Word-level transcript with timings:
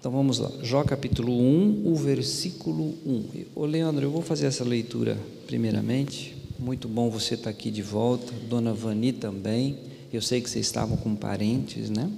Então 0.00 0.10
vamos 0.10 0.38
lá, 0.38 0.50
Jó 0.62 0.82
capítulo 0.82 1.30
1, 1.30 1.82
o 1.84 1.94
versículo 1.94 2.94
1. 3.04 3.24
Ô 3.54 3.66
Leandro, 3.66 4.06
eu 4.06 4.10
vou 4.10 4.22
fazer 4.22 4.46
essa 4.46 4.64
leitura 4.64 5.18
primeiramente. 5.46 6.34
Muito 6.58 6.88
bom 6.88 7.10
você 7.10 7.34
estar 7.34 7.50
aqui 7.50 7.70
de 7.70 7.82
volta, 7.82 8.32
Dona 8.48 8.72
Vani 8.72 9.12
também. 9.12 9.76
Eu 10.10 10.22
sei 10.22 10.40
que 10.40 10.48
vocês 10.48 10.64
estavam 10.64 10.96
com 10.96 11.14
parentes, 11.14 11.90
né? 11.90 12.10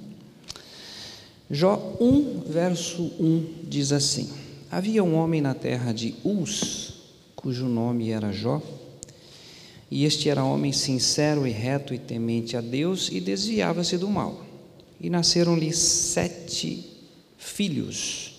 Jó 1.50 1.96
1, 2.00 2.42
verso 2.46 3.03
1 3.18 3.46
diz 3.64 3.90
assim: 3.90 4.30
Havia 4.71 5.03
um 5.03 5.17
homem 5.17 5.40
na 5.40 5.53
terra 5.53 5.90
de 5.90 6.14
Uz, 6.22 6.94
cujo 7.35 7.67
nome 7.67 8.10
era 8.10 8.30
Jó, 8.30 8.62
e 9.90 10.04
este 10.04 10.28
era 10.28 10.44
homem 10.44 10.71
sincero 10.71 11.49
e 11.49 11.51
reto 11.51 11.92
e 11.92 11.99
temente 11.99 12.56
a 12.56 12.60
Deus 12.60 13.08
e 13.10 13.21
desviava-se 13.21 13.99
do 13.99 14.08
mal. 14.08 14.40
E 15.01 15.10
nasceram-lhe 15.10 15.72
sete 15.72 16.91
filhos 17.43 18.34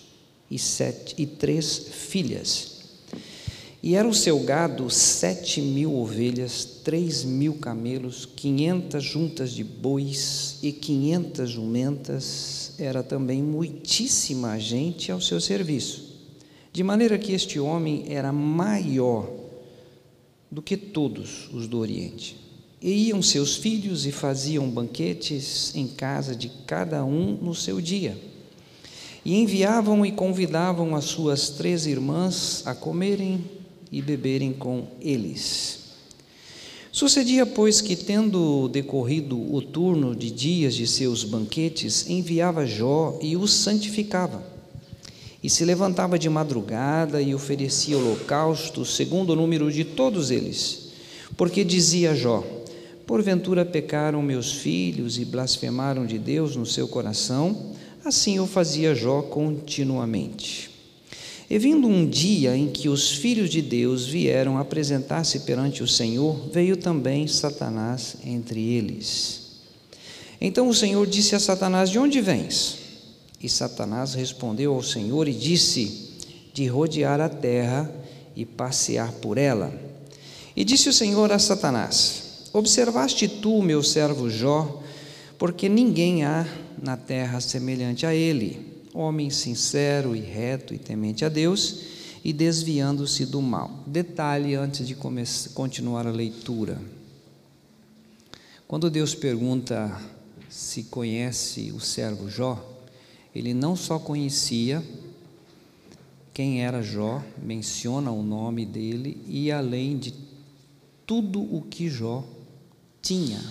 e, 0.50 0.58
sete, 0.58 1.14
e 1.18 1.26
três 1.26 1.78
filhas. 1.92 2.72
E 3.82 3.94
era 3.94 4.08
o 4.08 4.14
seu 4.14 4.40
gado 4.40 4.88
sete 4.88 5.60
mil 5.60 5.94
ovelhas, 5.94 6.64
três 6.82 7.22
mil 7.22 7.54
camelos, 7.54 8.24
quinhentas 8.24 9.04
juntas 9.04 9.52
de 9.52 9.62
bois 9.62 10.56
e 10.62 10.72
quinhentas 10.72 11.50
jumentas. 11.50 12.72
Era 12.78 13.02
também 13.02 13.42
muitíssima 13.42 14.58
gente 14.58 15.12
ao 15.12 15.20
seu 15.20 15.38
serviço. 15.38 16.14
De 16.72 16.82
maneira 16.82 17.18
que 17.18 17.32
este 17.32 17.60
homem 17.60 18.06
era 18.08 18.32
maior 18.32 19.30
do 20.50 20.62
que 20.62 20.78
todos 20.78 21.50
os 21.52 21.68
do 21.68 21.78
Oriente. 21.78 22.36
E 22.80 23.08
iam 23.08 23.22
seus 23.22 23.54
filhos 23.56 24.06
e 24.06 24.12
faziam 24.12 24.68
banquetes 24.68 25.74
em 25.74 25.86
casa 25.86 26.34
de 26.34 26.48
cada 26.66 27.04
um 27.04 27.36
no 27.36 27.54
seu 27.54 27.80
dia 27.82 28.33
e 29.24 29.36
enviavam 29.36 30.04
e 30.04 30.12
convidavam 30.12 30.94
as 30.94 31.04
suas 31.04 31.48
três 31.48 31.86
irmãs 31.86 32.62
a 32.66 32.74
comerem 32.74 33.42
e 33.90 34.02
beberem 34.02 34.52
com 34.52 34.86
eles. 35.00 35.84
Sucedia, 36.92 37.44
pois, 37.44 37.80
que, 37.80 37.96
tendo 37.96 38.68
decorrido 38.68 39.36
o 39.52 39.60
turno 39.60 40.14
de 40.14 40.30
dias 40.30 40.74
de 40.74 40.86
seus 40.86 41.24
banquetes, 41.24 42.08
enviava 42.08 42.64
Jó 42.66 43.18
e 43.20 43.36
os 43.36 43.52
santificava. 43.52 44.40
E 45.42 45.50
se 45.50 45.64
levantava 45.64 46.18
de 46.18 46.28
madrugada 46.28 47.20
e 47.20 47.34
oferecia 47.34 47.98
holocausto, 47.98 48.84
segundo 48.84 49.30
o 49.30 49.36
número 49.36 49.72
de 49.72 49.84
todos 49.84 50.30
eles. 50.30 50.92
Porque 51.36 51.64
dizia 51.64 52.14
Jó: 52.14 52.44
Porventura 53.06 53.64
pecaram 53.64 54.22
meus 54.22 54.52
filhos 54.52 55.18
e 55.18 55.24
blasfemaram 55.24 56.06
de 56.06 56.18
Deus 56.18 56.54
no 56.54 56.64
seu 56.64 56.86
coração, 56.86 57.74
Assim 58.04 58.38
o 58.38 58.46
fazia 58.46 58.94
Jó 58.94 59.22
continuamente. 59.22 60.70
E 61.48 61.58
vindo 61.58 61.88
um 61.88 62.06
dia 62.06 62.54
em 62.54 62.68
que 62.68 62.88
os 62.88 63.12
filhos 63.12 63.48
de 63.48 63.62
Deus 63.62 64.06
vieram 64.06 64.58
apresentar-se 64.58 65.40
perante 65.40 65.82
o 65.82 65.88
Senhor, 65.88 66.50
veio 66.52 66.76
também 66.76 67.26
Satanás 67.26 68.16
entre 68.22 68.60
eles. 68.60 69.40
Então 70.38 70.68
o 70.68 70.74
Senhor 70.74 71.06
disse 71.06 71.34
a 71.34 71.40
Satanás: 71.40 71.88
De 71.88 71.98
onde 71.98 72.20
vens? 72.20 72.76
E 73.42 73.48
Satanás 73.48 74.12
respondeu 74.12 74.74
ao 74.74 74.82
Senhor 74.82 75.26
e 75.26 75.32
disse: 75.32 76.10
De 76.52 76.66
rodear 76.66 77.22
a 77.22 77.30
terra 77.30 77.90
e 78.36 78.44
passear 78.44 79.12
por 79.12 79.38
ela. 79.38 79.72
E 80.54 80.62
disse 80.62 80.90
o 80.90 80.92
Senhor 80.92 81.32
a 81.32 81.38
Satanás: 81.38 82.50
Observaste 82.52 83.28
tu, 83.28 83.62
meu 83.62 83.82
servo 83.82 84.28
Jó, 84.28 84.82
porque 85.44 85.68
ninguém 85.68 86.24
há 86.24 86.48
na 86.80 86.96
terra 86.96 87.38
semelhante 87.38 88.06
a 88.06 88.14
ele, 88.14 88.80
homem 88.94 89.28
sincero 89.28 90.16
e 90.16 90.18
reto 90.18 90.72
e 90.72 90.78
temente 90.78 91.22
a 91.22 91.28
Deus 91.28 91.82
e 92.24 92.32
desviando-se 92.32 93.26
do 93.26 93.42
mal. 93.42 93.84
Detalhe 93.86 94.54
antes 94.54 94.88
de 94.88 94.96
continuar 95.52 96.06
a 96.06 96.10
leitura. 96.10 96.80
Quando 98.66 98.88
Deus 98.88 99.14
pergunta 99.14 100.00
se 100.48 100.84
conhece 100.84 101.72
o 101.72 101.78
servo 101.78 102.30
Jó, 102.30 102.58
ele 103.34 103.52
não 103.52 103.76
só 103.76 103.98
conhecia 103.98 104.82
quem 106.32 106.64
era 106.64 106.80
Jó, 106.80 107.22
menciona 107.36 108.10
o 108.10 108.22
nome 108.22 108.64
dele 108.64 109.22
e 109.28 109.52
além 109.52 109.98
de 109.98 110.14
tudo 111.06 111.42
o 111.54 111.60
que 111.60 111.90
Jó 111.90 112.24
tinha. 113.02 113.42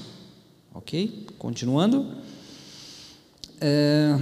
Ok? 0.73 1.27
Continuando. 1.37 2.07
É... 3.61 4.19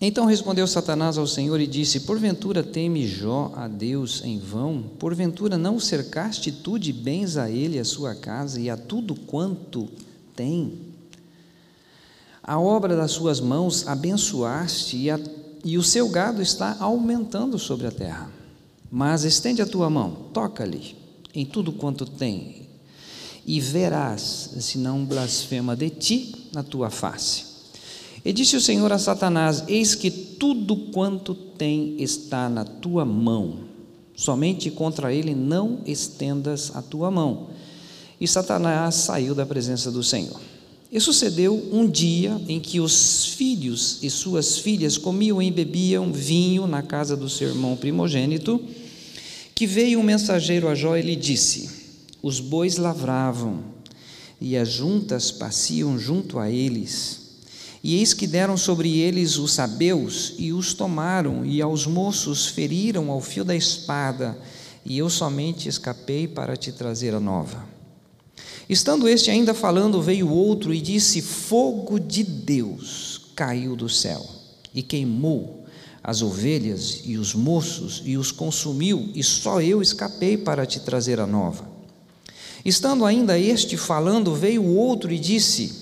Então 0.00 0.24
respondeu 0.24 0.66
Satanás 0.66 1.18
ao 1.18 1.26
Senhor 1.26 1.60
e 1.60 1.66
disse: 1.66 2.00
Porventura 2.00 2.62
teme 2.62 3.06
Jó 3.06 3.52
a 3.54 3.68
Deus 3.68 4.22
em 4.24 4.38
vão? 4.38 4.82
Porventura 4.98 5.58
não 5.58 5.78
cercaste 5.78 6.50
tu 6.50 6.78
de 6.78 6.90
bens 6.90 7.36
a 7.36 7.50
ele, 7.50 7.78
a 7.78 7.84
sua 7.84 8.14
casa 8.14 8.58
e 8.58 8.70
a 8.70 8.78
tudo 8.78 9.14
quanto 9.14 9.88
tem? 10.34 10.72
A 12.42 12.58
obra 12.58 12.96
das 12.96 13.10
suas 13.10 13.40
mãos 13.40 13.86
abençoaste 13.86 14.96
e, 14.96 15.10
a, 15.10 15.20
e 15.62 15.76
o 15.76 15.82
seu 15.82 16.08
gado 16.08 16.40
está 16.40 16.78
aumentando 16.80 17.58
sobre 17.58 17.86
a 17.86 17.90
terra. 17.90 18.30
Mas 18.90 19.22
estende 19.24 19.60
a 19.60 19.66
tua 19.66 19.90
mão, 19.90 20.30
toca-lhe 20.32 20.96
em 21.34 21.44
tudo 21.44 21.72
quanto 21.72 22.06
tem, 22.06 22.59
e 23.50 23.58
verás 23.58 24.50
se 24.60 24.78
não 24.78 25.04
blasfema 25.04 25.74
de 25.74 25.90
ti 25.90 26.32
na 26.54 26.62
tua 26.62 26.88
face. 26.88 27.42
E 28.24 28.32
disse 28.32 28.54
o 28.54 28.60
Senhor 28.60 28.92
a 28.92 28.98
Satanás: 28.98 29.64
Eis 29.66 29.96
que 29.96 30.08
tudo 30.08 30.76
quanto 30.92 31.34
tem 31.34 31.96
está 32.00 32.48
na 32.48 32.64
tua 32.64 33.04
mão, 33.04 33.64
somente 34.14 34.70
contra 34.70 35.12
ele 35.12 35.34
não 35.34 35.80
estendas 35.84 36.70
a 36.76 36.80
tua 36.80 37.10
mão. 37.10 37.48
E 38.20 38.28
Satanás 38.28 38.94
saiu 38.94 39.34
da 39.34 39.44
presença 39.44 39.90
do 39.90 40.04
Senhor. 40.04 40.40
E 40.92 41.00
sucedeu 41.00 41.70
um 41.72 41.88
dia 41.88 42.40
em 42.46 42.60
que 42.60 42.78
os 42.78 43.26
filhos 43.34 43.98
e 44.00 44.08
suas 44.10 44.58
filhas 44.58 44.96
comiam 44.96 45.42
e 45.42 45.50
bebiam 45.50 46.12
vinho 46.12 46.68
na 46.68 46.82
casa 46.82 47.16
do 47.16 47.28
seu 47.28 47.48
irmão 47.48 47.76
primogênito, 47.76 48.60
que 49.56 49.66
veio 49.66 49.98
um 49.98 50.04
mensageiro 50.04 50.68
a 50.68 50.74
Jó 50.76 50.96
e 50.96 51.02
lhe 51.02 51.16
disse: 51.16 51.79
Os 52.22 52.40
bois 52.40 52.76
lavravam 52.76 53.64
e 54.40 54.56
as 54.56 54.68
juntas 54.68 55.30
pasciam 55.30 55.98
junto 55.98 56.38
a 56.38 56.50
eles 56.50 57.20
e 57.82 57.96
eis 57.96 58.12
que 58.12 58.26
deram 58.26 58.56
sobre 58.56 58.98
eles 58.98 59.38
os 59.38 59.52
sabeus 59.52 60.34
e 60.38 60.52
os 60.52 60.74
tomaram, 60.74 61.46
e 61.46 61.62
aos 61.62 61.86
moços 61.86 62.46
feriram 62.46 63.10
ao 63.10 63.20
fio 63.20 63.42
da 63.42 63.56
espada, 63.56 64.38
e 64.84 64.98
eu 64.98 65.08
somente 65.08 65.68
escapei 65.68 66.28
para 66.28 66.56
te 66.56 66.72
trazer 66.72 67.14
a 67.14 67.20
nova. 67.20 67.64
Estando 68.68 69.08
este 69.08 69.30
ainda 69.30 69.54
falando, 69.54 70.00
veio 70.00 70.28
outro 70.28 70.74
e 70.74 70.80
disse: 70.80 71.22
Fogo 71.22 71.98
de 71.98 72.22
Deus 72.22 73.22
caiu 73.34 73.74
do 73.74 73.88
céu 73.88 74.24
e 74.74 74.82
queimou 74.82 75.64
as 76.02 76.22
ovelhas 76.22 77.00
e 77.04 77.16
os 77.16 77.34
moços 77.34 78.02
e 78.04 78.16
os 78.16 78.30
consumiu, 78.30 79.10
e 79.14 79.22
só 79.22 79.60
eu 79.60 79.80
escapei 79.80 80.36
para 80.36 80.66
te 80.66 80.80
trazer 80.80 81.18
a 81.18 81.26
nova. 81.26 81.69
Estando 82.64 83.04
ainda 83.04 83.38
este 83.38 83.76
falando, 83.76 84.34
veio 84.34 84.64
outro 84.64 85.10
e 85.12 85.18
disse: 85.18 85.72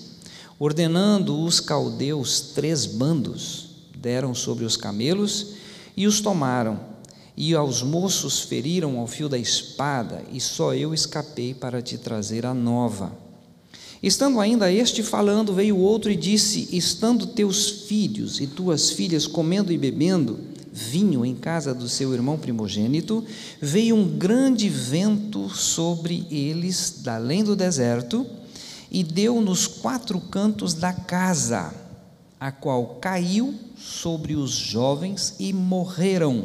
Ordenando 0.59 1.41
os 1.41 1.61
caldeus 1.61 2.41
três 2.55 2.87
bandos, 2.87 3.71
deram 3.97 4.35
sobre 4.35 4.65
os 4.65 4.77
camelos 4.77 5.55
e 5.97 6.07
os 6.07 6.21
tomaram, 6.21 6.79
e 7.37 7.55
aos 7.55 7.83
moços 7.83 8.41
feriram 8.41 8.99
ao 8.99 9.07
fio 9.07 9.29
da 9.29 9.39
espada, 9.39 10.23
e 10.33 10.41
só 10.41 10.75
eu 10.75 10.95
escapei 10.95 11.53
para 11.53 11.83
te 11.83 11.99
trazer 11.99 12.47
a 12.47 12.55
nova. 12.55 13.13
Estando 14.01 14.39
ainda 14.39 14.73
este 14.73 15.03
falando, 15.03 15.53
veio 15.53 15.77
outro 15.77 16.11
e 16.11 16.17
disse: 16.17 16.69
Estando 16.71 17.27
teus 17.27 17.69
filhos 17.69 18.41
e 18.41 18.47
tuas 18.47 18.91
filhas 18.91 19.27
comendo 19.27 19.73
e 19.73 19.79
bebendo 19.79 20.39
vinho 20.79 21.27
em 21.27 21.35
casa 21.35 21.75
do 21.75 21.89
seu 21.89 22.15
irmão 22.15 22.39
primogênito, 22.39 23.25
veio 23.61 23.97
um 23.97 24.17
grande 24.17 24.69
vento 24.69 25.51
sobre 25.51 26.25
eles, 26.31 27.01
da 27.03 27.17
além 27.17 27.43
do 27.43 27.57
deserto, 27.57 28.25
e 28.91 29.03
deu 29.03 29.41
nos 29.41 29.67
quatro 29.67 30.21
cantos 30.21 30.75
da 30.75 30.93
casa, 30.93 31.75
a 32.39 32.53
qual 32.53 32.99
caiu 33.01 33.55
sobre 33.77 34.37
os 34.37 34.53
jovens 34.53 35.35
e 35.41 35.53
morreram, 35.53 36.45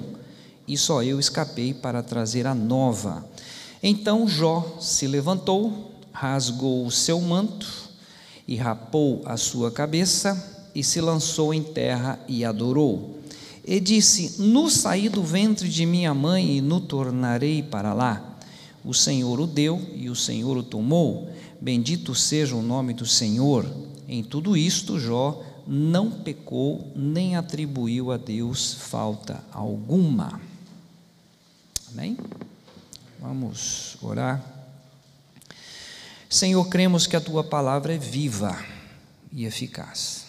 e 0.68 0.76
só 0.78 1.04
eu 1.04 1.20
escapei 1.20 1.74
para 1.74 2.02
trazer 2.02 2.48
a 2.48 2.56
nova. 2.56 3.24
Então 3.82 4.28
Jó 4.28 4.78
se 4.80 5.06
levantou, 5.06 5.92
rasgou 6.12 6.86
o 6.86 6.92
seu 6.92 7.22
manto 7.22 7.68
e 8.48 8.56
rapou 8.56 9.22
a 9.26 9.38
sua 9.38 9.70
cabeça 9.72 10.52
e 10.74 10.84
se 10.84 11.00
lançou 11.00 11.54
em 11.54 11.62
terra 11.62 12.20
e 12.28 12.44
adorou. 12.44 13.23
E 13.66 13.80
disse: 13.80 14.42
No 14.42 14.70
saí 14.70 15.08
do 15.10 15.24
ventre 15.24 15.70
de 15.70 15.86
minha 15.86 16.14
mãe 16.14 16.58
e 16.58 16.62
no 16.62 16.82
tornarei 16.82 17.64
para 17.64 17.94
lá. 17.94 18.38
O 18.84 18.94
Senhor 18.94 19.40
o 19.40 19.48
deu 19.48 19.82
e 19.96 20.10
o 20.10 20.16
Senhor 20.16 20.58
o 20.58 20.64
tomou. 20.64 21.30
Bendito 21.62 22.14
seja 22.14 22.56
o 22.56 22.62
nome 22.62 22.94
do 22.94 23.06
Senhor. 23.06 23.66
Em 24.08 24.22
tudo 24.22 24.58
isto, 24.58 25.00
Jó 25.00 25.42
não 25.66 26.12
pecou 26.12 26.92
nem 26.94 27.38
atribuiu 27.38 28.12
a 28.12 28.18
Deus 28.18 28.74
falta 28.74 29.42
alguma. 29.52 30.42
Amém? 31.90 32.18
Vamos 33.20 33.96
orar. 34.02 34.44
Senhor, 36.30 36.68
cremos 36.68 37.08
que 37.08 37.16
a 37.16 37.22
tua 37.22 37.44
palavra 37.44 37.94
é 37.94 37.98
viva 37.98 38.62
e 39.32 39.46
eficaz. 39.46 40.26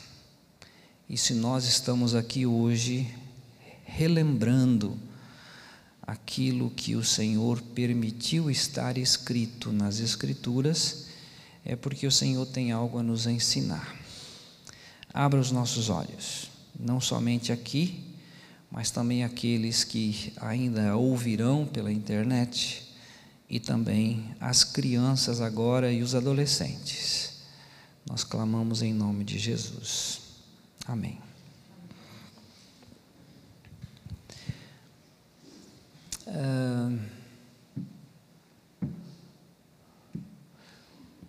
E 1.08 1.16
se 1.16 1.34
nós 1.34 1.64
estamos 1.64 2.14
aqui 2.14 2.46
hoje 2.46 3.12
relembrando 3.96 4.98
aquilo 6.02 6.68
que 6.70 6.96
o 6.96 7.04
Senhor 7.04 7.62
permitiu 7.62 8.50
estar 8.50 8.98
escrito 8.98 9.72
nas 9.72 10.00
Escrituras, 10.00 11.06
é 11.64 11.76
porque 11.76 12.06
o 12.06 12.10
Senhor 12.10 12.44
tem 12.46 12.72
algo 12.72 12.98
a 12.98 13.02
nos 13.02 13.26
ensinar. 13.26 13.96
Abra 15.12 15.38
os 15.38 15.52
nossos 15.52 15.88
olhos, 15.88 16.50
não 16.78 17.00
somente 17.00 17.52
aqui, 17.52 18.04
mas 18.68 18.90
também 18.90 19.22
aqueles 19.22 19.84
que 19.84 20.32
ainda 20.40 20.96
ouvirão 20.96 21.64
pela 21.64 21.92
internet 21.92 22.82
e 23.48 23.60
também 23.60 24.34
as 24.40 24.64
crianças 24.64 25.40
agora 25.40 25.92
e 25.92 26.02
os 26.02 26.16
adolescentes. 26.16 27.34
Nós 28.04 28.24
clamamos 28.24 28.82
em 28.82 28.92
nome 28.92 29.22
de 29.22 29.38
Jesus. 29.38 30.20
Amém. 30.84 31.23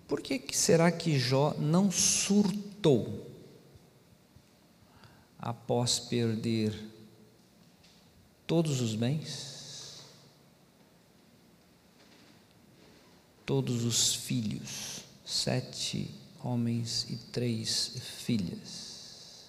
Por 0.08 0.22
que, 0.22 0.40
que 0.40 0.56
será 0.56 0.92
que 0.92 1.18
Jó 1.18 1.54
não 1.60 1.92
surtou 1.92 3.30
após 5.40 6.00
perder 6.00 6.74
todos 8.48 8.82
os 8.82 8.96
bens? 8.96 9.56
todos 13.46 13.84
os 13.84 14.16
filhos, 14.16 15.02
sete 15.24 16.10
homens 16.44 17.06
e 17.10 17.16
três 17.32 17.96
filhas. 18.00 19.46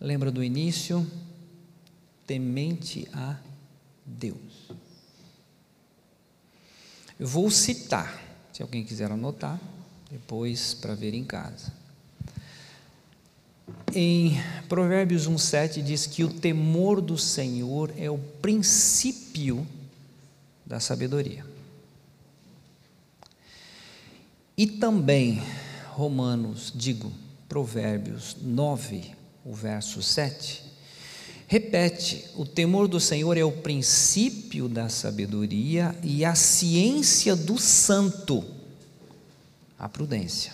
Lembra 0.00 0.30
do 0.30 0.44
início? 0.44 1.06
Temente 2.26 3.08
a 3.12 3.36
Deus. 4.04 4.70
Eu 7.18 7.26
vou 7.26 7.50
citar, 7.50 8.20
se 8.52 8.62
alguém 8.62 8.84
quiser 8.84 9.10
anotar, 9.10 9.60
depois 10.10 10.74
para 10.74 10.94
ver 10.94 11.14
em 11.14 11.24
casa. 11.24 11.72
Em 13.94 14.36
Provérbios 14.68 15.28
1,7 15.28 15.82
diz 15.82 16.06
que 16.06 16.24
o 16.24 16.32
temor 16.32 17.00
do 17.00 17.16
Senhor 17.16 17.92
é 17.96 18.10
o 18.10 18.18
princípio 18.18 19.66
da 20.66 20.80
sabedoria. 20.80 21.44
E 24.56 24.66
também, 24.66 25.42
Romanos, 25.90 26.72
digo, 26.74 27.12
Provérbios 27.48 28.36
9, 28.40 29.14
o 29.44 29.52
verso 29.52 30.02
7, 30.02 30.62
repete: 31.46 32.24
o 32.36 32.44
temor 32.44 32.88
do 32.88 32.98
Senhor 33.00 33.36
é 33.36 33.44
o 33.44 33.52
princípio 33.52 34.68
da 34.68 34.88
sabedoria 34.88 35.96
e 36.02 36.24
a 36.24 36.34
ciência 36.34 37.36
do 37.36 37.58
santo, 37.58 38.44
a 39.78 39.88
prudência. 39.88 40.52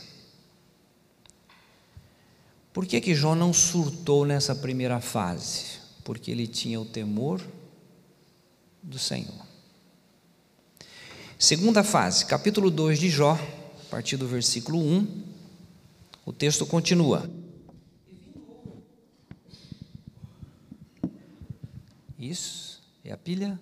Por 2.73 2.87
que, 2.87 3.01
que 3.01 3.15
Jó 3.15 3.35
não 3.35 3.53
surtou 3.53 4.25
nessa 4.25 4.55
primeira 4.55 5.01
fase? 5.01 5.81
Porque 6.05 6.31
ele 6.31 6.47
tinha 6.47 6.81
o 6.81 6.85
temor 6.85 7.41
do 8.83 8.99
Senhor. 8.99 9.47
Segunda 11.39 11.83
fase, 11.83 12.27
capítulo 12.27 12.71
2 12.71 12.99
de 12.99 13.09
Jó, 13.09 13.33
a 13.33 13.91
partir 13.91 14.17
do 14.17 14.29
versículo 14.29 14.79
1, 14.79 15.25
o 16.25 16.33
texto 16.33 16.65
continua. 16.67 17.29
Isso, 22.21 22.83
é 23.03 23.13
a 23.13 23.17
pilha? 23.17 23.59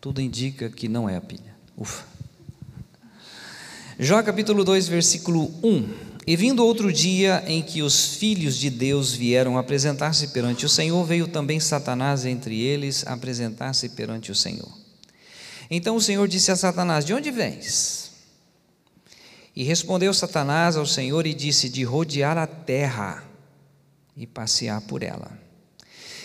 Tudo 0.00 0.20
indica 0.20 0.68
que 0.68 0.88
não 0.88 1.08
é 1.08 1.14
a 1.14 1.20
pilha. 1.20 1.54
Ufa. 1.78 2.04
Jó 4.00 4.20
capítulo 4.20 4.64
2, 4.64 4.88
versículo 4.88 5.44
1. 5.62 5.88
E 6.26 6.34
vindo 6.34 6.64
outro 6.64 6.92
dia 6.92 7.44
em 7.46 7.62
que 7.62 7.80
os 7.80 8.16
filhos 8.16 8.56
de 8.56 8.68
Deus 8.68 9.12
vieram 9.12 9.56
apresentar-se 9.56 10.28
perante 10.28 10.66
o 10.66 10.68
Senhor, 10.68 11.04
veio 11.04 11.28
também 11.28 11.60
Satanás 11.60 12.26
entre 12.26 12.60
eles 12.60 13.06
apresentar-se 13.06 13.90
perante 13.90 14.32
o 14.32 14.34
Senhor. 14.34 14.70
Então 15.70 15.94
o 15.94 16.00
Senhor 16.00 16.26
disse 16.26 16.50
a 16.50 16.56
Satanás: 16.56 17.04
De 17.04 17.14
onde 17.14 17.30
vens? 17.30 18.10
E 19.54 19.62
respondeu 19.62 20.12
Satanás 20.12 20.76
ao 20.76 20.86
Senhor 20.86 21.28
e 21.28 21.34
disse: 21.34 21.68
De 21.68 21.84
rodear 21.84 22.36
a 22.36 22.46
terra 22.46 23.22
e 24.16 24.26
passear 24.26 24.80
por 24.80 25.04
ela. 25.04 25.41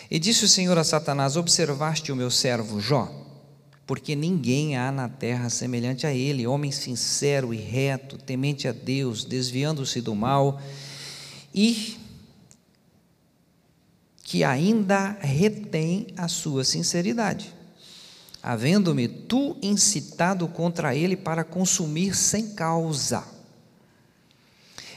E 0.10 0.20
disse 0.20 0.46
o 0.46 0.48
Senhor 0.48 0.78
a 0.78 0.84
Satanás: 0.84 1.36
Observaste 1.36 2.12
o 2.12 2.16
meu 2.16 2.32
servo 2.32 2.80
Jó? 2.80 3.12
Porque 3.86 4.16
ninguém 4.16 4.76
há 4.76 4.92
na 4.92 5.08
terra 5.08 5.50
semelhante 5.50 6.06
a 6.06 6.14
ele, 6.14 6.46
homem 6.46 6.72
sincero 6.72 7.54
e 7.54 7.58
reto, 7.58 8.18
temente 8.18 8.68
a 8.68 8.72
Deus, 8.72 9.24
desviando-se 9.24 10.02
do 10.02 10.14
mal 10.14 10.62
e 11.54 11.98
que 14.24 14.44
ainda 14.44 15.18
retém 15.22 16.08
a 16.18 16.28
sua 16.28 16.66
sinceridade 16.66 17.58
havendo-me 18.48 19.10
tu 19.10 19.58
incitado 19.62 20.48
contra 20.48 20.96
ele 20.96 21.18
para 21.18 21.44
consumir 21.44 22.16
sem 22.16 22.54
causa. 22.54 23.24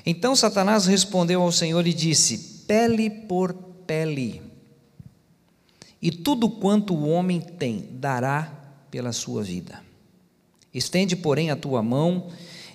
Então 0.07 0.37
Satanás 0.37 0.87
respondeu 0.87 1.43
ao 1.43 1.51
Senhor 1.51 1.85
e 1.85 1.93
disse: 1.93 2.39
Pele 2.69 3.11
por 3.11 3.53
pele, 3.53 4.41
e 6.01 6.11
tudo 6.11 6.49
quanto 6.49 6.95
o 6.95 7.09
homem 7.09 7.41
tem 7.41 7.89
dará 7.93 8.53
pela 8.91 9.13
sua 9.13 9.43
vida. 9.43 9.83
Estende, 10.73 11.17
porém, 11.17 11.51
a 11.51 11.57
tua 11.57 11.83
mão 11.83 12.29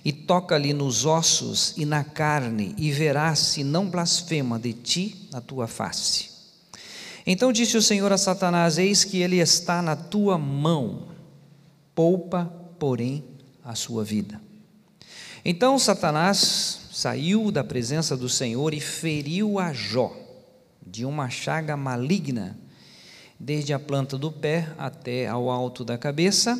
e 0.04 0.12
toca-lhe 0.12 0.72
nos 0.72 1.04
ossos 1.04 1.74
e 1.76 1.84
na 1.84 2.04
carne, 2.04 2.74
e 2.78 2.92
verás 2.92 3.40
se 3.40 3.64
não 3.64 3.90
blasfema 3.90 4.58
de 4.58 4.72
ti 4.72 5.28
na 5.32 5.40
tua 5.40 5.66
face. 5.66 6.30
Então 7.26 7.52
disse 7.52 7.76
o 7.76 7.82
Senhor 7.82 8.12
a 8.12 8.18
Satanás: 8.18 8.78
Eis 8.78 9.02
que 9.02 9.18
ele 9.18 9.38
está 9.38 9.82
na 9.82 9.96
tua 9.96 10.38
mão, 10.38 11.08
poupa, 11.92 12.44
porém, 12.78 13.24
a 13.64 13.74
sua 13.74 14.04
vida. 14.04 14.40
Então 15.44 15.76
Satanás 15.78 16.82
saiu 16.92 17.50
da 17.50 17.64
presença 17.64 18.16
do 18.16 18.28
Senhor 18.28 18.72
e 18.72 18.80
feriu 18.80 19.58
a 19.58 19.72
Jó 19.72 20.14
de 20.86 21.04
uma 21.04 21.28
chaga 21.28 21.76
maligna, 21.76 22.56
desde 23.38 23.72
a 23.72 23.78
planta 23.78 24.16
do 24.16 24.32
pé 24.32 24.72
até 24.78 25.26
ao 25.26 25.50
alto 25.50 25.84
da 25.84 25.96
cabeça. 25.98 26.58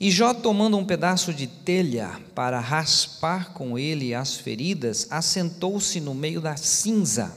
E 0.00 0.10
Jó, 0.10 0.32
tomando 0.32 0.76
um 0.76 0.84
pedaço 0.84 1.34
de 1.34 1.46
telha 1.46 2.18
para 2.34 2.58
raspar 2.58 3.52
com 3.52 3.78
ele 3.78 4.14
as 4.14 4.36
feridas, 4.36 5.06
assentou-se 5.10 6.00
no 6.00 6.14
meio 6.14 6.40
da 6.40 6.56
cinza. 6.56 7.36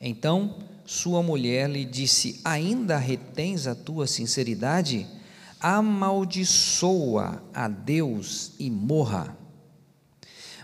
Então 0.00 0.54
sua 0.86 1.22
mulher 1.22 1.68
lhe 1.68 1.84
disse: 1.84 2.40
Ainda 2.44 2.96
retens 2.96 3.66
a 3.66 3.74
tua 3.74 4.06
sinceridade? 4.06 5.06
Amaldiçoa 5.58 7.42
a 7.52 7.66
Deus 7.66 8.52
e 8.58 8.70
morra. 8.70 9.36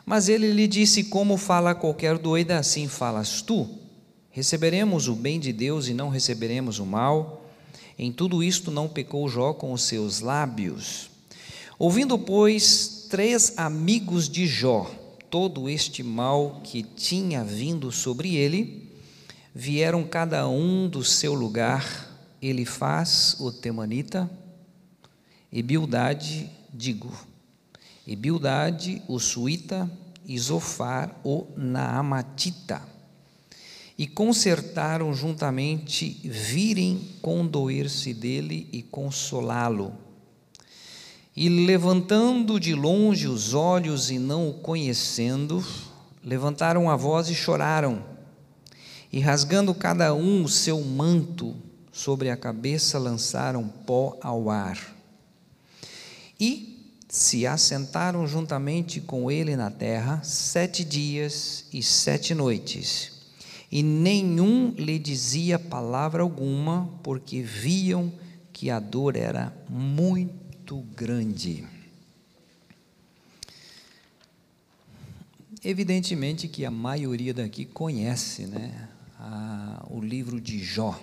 Mas 0.06 0.28
ele 0.28 0.52
lhe 0.52 0.68
disse: 0.68 1.04
Como 1.04 1.36
fala 1.36 1.74
qualquer 1.74 2.18
doida, 2.18 2.58
assim 2.58 2.86
falas 2.86 3.42
tu. 3.42 3.81
Receberemos 4.32 5.06
o 5.06 5.14
bem 5.14 5.38
de 5.38 5.52
Deus 5.52 5.86
e 5.86 5.94
não 5.94 6.08
receberemos 6.08 6.78
o 6.80 6.84
mal. 6.84 7.46
Em 7.96 8.10
tudo 8.12 8.42
isto 8.42 8.70
não 8.70 8.88
pecou 8.88 9.28
Jó 9.28 9.52
com 9.52 9.72
os 9.72 9.82
seus 9.82 10.20
lábios. 10.20 11.10
Ouvindo, 11.78 12.18
pois, 12.18 13.06
três 13.08 13.56
amigos 13.56 14.28
de 14.28 14.46
Jó 14.46 14.90
todo 15.32 15.66
este 15.66 16.02
mal 16.02 16.60
que 16.62 16.82
tinha 16.82 17.42
vindo 17.42 17.90
sobre 17.90 18.36
ele, 18.36 18.86
vieram 19.54 20.04
cada 20.04 20.46
um 20.46 20.86
do 20.86 21.02
seu 21.02 21.32
lugar, 21.32 22.06
ele 22.42 22.66
faz 22.66 23.36
o 23.40 23.50
temanita, 23.50 24.30
e 25.50 25.62
Bildade, 25.62 26.50
digo, 26.70 27.10
e 28.06 28.14
Bildade, 28.14 29.00
o 29.08 29.18
suíta, 29.18 29.90
e 30.26 30.38
Zofar, 30.38 31.18
o 31.24 31.46
naamatita. 31.56 32.91
E 34.02 34.06
consertaram 34.08 35.14
juntamente 35.14 36.18
virem 36.24 37.08
condoer-se 37.22 38.12
dele 38.12 38.68
e 38.72 38.82
consolá-lo. 38.82 39.94
E 41.36 41.48
levantando 41.48 42.58
de 42.58 42.74
longe 42.74 43.28
os 43.28 43.54
olhos 43.54 44.10
e 44.10 44.18
não 44.18 44.48
o 44.48 44.54
conhecendo, 44.54 45.64
levantaram 46.20 46.90
a 46.90 46.96
voz 46.96 47.28
e 47.28 47.34
choraram. 47.36 48.04
E 49.12 49.20
rasgando 49.20 49.72
cada 49.72 50.12
um 50.12 50.42
o 50.42 50.48
seu 50.48 50.80
manto 50.80 51.54
sobre 51.92 52.28
a 52.28 52.36
cabeça, 52.36 52.98
lançaram 52.98 53.68
pó 53.68 54.18
ao 54.20 54.50
ar. 54.50 54.80
E 56.40 56.92
se 57.08 57.46
assentaram 57.46 58.26
juntamente 58.26 59.00
com 59.00 59.30
ele 59.30 59.54
na 59.54 59.70
terra 59.70 60.20
sete 60.24 60.84
dias 60.84 61.66
e 61.72 61.84
sete 61.84 62.34
noites. 62.34 63.11
E 63.72 63.82
nenhum 63.82 64.74
lhe 64.76 64.98
dizia 64.98 65.58
palavra 65.58 66.22
alguma, 66.22 66.90
porque 67.02 67.40
viam 67.40 68.12
que 68.52 68.68
a 68.68 68.78
dor 68.78 69.16
era 69.16 69.50
muito 69.66 70.82
grande. 70.94 71.66
Evidentemente 75.64 76.48
que 76.48 76.66
a 76.66 76.70
maioria 76.70 77.32
daqui 77.32 77.64
conhece 77.64 78.46
né, 78.46 78.90
a, 79.18 79.86
o 79.88 80.02
livro 80.02 80.38
de 80.38 80.62
Jó. 80.62 81.00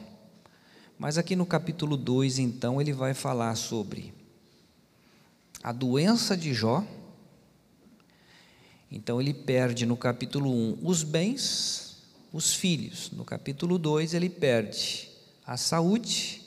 Mas 0.99 1.17
aqui 1.17 1.35
no 1.35 1.47
capítulo 1.47 1.97
2, 1.97 2.37
então, 2.37 2.79
ele 2.79 2.93
vai 2.93 3.15
falar 3.15 3.55
sobre 3.55 4.13
a 5.63 5.71
doença 5.71 6.37
de 6.37 6.53
Jó. 6.53 6.85
Então, 8.91 9.19
ele 9.19 9.33
perde 9.33 9.87
no 9.87 9.97
capítulo 9.97 10.51
1 10.51 10.53
um, 10.53 10.77
os 10.83 11.01
bens, 11.01 11.88
os 12.31 12.53
filhos. 12.53 13.11
No 13.11 13.25
capítulo 13.25 13.77
2, 13.77 14.13
ele 14.13 14.29
perde 14.29 15.09
a 15.45 15.57
saúde 15.57 16.41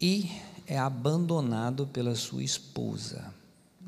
e 0.00 0.30
é 0.66 0.78
abandonado 0.78 1.86
pela 1.86 2.14
sua 2.14 2.42
esposa. 2.42 3.32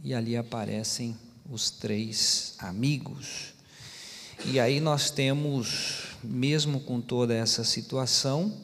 E 0.03 0.15
ali 0.15 0.37
aparecem 0.37 1.17
os 1.49 1.71
três 1.71 2.55
amigos. 2.59 3.53
E 4.47 4.59
aí 4.59 4.81
nós 4.81 5.11
temos, 5.11 6.17
mesmo 6.25 6.81
com 6.81 7.01
toda 7.01 7.35
essa 7.35 7.63
situação, 7.63 8.57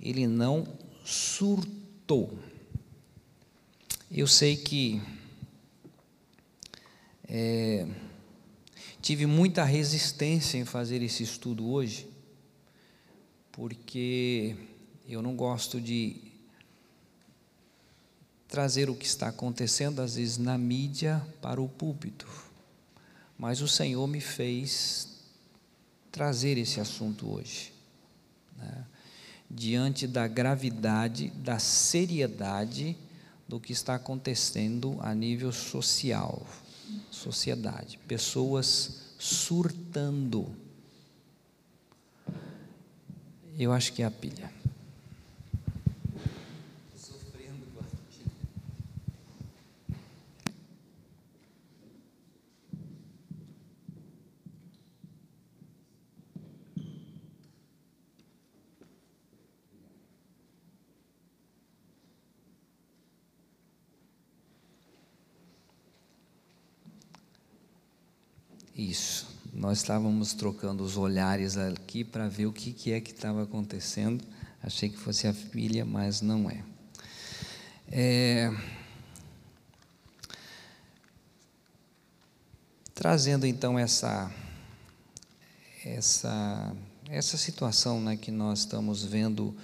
ele 0.00 0.26
não 0.26 0.66
surtou. 1.04 2.38
Eu 4.10 4.26
sei 4.26 4.56
que 4.56 5.02
é, 7.28 7.86
tive 9.00 9.26
muita 9.26 9.64
resistência 9.64 10.58
em 10.58 10.64
fazer 10.64 11.02
esse 11.02 11.22
estudo 11.22 11.68
hoje, 11.68 12.08
porque 13.52 14.56
eu 15.08 15.22
não 15.22 15.34
gosto 15.34 15.80
de 15.80 16.16
trazer 18.48 18.88
o 18.88 18.94
que 18.94 19.06
está 19.06 19.28
acontecendo, 19.28 20.00
às 20.00 20.16
vezes, 20.16 20.38
na 20.38 20.56
mídia 20.56 21.24
para 21.40 21.60
o 21.60 21.68
púlpito. 21.68 22.26
Mas 23.36 23.60
o 23.60 23.68
Senhor 23.68 24.06
me 24.06 24.20
fez 24.20 25.08
trazer 26.10 26.58
esse 26.58 26.80
assunto 26.80 27.30
hoje. 27.30 27.72
Né? 28.56 28.84
Diante 29.50 30.06
da 30.06 30.26
gravidade, 30.26 31.30
da 31.30 31.58
seriedade 31.58 32.96
do 33.46 33.60
que 33.60 33.72
está 33.72 33.94
acontecendo 33.94 34.98
a 35.00 35.14
nível 35.14 35.52
social, 35.52 36.46
sociedade, 37.10 37.98
pessoas 38.06 39.14
surtando. 39.18 40.54
Eu 43.58 43.72
acho 43.72 43.92
que 43.92 44.02
é 44.02 44.06
a 44.06 44.10
pilha. 44.10 44.58
Isso. 68.78 69.26
Nós 69.58 69.78
estávamos 69.78 70.34
trocando 70.34 70.84
os 70.84 70.96
olhares 70.96 71.56
aqui 71.56 72.04
para 72.04 72.28
ver 72.28 72.46
o 72.46 72.52
que, 72.52 72.72
que 72.72 72.92
é 72.92 73.00
que 73.00 73.10
estava 73.10 73.42
acontecendo. 73.42 74.24
Achei 74.62 74.88
que 74.88 74.96
fosse 74.96 75.26
a 75.26 75.34
filha, 75.34 75.84
mas 75.84 76.20
não 76.20 76.48
é. 76.48 76.62
é... 77.90 78.56
Trazendo 82.94 83.44
então 83.46 83.76
essa 83.76 84.32
essa 85.84 86.72
essa 87.10 87.36
situação 87.36 88.00
né, 88.00 88.16
que 88.16 88.30
nós 88.30 88.60
estamos 88.60 89.04
vendo 89.04 89.56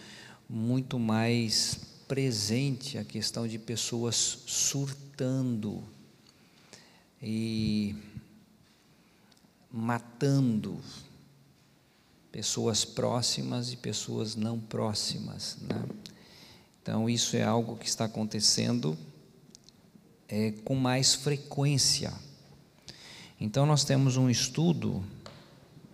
muito 0.48 0.98
mais 0.98 1.78
presente 2.08 2.98
a 2.98 3.04
questão 3.04 3.46
de 3.46 3.60
pessoas 3.60 4.42
surtando 4.44 5.84
e 7.22 7.94
matando 9.76 10.80
pessoas 12.30 12.84
próximas 12.84 13.72
e 13.72 13.76
pessoas 13.76 14.36
não 14.36 14.60
próximas. 14.60 15.56
Né? 15.62 15.84
Então, 16.80 17.10
isso 17.10 17.36
é 17.36 17.42
algo 17.42 17.76
que 17.76 17.88
está 17.88 18.04
acontecendo 18.04 18.96
é, 20.28 20.52
com 20.64 20.76
mais 20.76 21.16
frequência. 21.16 22.12
Então, 23.40 23.66
nós 23.66 23.82
temos 23.82 24.16
um 24.16 24.30
estudo, 24.30 25.02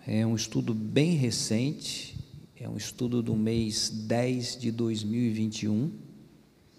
é 0.06 0.26
um 0.26 0.36
estudo 0.36 0.74
bem 0.74 1.14
recente, 1.14 2.18
é 2.56 2.68
um 2.68 2.76
estudo 2.76 3.22
do 3.22 3.34
mês 3.34 3.88
10 3.88 4.60
de 4.60 4.70
2021, 4.70 5.90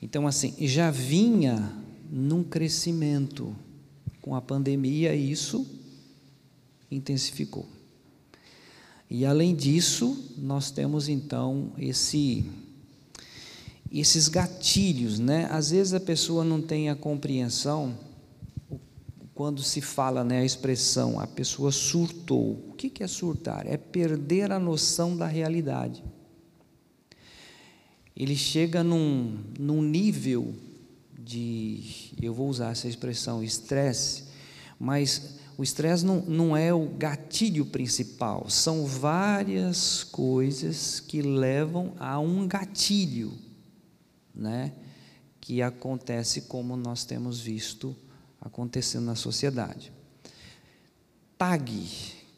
Então, 0.00 0.24
assim, 0.28 0.54
já 0.60 0.88
vinha 0.88 1.76
num 2.08 2.44
crescimento 2.44 3.56
com 4.20 4.36
a 4.36 4.40
pandemia, 4.40 5.12
e 5.16 5.32
isso 5.32 5.66
intensificou. 6.88 7.68
E 9.14 9.26
além 9.26 9.54
disso, 9.54 10.32
nós 10.38 10.70
temos 10.70 11.06
então 11.06 11.70
esse 11.76 12.46
esses 13.92 14.26
gatilhos, 14.26 15.18
né? 15.18 15.46
Às 15.50 15.70
vezes 15.70 15.92
a 15.92 16.00
pessoa 16.00 16.42
não 16.42 16.62
tem 16.62 16.88
a 16.88 16.96
compreensão 16.96 17.94
quando 19.34 19.62
se 19.62 19.82
fala 19.82 20.24
né, 20.24 20.40
a 20.40 20.44
expressão 20.46 21.20
a 21.20 21.26
pessoa 21.26 21.70
surtou. 21.70 22.52
O 22.70 22.72
que 22.72 23.02
é 23.02 23.06
surtar? 23.06 23.66
É 23.66 23.76
perder 23.76 24.50
a 24.50 24.58
noção 24.58 25.14
da 25.14 25.26
realidade. 25.26 26.02
Ele 28.16 28.34
chega 28.34 28.82
num, 28.82 29.40
num 29.58 29.82
nível 29.82 30.54
de, 31.18 32.14
eu 32.18 32.32
vou 32.32 32.48
usar 32.48 32.70
essa 32.70 32.88
expressão, 32.88 33.44
estresse, 33.44 34.24
mas 34.80 35.41
o 35.62 35.64
estresse 35.64 36.04
não, 36.04 36.22
não 36.22 36.56
é 36.56 36.74
o 36.74 36.88
gatilho 36.88 37.64
principal, 37.64 38.50
são 38.50 38.84
várias 38.84 40.02
coisas 40.02 40.98
que 40.98 41.22
levam 41.22 41.94
a 42.00 42.18
um 42.18 42.48
gatilho, 42.48 43.32
né? 44.34 44.72
que 45.40 45.62
acontece 45.62 46.42
como 46.42 46.76
nós 46.76 47.04
temos 47.04 47.40
visto 47.40 47.94
acontecendo 48.40 49.04
na 49.04 49.14
sociedade. 49.14 49.92
TAG, 51.38 51.88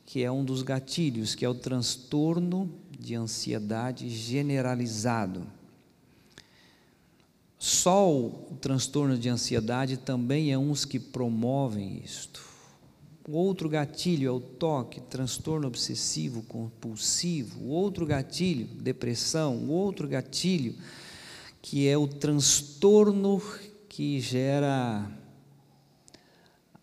que 0.04 0.22
é 0.22 0.30
um 0.30 0.44
dos 0.44 0.60
gatilhos, 0.60 1.34
que 1.34 1.46
é 1.46 1.48
o 1.48 1.54
transtorno 1.54 2.70
de 2.90 3.14
ansiedade 3.14 4.06
generalizado. 4.10 5.46
Só 7.58 8.06
o 8.06 8.58
transtorno 8.60 9.16
de 9.16 9.30
ansiedade 9.30 9.96
também 9.96 10.52
é 10.52 10.58
dos 10.58 10.84
que 10.84 10.98
promovem 10.98 12.02
isto. 12.04 12.52
Outro 13.26 13.70
gatilho 13.70 14.28
é 14.28 14.30
o 14.30 14.38
toque, 14.38 15.00
transtorno 15.00 15.66
obsessivo 15.66 16.42
compulsivo. 16.42 17.68
Outro 17.68 18.04
gatilho, 18.04 18.66
depressão. 18.66 19.66
Outro 19.70 20.06
gatilho, 20.06 20.74
que 21.62 21.88
é 21.88 21.96
o 21.96 22.06
transtorno 22.06 23.40
que 23.88 24.20
gera 24.20 25.10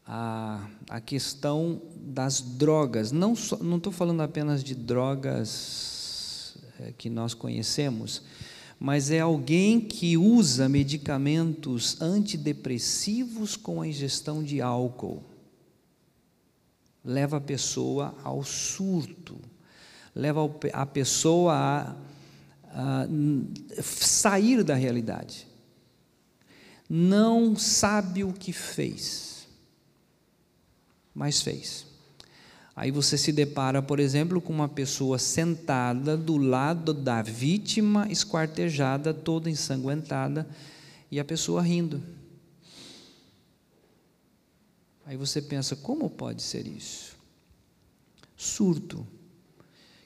a, 0.03 0.67
a 0.89 0.99
questão 0.99 1.79
das 1.95 2.41
drogas. 2.41 3.11
Não 3.11 3.33
estou 3.33 3.91
falando 3.91 4.21
apenas 4.21 4.63
de 4.63 4.73
drogas 4.73 6.57
é, 6.79 6.91
que 6.97 7.07
nós 7.07 7.35
conhecemos, 7.35 8.23
mas 8.79 9.11
é 9.11 9.19
alguém 9.19 9.79
que 9.79 10.17
usa 10.17 10.67
medicamentos 10.67 12.01
antidepressivos 12.01 13.55
com 13.55 13.79
a 13.79 13.87
ingestão 13.87 14.43
de 14.43 14.59
álcool 14.59 15.30
leva 17.03 17.37
a 17.37 17.41
pessoa 17.41 18.15
ao 18.23 18.43
surto, 18.43 19.39
leva 20.15 20.41
a 20.73 20.85
pessoa 20.85 21.53
a, 21.53 23.03
a 23.03 23.07
sair 23.81 24.63
da 24.63 24.75
realidade. 24.75 25.47
Não 26.89 27.55
sabe 27.55 28.23
o 28.23 28.33
que 28.33 28.51
fez, 28.51 29.47
mas 31.13 31.41
fez. 31.41 31.85
Aí 32.75 32.89
você 32.89 33.17
se 33.17 33.31
depara, 33.31 33.81
por 33.81 33.99
exemplo, 33.99 34.41
com 34.41 34.53
uma 34.53 34.69
pessoa 34.69 35.19
sentada 35.19 36.15
do 36.15 36.37
lado 36.37 36.93
da 36.93 37.21
vítima, 37.21 38.07
esquartejada, 38.09 39.13
toda 39.13 39.49
ensanguentada, 39.49 40.47
e 41.09 41.19
a 41.19 41.25
pessoa 41.25 41.61
rindo. 41.61 42.01
Aí 45.11 45.17
você 45.17 45.41
pensa, 45.41 45.75
como 45.75 46.09
pode 46.09 46.41
ser 46.41 46.65
isso? 46.65 47.17
Surto. 48.37 49.05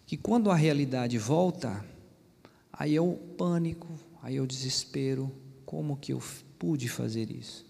Que 0.03 0.17
quando 0.17 0.50
a 0.50 0.55
realidade 0.55 1.15
volta, 1.19 1.85
aí 2.74 2.95
é 2.95 3.00
o 3.00 3.13
pânico, 3.13 3.88
aí 4.19 4.38
é 4.38 4.41
o 4.41 4.47
desespero. 4.47 5.31
Como 5.63 5.95
que 5.95 6.12
eu 6.12 6.19
pude 6.57 6.89
fazer 6.89 7.29
isso? 7.29 7.67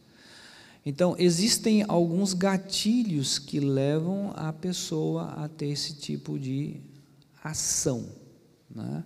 Então, 0.85 1.13
existem 1.19 1.83
alguns 1.89 2.33
gatilhos 2.33 3.37
que 3.37 3.59
levam 3.59 4.31
a 4.33 4.53
pessoa 4.53 5.33
a 5.33 5.49
ter 5.49 5.67
esse 5.67 5.93
tipo 5.93 6.39
de 6.39 6.79
ação. 7.43 8.07
Né? 8.73 9.03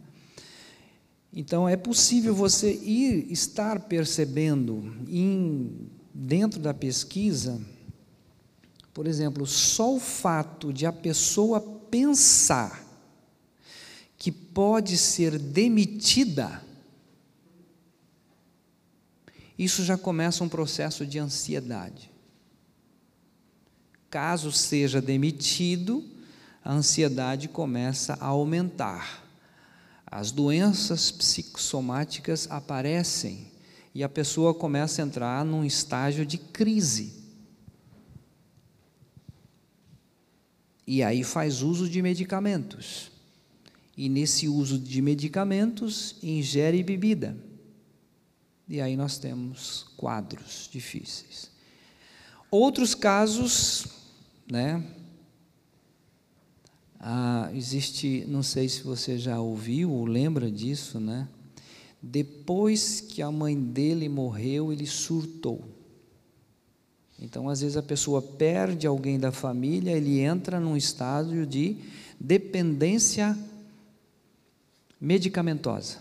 Então, 1.33 1.67
é 1.67 1.75
possível 1.75 2.35
você 2.35 2.75
ir 2.75 3.25
estar 3.31 3.79
percebendo 3.87 4.93
em, 5.07 5.89
dentro 6.13 6.59
da 6.59 6.75
pesquisa 6.75 7.59
por 8.93 9.07
exemplo, 9.07 9.45
só 9.45 9.95
o 9.95 9.99
fato 9.99 10.73
de 10.73 10.85
a 10.85 10.91
pessoa 10.91 11.61
pensar 11.61 12.85
que 14.17 14.31
pode 14.31 14.97
ser 14.97 15.39
demitida, 15.39 16.61
isso 19.57 19.83
já 19.83 19.97
começa 19.97 20.43
um 20.43 20.49
processo 20.49 21.05
de 21.05 21.19
ansiedade. 21.19 22.09
Caso 24.09 24.51
seja 24.51 25.01
demitido, 25.01 26.03
a 26.63 26.73
ansiedade 26.73 27.47
começa 27.47 28.13
a 28.19 28.27
aumentar. 28.27 29.25
As 30.05 30.31
doenças 30.31 31.11
psicossomáticas 31.11 32.47
aparecem 32.49 33.51
e 33.93 34.03
a 34.03 34.09
pessoa 34.09 34.53
começa 34.53 35.01
a 35.01 35.05
entrar 35.05 35.45
num 35.45 35.63
estágio 35.63 36.25
de 36.25 36.37
crise. 36.37 37.18
E 40.91 41.03
aí 41.03 41.23
faz 41.23 41.61
uso 41.61 41.87
de 41.87 42.01
medicamentos. 42.01 43.11
E 43.95 44.09
nesse 44.09 44.47
uso 44.47 44.79
de 44.79 45.03
medicamentos, 45.03 46.15
ingere 46.23 46.81
bebida. 46.81 47.37
E 48.67 48.81
aí 48.81 48.97
nós 48.97 49.19
temos 49.19 49.85
quadros 49.95 50.67
difíceis. 50.71 51.51
Outros 52.49 52.95
casos, 52.95 53.85
né? 54.51 54.83
Ah, 56.99 57.51
existe, 57.53 58.25
não 58.27 58.41
sei 58.41 58.67
se 58.67 58.81
você 58.81 59.15
já 59.19 59.39
ouviu 59.39 59.91
ou 59.91 60.05
lembra 60.05 60.49
disso, 60.49 60.99
né? 60.99 61.27
Depois 62.01 62.99
que 62.99 63.21
a 63.21 63.31
mãe 63.31 63.55
dele 63.55 64.09
morreu, 64.09 64.73
ele 64.73 64.87
surtou. 64.87 65.63
Então, 67.21 67.49
às 67.49 67.61
vezes, 67.61 67.75
a 67.75 67.83
pessoa 67.83 68.21
perde 68.21 68.87
alguém 68.87 69.19
da 69.19 69.31
família, 69.31 69.91
ele 69.91 70.19
entra 70.19 70.59
num 70.59 70.77
estágio 70.77 71.45
de 71.45 71.77
dependência 72.19 73.37
medicamentosa. 74.99 75.97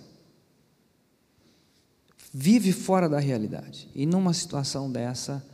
Vive 2.33 2.73
fora 2.73 3.09
da 3.09 3.19
realidade. 3.19 3.89
E 3.95 4.07
numa 4.07 4.33
situação 4.33 4.91
dessa, 4.91 5.45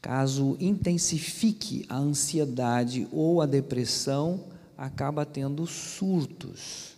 caso 0.00 0.56
intensifique 0.60 1.86
a 1.88 1.96
ansiedade 1.96 3.06
ou 3.12 3.40
a 3.40 3.46
depressão, 3.46 4.44
acaba 4.76 5.24
tendo 5.24 5.66
surtos. 5.66 6.91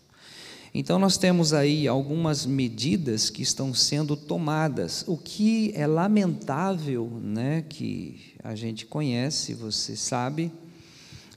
Então, 0.77 0.99
nós 0.99 1.17
temos 1.17 1.53
aí 1.53 1.87
algumas 1.87 2.45
medidas 2.45 3.31
que 3.31 3.43
estão 3.43 3.73
sendo 3.73 4.17
tomadas, 4.17 5.05
o 5.07 5.17
que 5.17 5.71
é 5.73 5.87
lamentável, 5.87 7.09
né, 7.23 7.63
que 7.63 8.35
a 8.43 8.57
gente 8.57 8.85
conhece, 8.85 9.55
você 9.55 9.95
sabe, 9.95 10.51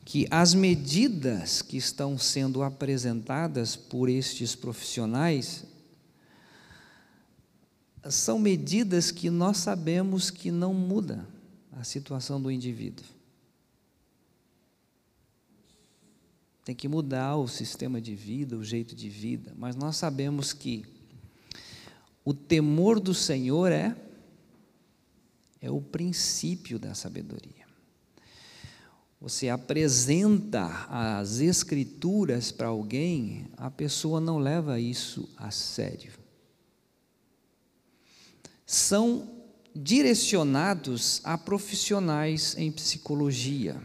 que 0.04 0.26
as 0.32 0.56
medidas 0.56 1.62
que 1.62 1.78
estão 1.78 2.18
sendo 2.18 2.64
apresentadas 2.64 3.76
por 3.76 4.10
estes 4.10 4.56
profissionais 4.56 5.66
são 8.10 8.40
medidas 8.40 9.12
que 9.12 9.30
nós 9.30 9.58
sabemos 9.58 10.32
que 10.32 10.50
não 10.50 10.74
muda 10.74 11.28
a 11.74 11.84
situação 11.84 12.42
do 12.42 12.50
indivíduo. 12.50 13.17
Tem 16.68 16.76
que 16.76 16.90
mudar 16.90 17.38
o 17.38 17.48
sistema 17.48 18.02
de 18.02 18.14
vida, 18.14 18.58
o 18.58 18.62
jeito 18.62 18.94
de 18.94 19.08
vida, 19.08 19.54
mas 19.56 19.74
nós 19.74 19.96
sabemos 19.96 20.52
que 20.52 20.84
o 22.26 22.34
temor 22.34 23.00
do 23.00 23.14
Senhor 23.14 23.72
é 23.72 23.96
é 25.62 25.72
o 25.72 25.80
princípio 25.80 26.78
da 26.78 26.94
sabedoria. 26.94 27.66
Você 29.22 29.48
apresenta 29.48 30.66
as 30.90 31.40
escrituras 31.40 32.52
para 32.52 32.68
alguém, 32.68 33.48
a 33.56 33.72
pessoa 33.72 34.20
não 34.20 34.38
leva 34.38 34.78
isso 34.78 35.30
a 35.38 35.50
sério. 35.52 36.12
São 38.66 39.26
direcionados 39.74 41.22
a 41.24 41.38
profissionais 41.38 42.58
em 42.58 42.70
psicologia 42.74 43.82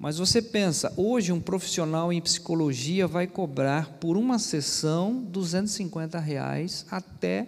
mas 0.00 0.16
você 0.16 0.40
pensa, 0.40 0.90
hoje 0.96 1.30
um 1.30 1.38
profissional 1.38 2.10
em 2.10 2.22
psicologia 2.22 3.06
vai 3.06 3.26
cobrar 3.26 3.98
por 4.00 4.16
uma 4.16 4.38
sessão 4.38 5.22
250 5.24 6.18
reais 6.18 6.86
até 6.90 7.46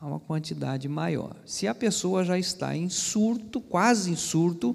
uma 0.00 0.18
quantidade 0.18 0.88
maior. 0.88 1.36
Se 1.46 1.68
a 1.68 1.74
pessoa 1.74 2.24
já 2.24 2.36
está 2.36 2.76
em 2.76 2.88
surto, 2.88 3.60
quase 3.60 4.10
em 4.10 4.16
surto, 4.16 4.74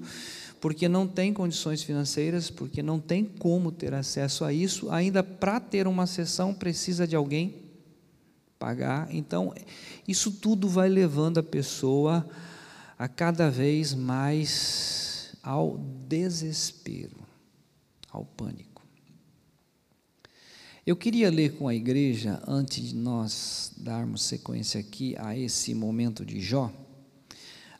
porque 0.58 0.88
não 0.88 1.06
tem 1.06 1.34
condições 1.34 1.82
financeiras, 1.82 2.48
porque 2.48 2.82
não 2.82 2.98
tem 2.98 3.26
como 3.26 3.70
ter 3.70 3.92
acesso 3.92 4.42
a 4.42 4.54
isso, 4.54 4.90
ainda 4.90 5.22
para 5.22 5.60
ter 5.60 5.86
uma 5.86 6.06
sessão 6.06 6.54
precisa 6.54 7.06
de 7.06 7.14
alguém 7.14 7.56
pagar. 8.58 9.06
Então, 9.14 9.52
isso 10.08 10.30
tudo 10.30 10.66
vai 10.66 10.88
levando 10.88 11.36
a 11.36 11.42
pessoa 11.42 12.26
a 12.98 13.06
cada 13.06 13.50
vez 13.50 13.92
mais 13.92 15.11
ao 15.42 15.78
desespero, 16.08 17.16
ao 18.10 18.24
pânico. 18.24 18.72
Eu 20.84 20.96
queria 20.96 21.30
ler 21.30 21.56
com 21.56 21.68
a 21.68 21.74
igreja, 21.74 22.42
antes 22.46 22.88
de 22.88 22.94
nós 22.94 23.72
darmos 23.76 24.22
sequência 24.22 24.80
aqui 24.80 25.14
a 25.18 25.36
esse 25.36 25.74
momento 25.74 26.24
de 26.24 26.40
Jó, 26.40 26.72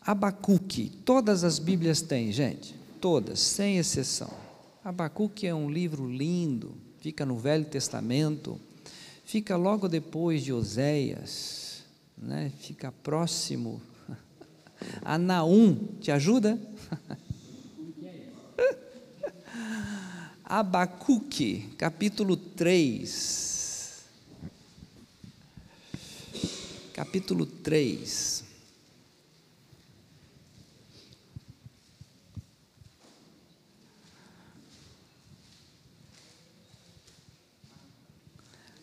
Abacuque, 0.00 0.90
todas 1.04 1.44
as 1.44 1.58
Bíblias 1.58 2.00
têm, 2.00 2.32
gente, 2.32 2.74
todas, 3.00 3.38
sem 3.40 3.78
exceção. 3.78 4.32
Abacuque 4.84 5.46
é 5.46 5.54
um 5.54 5.70
livro 5.70 6.08
lindo, 6.08 6.76
fica 6.98 7.24
no 7.24 7.36
Velho 7.36 7.64
Testamento, 7.64 8.60
fica 9.24 9.56
logo 9.56 9.88
depois 9.88 10.42
de 10.42 10.52
Oséias, 10.52 11.84
né? 12.16 12.52
fica 12.60 12.90
próximo 12.90 13.80
a 15.02 15.18
Naum, 15.18 15.74
te 16.00 16.10
ajuda? 16.10 16.60
Abacuque, 20.54 21.70
capítulo 21.78 22.36
3. 22.36 24.04
Capítulo 26.92 27.46
3. 27.46 28.44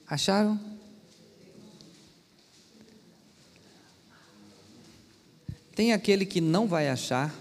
Acharam? 0.07 0.59
Tem 5.75 5.93
aquele 5.93 6.25
que 6.25 6.41
não 6.41 6.67
vai 6.67 6.89
achar, 6.89 7.31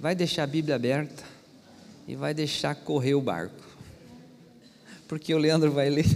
vai 0.00 0.16
deixar 0.16 0.42
a 0.42 0.48
Bíblia 0.48 0.74
aberta 0.74 1.35
e 2.06 2.14
vai 2.14 2.32
deixar 2.32 2.74
correr 2.74 3.14
o 3.14 3.20
barco. 3.20 3.64
Porque 5.08 5.34
o 5.34 5.38
Leandro 5.38 5.70
vai 5.70 5.90
ler. 5.90 6.06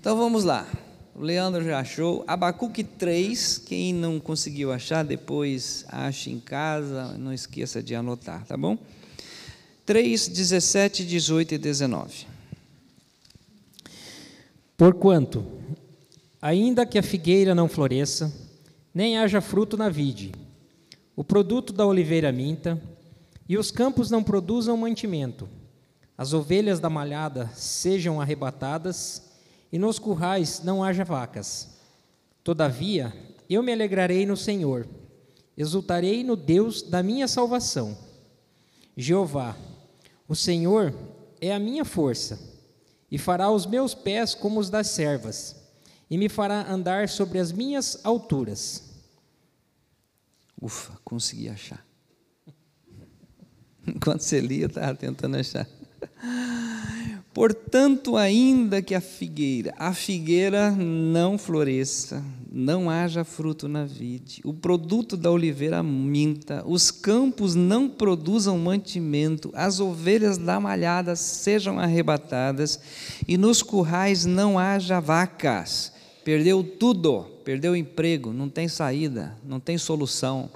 Então 0.00 0.16
vamos 0.16 0.44
lá. 0.44 0.66
O 1.14 1.20
Leandro 1.20 1.64
já 1.64 1.80
achou. 1.80 2.24
Abacuque 2.26 2.84
3, 2.84 3.58
quem 3.58 3.92
não 3.92 4.20
conseguiu 4.20 4.72
achar, 4.72 5.04
depois 5.04 5.84
ache 5.88 6.30
em 6.30 6.38
casa, 6.38 7.18
não 7.18 7.32
esqueça 7.32 7.82
de 7.82 7.94
anotar, 7.94 8.44
tá 8.46 8.56
bom? 8.56 8.78
3, 9.84 10.28
17, 10.28 11.04
18 11.04 11.54
e 11.56 11.58
19. 11.58 12.26
Porquanto, 14.76 15.44
ainda 16.40 16.86
que 16.86 16.98
a 16.98 17.02
figueira 17.02 17.52
não 17.54 17.68
floresça, 17.68 18.32
nem 18.94 19.18
haja 19.18 19.40
fruto 19.40 19.76
na 19.76 19.88
vide, 19.88 20.30
o 21.18 21.24
produto 21.24 21.72
da 21.72 21.84
oliveira 21.84 22.30
minta, 22.30 22.80
e 23.48 23.58
os 23.58 23.72
campos 23.72 24.08
não 24.08 24.22
produzam 24.22 24.76
mantimento, 24.76 25.48
as 26.16 26.32
ovelhas 26.32 26.78
da 26.78 26.88
malhada 26.88 27.50
sejam 27.56 28.20
arrebatadas, 28.20 29.24
e 29.72 29.80
nos 29.80 29.98
currais 29.98 30.62
não 30.62 30.80
haja 30.80 31.04
vacas. 31.04 31.70
Todavia, 32.44 33.12
eu 33.50 33.64
me 33.64 33.72
alegrarei 33.72 34.24
no 34.24 34.36
Senhor, 34.36 34.86
exultarei 35.56 36.22
no 36.22 36.36
Deus 36.36 36.82
da 36.82 37.02
minha 37.02 37.26
salvação. 37.26 37.98
Jeová, 38.96 39.56
o 40.28 40.36
Senhor 40.36 40.94
é 41.40 41.52
a 41.52 41.58
minha 41.58 41.84
força, 41.84 42.38
e 43.10 43.18
fará 43.18 43.50
os 43.50 43.66
meus 43.66 43.92
pés 43.92 44.36
como 44.36 44.60
os 44.60 44.70
das 44.70 44.86
servas, 44.86 45.56
e 46.08 46.16
me 46.16 46.28
fará 46.28 46.70
andar 46.70 47.08
sobre 47.08 47.40
as 47.40 47.50
minhas 47.50 47.98
alturas. 48.04 48.87
Ufa, 50.60 50.98
consegui 51.04 51.48
achar. 51.48 51.84
Enquanto 53.86 54.20
você 54.20 54.40
lia, 54.40 54.66
estava 54.66 54.94
tentando 54.94 55.36
achar. 55.36 55.66
Portanto, 57.38 58.16
ainda 58.16 58.82
que 58.82 58.96
a 58.96 59.00
figueira, 59.00 59.72
a 59.78 59.94
figueira 59.94 60.72
não 60.72 61.38
floresça, 61.38 62.20
não 62.50 62.90
haja 62.90 63.22
fruto 63.22 63.68
na 63.68 63.84
vide, 63.84 64.40
o 64.44 64.52
produto 64.52 65.16
da 65.16 65.30
oliveira 65.30 65.80
minta, 65.80 66.64
os 66.66 66.90
campos 66.90 67.54
não 67.54 67.88
produzam 67.88 68.58
mantimento, 68.58 69.52
as 69.54 69.78
ovelhas 69.78 70.36
da 70.36 70.58
malhada 70.58 71.14
sejam 71.14 71.78
arrebatadas 71.78 72.80
e 73.28 73.38
nos 73.38 73.62
currais 73.62 74.24
não 74.24 74.58
haja 74.58 74.98
vacas. 74.98 75.92
Perdeu 76.28 76.62
tudo, 76.62 77.22
perdeu 77.42 77.72
o 77.72 77.76
emprego, 77.76 78.34
não 78.34 78.50
tem 78.50 78.68
saída, 78.68 79.34
não 79.42 79.58
tem 79.58 79.78
solução. 79.78 80.50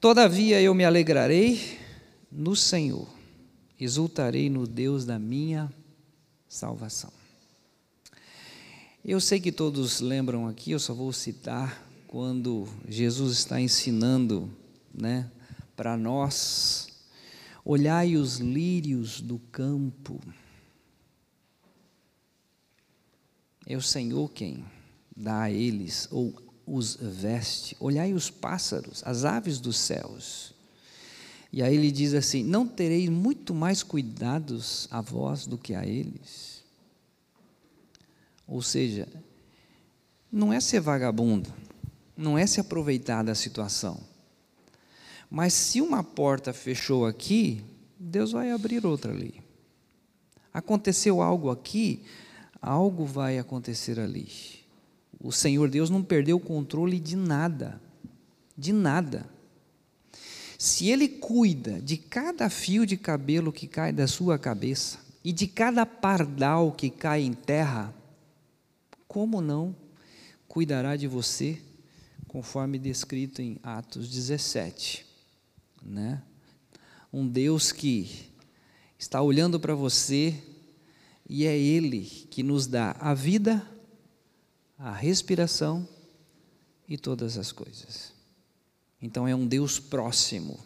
Todavia 0.00 0.58
eu 0.58 0.74
me 0.74 0.86
alegrarei 0.86 1.78
no 2.32 2.56
Senhor 2.56 3.06
exultarei 3.78 4.48
no 4.48 4.66
Deus 4.66 5.04
da 5.04 5.18
minha 5.18 5.70
salvação. 6.48 7.12
Eu 9.04 9.20
sei 9.20 9.38
que 9.38 9.52
todos 9.52 10.00
lembram 10.00 10.46
aqui, 10.48 10.70
eu 10.70 10.78
só 10.78 10.94
vou 10.94 11.12
citar 11.12 11.86
quando 12.06 12.66
Jesus 12.88 13.36
está 13.36 13.60
ensinando, 13.60 14.48
né, 14.94 15.30
para 15.76 15.94
nós, 15.94 16.88
olhai 17.62 18.16
os 18.16 18.38
lírios 18.38 19.20
do 19.20 19.38
campo. 19.52 20.18
É 23.66 23.76
o 23.76 23.82
Senhor 23.82 24.30
quem 24.30 24.64
dá 25.16 25.42
a 25.42 25.50
eles 25.50 26.08
ou 26.10 26.34
os 26.66 26.96
veste. 26.96 27.76
Olhai 27.80 28.12
os 28.12 28.30
pássaros, 28.30 29.02
as 29.04 29.24
aves 29.24 29.58
dos 29.58 29.78
céus. 29.78 30.54
E 31.52 31.62
aí 31.62 31.74
ele 31.74 31.90
diz 31.90 32.14
assim: 32.14 32.42
Não 32.42 32.66
tereis 32.66 33.08
muito 33.08 33.54
mais 33.54 33.82
cuidados 33.82 34.88
a 34.90 35.00
vós 35.00 35.46
do 35.46 35.56
que 35.56 35.74
a 35.74 35.86
eles? 35.86 36.62
Ou 38.46 38.60
seja, 38.60 39.08
não 40.30 40.52
é 40.52 40.60
ser 40.60 40.80
vagabundo, 40.80 41.52
não 42.16 42.36
é 42.36 42.46
se 42.46 42.60
aproveitar 42.60 43.22
da 43.22 43.34
situação. 43.34 44.00
Mas 45.30 45.54
se 45.54 45.80
uma 45.80 46.04
porta 46.04 46.52
fechou 46.52 47.06
aqui, 47.06 47.64
Deus 47.98 48.32
vai 48.32 48.50
abrir 48.50 48.84
outra 48.84 49.12
ali. 49.12 49.42
Aconteceu 50.52 51.22
algo 51.22 51.50
aqui, 51.50 52.04
algo 52.64 53.04
vai 53.04 53.38
acontecer 53.38 54.00
ali. 54.00 54.26
O 55.20 55.30
Senhor 55.30 55.68
Deus 55.68 55.90
não 55.90 56.02
perdeu 56.02 56.38
o 56.38 56.40
controle 56.40 56.98
de 56.98 57.14
nada, 57.14 57.80
de 58.56 58.72
nada. 58.72 59.28
Se 60.58 60.88
ele 60.88 61.08
cuida 61.08 61.80
de 61.80 61.98
cada 61.98 62.48
fio 62.48 62.86
de 62.86 62.96
cabelo 62.96 63.52
que 63.52 63.66
cai 63.66 63.92
da 63.92 64.06
sua 64.06 64.38
cabeça 64.38 64.98
e 65.22 65.30
de 65.30 65.46
cada 65.46 65.84
pardal 65.84 66.72
que 66.72 66.88
cai 66.88 67.22
em 67.22 67.34
terra, 67.34 67.94
como 69.06 69.42
não 69.42 69.76
cuidará 70.48 70.96
de 70.96 71.06
você, 71.06 71.60
conforme 72.26 72.78
descrito 72.78 73.42
em 73.42 73.58
Atos 73.62 74.08
17, 74.08 75.04
né? 75.82 76.22
Um 77.12 77.28
Deus 77.28 77.72
que 77.72 78.30
está 78.98 79.20
olhando 79.20 79.60
para 79.60 79.74
você 79.74 80.42
e 81.28 81.46
é 81.46 81.56
Ele 81.56 82.00
que 82.30 82.42
nos 82.42 82.66
dá 82.66 82.96
a 83.00 83.14
vida, 83.14 83.66
a 84.78 84.92
respiração 84.92 85.88
e 86.88 86.98
todas 86.98 87.38
as 87.38 87.50
coisas. 87.52 88.12
Então 89.00 89.26
é 89.26 89.34
um 89.34 89.46
Deus 89.46 89.78
próximo, 89.78 90.58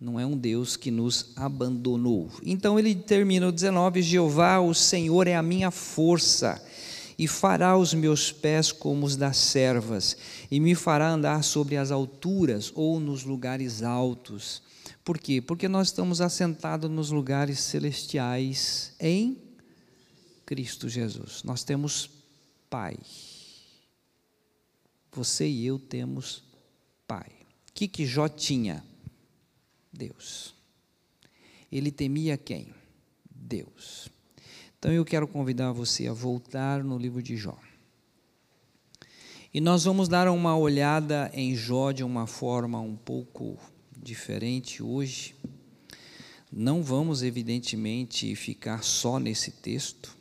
não 0.00 0.18
é 0.18 0.24
um 0.24 0.36
Deus 0.36 0.76
que 0.76 0.90
nos 0.90 1.32
abandonou. 1.36 2.30
Então 2.42 2.78
ele 2.78 2.94
termina 2.94 3.48
o 3.48 3.52
19: 3.52 4.02
Jeová, 4.02 4.58
o 4.58 4.74
Senhor 4.74 5.26
é 5.26 5.34
a 5.34 5.42
minha 5.42 5.70
força, 5.70 6.62
e 7.18 7.26
fará 7.26 7.76
os 7.76 7.92
meus 7.94 8.30
pés 8.30 8.70
como 8.70 9.04
os 9.04 9.16
das 9.16 9.36
servas, 9.36 10.16
e 10.50 10.60
me 10.60 10.74
fará 10.74 11.10
andar 11.10 11.42
sobre 11.42 11.76
as 11.76 11.90
alturas 11.90 12.72
ou 12.74 13.00
nos 13.00 13.24
lugares 13.24 13.82
altos. 13.82 14.62
Por 15.04 15.18
quê? 15.18 15.40
Porque 15.40 15.68
nós 15.68 15.88
estamos 15.88 16.20
assentados 16.20 16.90
nos 16.90 17.10
lugares 17.10 17.60
celestiais 17.60 18.92
em 19.00 19.47
Cristo 20.48 20.88
Jesus. 20.88 21.42
Nós 21.44 21.62
temos 21.62 22.10
Pai. 22.70 22.96
Você 25.12 25.46
e 25.46 25.66
eu 25.66 25.78
temos 25.78 26.42
Pai 27.06 27.38
que, 27.78 27.86
que 27.86 28.04
Jó 28.04 28.28
tinha? 28.28 28.84
Deus. 29.92 30.52
Ele 31.70 31.92
temia 31.92 32.36
quem? 32.36 32.74
Deus. 33.30 34.08
Então 34.76 34.90
eu 34.90 35.04
quero 35.04 35.28
convidar 35.28 35.70
você 35.70 36.08
a 36.08 36.12
voltar 36.12 36.82
no 36.82 36.98
livro 36.98 37.22
de 37.22 37.36
Jó. 37.36 37.56
E 39.54 39.60
nós 39.60 39.84
vamos 39.84 40.08
dar 40.08 40.28
uma 40.28 40.58
olhada 40.58 41.30
em 41.32 41.54
Jó 41.54 41.92
de 41.92 42.02
uma 42.02 42.26
forma 42.26 42.80
um 42.80 42.96
pouco 42.96 43.56
diferente 43.96 44.82
hoje. 44.82 45.36
Não 46.50 46.82
vamos, 46.82 47.22
evidentemente, 47.22 48.34
ficar 48.34 48.82
só 48.82 49.20
nesse 49.20 49.52
texto, 49.52 50.17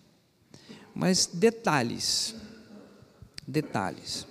Mas 0.98 1.28
detalhes. 1.28 2.34
Detalhes. 3.48 4.26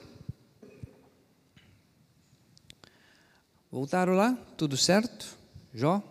Voltaram 3.71 4.15
lá? 4.15 4.33
Tudo 4.57 4.77
certo? 4.77 5.39
Jó? 5.73 6.03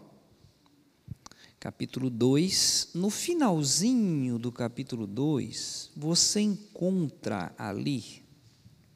Capítulo 1.59 2.09
2. 2.09 2.91
No 2.93 3.09
finalzinho 3.09 4.39
do 4.39 4.49
capítulo 4.49 5.05
2, 5.05 5.91
você 5.93 6.39
encontra 6.39 7.53
ali 7.57 8.23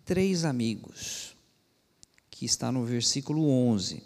três 0.05 0.45
amigos, 0.45 1.35
que 2.31 2.45
está 2.45 2.71
no 2.71 2.85
versículo 2.85 3.45
11. 3.49 4.01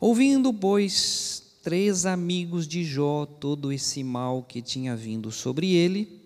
Ouvindo, 0.00 0.54
pois, 0.54 1.56
três 1.60 2.06
amigos 2.06 2.68
de 2.68 2.84
Jó 2.84 3.26
todo 3.26 3.72
esse 3.72 4.04
mal 4.04 4.44
que 4.44 4.62
tinha 4.62 4.94
vindo 4.94 5.32
sobre 5.32 5.74
ele, 5.74 6.23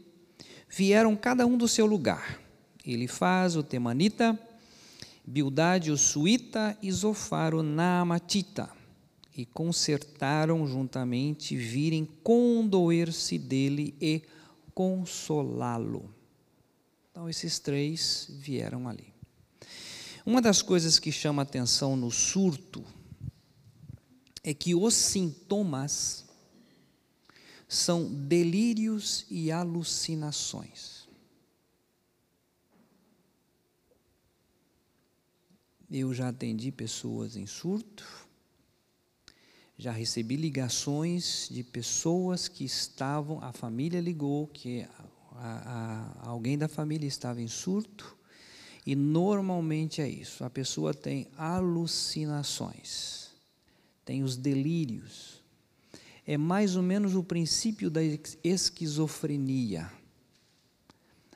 vieram 0.68 1.16
cada 1.16 1.46
um 1.46 1.56
do 1.56 1.66
seu 1.66 1.86
lugar. 1.86 2.40
Ele 2.84 3.06
faz 3.06 3.56
o 3.56 3.62
temanita, 3.62 4.38
Bildade 5.24 5.90
o 5.90 5.96
suíta 5.96 6.76
e 6.82 6.90
Zofar 6.90 7.54
o 7.54 7.62
naamatita, 7.62 8.70
e 9.36 9.44
consertaram 9.44 10.66
juntamente 10.66 11.54
virem 11.54 12.08
condoer-se 12.22 13.38
dele 13.38 13.94
e 14.00 14.22
consolá-lo. 14.74 16.08
Então 17.10 17.28
esses 17.28 17.58
três 17.58 18.26
vieram 18.30 18.88
ali. 18.88 19.12
Uma 20.24 20.40
das 20.40 20.62
coisas 20.62 20.98
que 20.98 21.10
chama 21.10 21.42
atenção 21.42 21.96
no 21.96 22.10
surto 22.10 22.84
é 24.44 24.54
que 24.54 24.74
os 24.74 24.94
sintomas 24.94 26.27
são 27.68 28.10
delírios 28.10 29.26
e 29.30 29.52
alucinações. 29.52 31.06
Eu 35.90 36.12
já 36.14 36.28
atendi 36.28 36.72
pessoas 36.72 37.36
em 37.36 37.46
surto, 37.46 38.26
já 39.76 39.92
recebi 39.92 40.36
ligações 40.36 41.48
de 41.50 41.62
pessoas 41.62 42.48
que 42.48 42.64
estavam, 42.64 43.42
a 43.42 43.52
família 43.52 44.00
ligou 44.00 44.46
que 44.48 44.86
a, 45.32 46.14
a, 46.22 46.28
alguém 46.28 46.58
da 46.58 46.68
família 46.68 47.06
estava 47.06 47.40
em 47.40 47.48
surto, 47.48 48.16
e 48.84 48.96
normalmente 48.96 50.00
é 50.02 50.08
isso: 50.08 50.44
a 50.44 50.50
pessoa 50.50 50.92
tem 50.92 51.28
alucinações, 51.36 53.28
tem 54.04 54.22
os 54.22 54.36
delírios. 54.36 55.37
É 56.30 56.36
mais 56.36 56.76
ou 56.76 56.82
menos 56.82 57.14
o 57.14 57.24
princípio 57.24 57.88
da 57.88 58.00
esquizofrenia. 58.44 59.90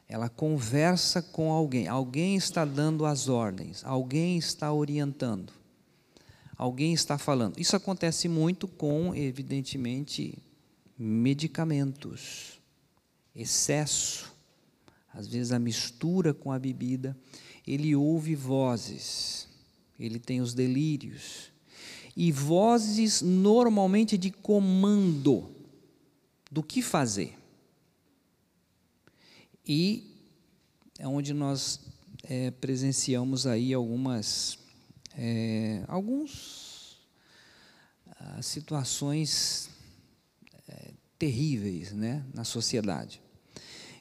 Ela 0.07 0.29
conversa 0.29 1.23
com 1.23 1.51
alguém, 1.51 1.89
alguém 1.89 2.37
está 2.37 2.63
dando 2.67 3.07
as 3.07 3.27
ordens, 3.27 3.83
alguém 3.87 4.37
está 4.37 4.71
orientando, 4.71 5.51
alguém 6.59 6.93
está 6.93 7.17
falando. 7.17 7.59
Isso 7.59 7.75
acontece 7.75 8.29
muito 8.29 8.69
com, 8.69 9.15
evidentemente, 9.15 10.39
medicamentos, 10.99 12.61
excesso, 13.35 14.31
às 15.15 15.27
vezes 15.27 15.53
a 15.53 15.59
mistura 15.59 16.35
com 16.35 16.53
a 16.53 16.59
bebida. 16.59 17.17
Ele 17.67 17.97
ouve 17.97 18.35
vozes, 18.35 19.49
ele 19.99 20.19
tem 20.19 20.43
os 20.43 20.53
delírios, 20.53 21.52
e 22.17 22.31
vozes 22.31 23.23
normalmente 23.23 24.19
de 24.19 24.31
comando 24.31 25.55
do 26.51 26.63
que 26.63 26.83
fazer. 26.83 27.39
E 29.67 30.11
é 30.99 31.09
onde 31.09 31.33
nós 31.33 31.81
é, 32.25 32.51
presenciamos 32.51 33.47
aí 33.47 33.73
algumas, 33.73 34.59
é, 35.17 35.85
alguns 35.89 37.01
ah, 38.19 38.43
situações 38.43 39.71
é, 40.69 40.91
terríveis 41.19 41.93
né, 41.93 42.25
na 42.35 42.45
sociedade. 42.45 43.21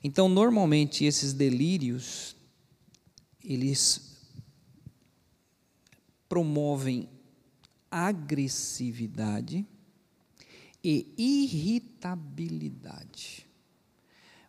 Então, 0.03 0.27
normalmente, 0.27 1.05
esses 1.05 1.31
delírios, 1.31 2.35
eles 3.43 4.17
promovem 6.27 7.07
agressividade 7.91 9.65
e 10.83 11.13
irritabilidade. 11.17 13.47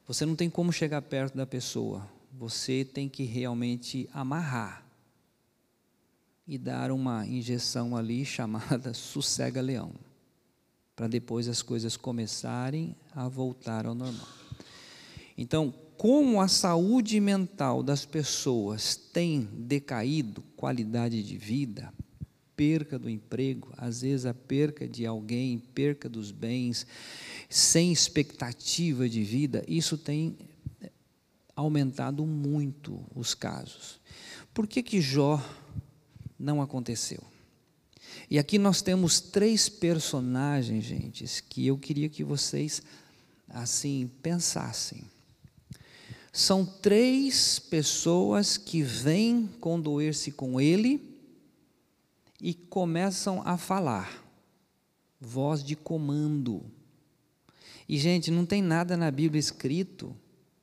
Você 0.06 0.24
não 0.24 0.36
tem 0.36 0.48
como 0.48 0.72
chegar 0.72 1.02
perto 1.02 1.36
da 1.36 1.46
pessoa. 1.46 2.08
Você 2.32 2.84
tem 2.84 3.08
que 3.08 3.24
realmente 3.24 4.08
amarrar 4.12 4.86
e 6.46 6.56
dar 6.58 6.90
uma 6.90 7.26
injeção 7.26 7.96
ali 7.96 8.24
chamada 8.24 8.94
sossega-leão, 8.94 9.92
para 10.96 11.08
depois 11.08 11.48
as 11.48 11.62
coisas 11.62 11.96
começarem 11.96 12.96
a 13.14 13.28
voltar 13.28 13.86
ao 13.86 13.94
normal. 13.94 14.28
Então, 15.36 15.72
como 15.96 16.40
a 16.40 16.48
saúde 16.48 17.20
mental 17.20 17.82
das 17.82 18.04
pessoas 18.04 18.96
tem 18.96 19.48
decaído, 19.52 20.42
qualidade 20.56 21.22
de 21.22 21.38
vida, 21.38 21.92
perca 22.56 22.98
do 22.98 23.08
emprego, 23.08 23.72
às 23.76 24.02
vezes 24.02 24.26
a 24.26 24.34
perca 24.34 24.86
de 24.86 25.06
alguém, 25.06 25.58
perca 25.58 26.08
dos 26.08 26.30
bens, 26.30 26.86
sem 27.48 27.92
expectativa 27.92 29.08
de 29.08 29.22
vida, 29.22 29.64
isso 29.66 29.96
tem 29.98 30.36
aumentado 31.54 32.24
muito 32.24 33.04
os 33.14 33.34
casos. 33.34 34.00
Por 34.54 34.66
que 34.66 34.82
que 34.82 35.00
Jó 35.00 35.42
não 36.38 36.60
aconteceu? 36.60 37.22
E 38.30 38.38
aqui 38.38 38.58
nós 38.58 38.82
temos 38.82 39.20
três 39.20 39.68
personagens, 39.68 40.84
gente, 40.84 41.24
que 41.48 41.66
eu 41.66 41.78
queria 41.78 42.08
que 42.08 42.24
vocês 42.24 42.82
assim 43.48 44.10
pensassem. 44.22 45.04
São 46.32 46.64
três 46.64 47.58
pessoas 47.58 48.56
que 48.56 48.82
vêm 48.82 49.46
condoer-se 49.60 50.32
com 50.32 50.58
ele 50.60 51.11
e 52.42 52.52
começam 52.52 53.40
a 53.46 53.56
falar. 53.56 54.20
Voz 55.20 55.62
de 55.62 55.76
comando. 55.76 56.64
E, 57.88 57.96
gente, 57.96 58.32
não 58.32 58.44
tem 58.44 58.60
nada 58.60 58.96
na 58.96 59.08
Bíblia 59.12 59.38
escrito 59.38 60.14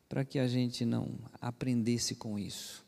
para 0.09 0.25
que 0.25 0.37
a 0.37 0.47
gente 0.47 0.83
não 0.83 1.09
aprendesse 1.39 2.15
com 2.15 2.37
isso. 2.37 2.85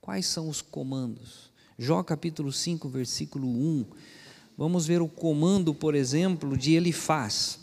Quais 0.00 0.24
são 0.24 0.48
os 0.48 0.62
comandos? 0.62 1.52
Jó 1.78 2.02
capítulo 2.02 2.50
5, 2.50 2.88
versículo 2.88 3.46
1. 3.46 3.86
Vamos 4.56 4.86
ver 4.86 5.02
o 5.02 5.08
comando, 5.08 5.74
por 5.74 5.94
exemplo, 5.94 6.56
de 6.56 6.72
Elifaz. 6.72 7.58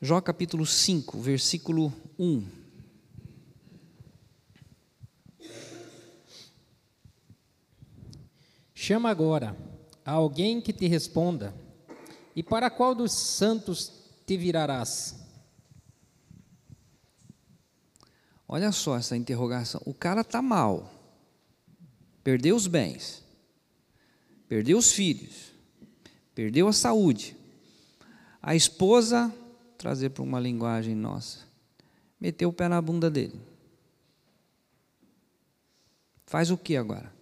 Jó 0.00 0.20
capítulo 0.20 0.64
5, 0.64 1.20
versículo 1.20 1.92
1. 2.18 2.61
Chama 8.84 9.10
agora 9.10 9.56
a 10.04 10.10
alguém 10.10 10.60
que 10.60 10.72
te 10.72 10.88
responda, 10.88 11.54
e 12.34 12.42
para 12.42 12.68
qual 12.68 12.96
dos 12.96 13.12
santos 13.12 13.92
te 14.26 14.36
virarás? 14.36 15.24
Olha 18.48 18.72
só 18.72 18.96
essa 18.96 19.16
interrogação. 19.16 19.80
O 19.86 19.94
cara 19.94 20.22
está 20.22 20.42
mal, 20.42 20.92
perdeu 22.24 22.56
os 22.56 22.66
bens, 22.66 23.22
perdeu 24.48 24.78
os 24.78 24.90
filhos, 24.90 25.52
perdeu 26.34 26.66
a 26.66 26.72
saúde. 26.72 27.36
A 28.42 28.56
esposa, 28.56 29.32
trazer 29.78 30.10
para 30.10 30.24
uma 30.24 30.40
linguagem 30.40 30.96
nossa, 30.96 31.38
meteu 32.18 32.48
o 32.48 32.52
pé 32.52 32.66
na 32.66 32.82
bunda 32.82 33.08
dele. 33.08 33.40
Faz 36.26 36.50
o 36.50 36.58
que 36.58 36.76
agora? 36.76 37.21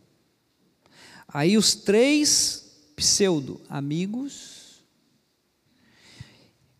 Aí 1.32 1.56
os 1.56 1.74
três 1.74 2.92
pseudo-amigos, 2.96 4.82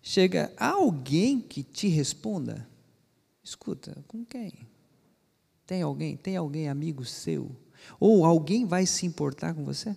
chega 0.03 0.53
alguém 0.57 1.41
que 1.41 1.63
te 1.63 1.87
responda, 1.87 2.69
escuta, 3.43 3.97
com 4.09 4.25
quem? 4.25 4.53
Tem 5.67 5.83
alguém? 5.83 6.17
Tem 6.17 6.37
alguém 6.37 6.69
amigo 6.69 7.05
seu? 7.05 7.55
Ou 7.99 8.25
alguém 8.25 8.67
vai 8.67 8.87
se 8.87 9.07
importar 9.07 9.55
com 9.55 9.65
você? 9.65 9.97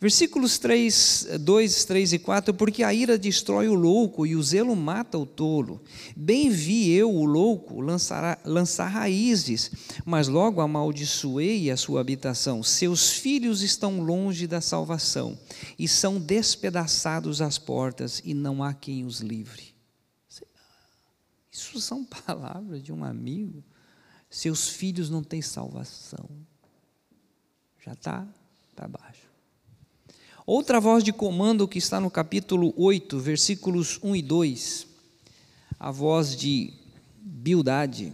Versículos 0.00 0.58
3, 0.58 1.26
2, 1.40 1.84
3 1.84 2.14
e 2.14 2.18
4, 2.18 2.54
porque 2.54 2.82
a 2.82 2.94
ira 2.94 3.18
destrói 3.18 3.68
o 3.68 3.74
louco 3.74 4.26
e 4.26 4.34
o 4.34 4.42
zelo 4.42 4.74
mata 4.74 5.18
o 5.18 5.26
tolo. 5.26 5.78
Bem 6.16 6.48
vi 6.48 6.90
eu 6.90 7.14
o 7.14 7.26
louco 7.26 7.82
lançar, 7.82 8.40
lançar 8.46 8.86
raízes, 8.86 9.70
mas 10.06 10.26
logo 10.26 10.62
amaldiçoei 10.62 11.70
a 11.70 11.76
sua 11.76 12.00
habitação. 12.00 12.62
Seus 12.62 13.10
filhos 13.10 13.60
estão 13.60 14.00
longe 14.00 14.46
da 14.46 14.62
salvação 14.62 15.38
e 15.78 15.86
são 15.86 16.18
despedaçados 16.18 17.42
às 17.42 17.58
portas, 17.58 18.22
e 18.24 18.32
não 18.32 18.64
há 18.64 18.72
quem 18.72 19.04
os 19.04 19.20
livre. 19.20 19.74
Isso 21.52 21.78
são 21.78 22.06
palavras 22.06 22.82
de 22.82 22.90
um 22.90 23.04
amigo. 23.04 23.62
Seus 24.30 24.66
filhos 24.66 25.10
não 25.10 25.22
têm 25.22 25.42
salvação. 25.42 26.26
Já 27.84 27.92
está 27.92 28.26
para 28.74 28.88
baixo. 28.88 29.29
Outra 30.52 30.80
voz 30.80 31.04
de 31.04 31.12
comando 31.12 31.68
que 31.68 31.78
está 31.78 32.00
no 32.00 32.10
capítulo 32.10 32.74
8, 32.76 33.20
versículos 33.20 34.00
1 34.02 34.16
e 34.16 34.20
2, 34.22 34.86
a 35.78 35.92
voz 35.92 36.34
de 36.34 36.74
Bildade. 37.20 38.12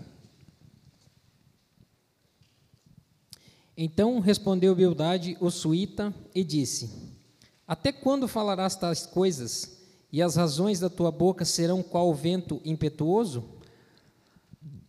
Então 3.75 4.21
respondeu 4.21 4.75
Bildade, 4.75 5.35
o 5.41 5.51
suíta, 5.51 6.15
e 6.35 6.45
disse: 6.45 6.91
Até 7.67 7.91
quando 7.91 8.29
falarás 8.29 8.77
tais 8.77 9.07
coisas, 9.07 9.79
e 10.13 10.21
as 10.21 10.37
razões 10.37 10.79
da 10.79 10.91
tua 10.91 11.11
boca 11.11 11.43
serão 11.43 11.83
qual 11.83 12.15
vento 12.15 12.61
impetuoso? 12.67 13.49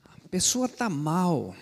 A 0.04 0.28
pessoa 0.28 0.66
está 0.66 0.90
mal. 0.90 1.56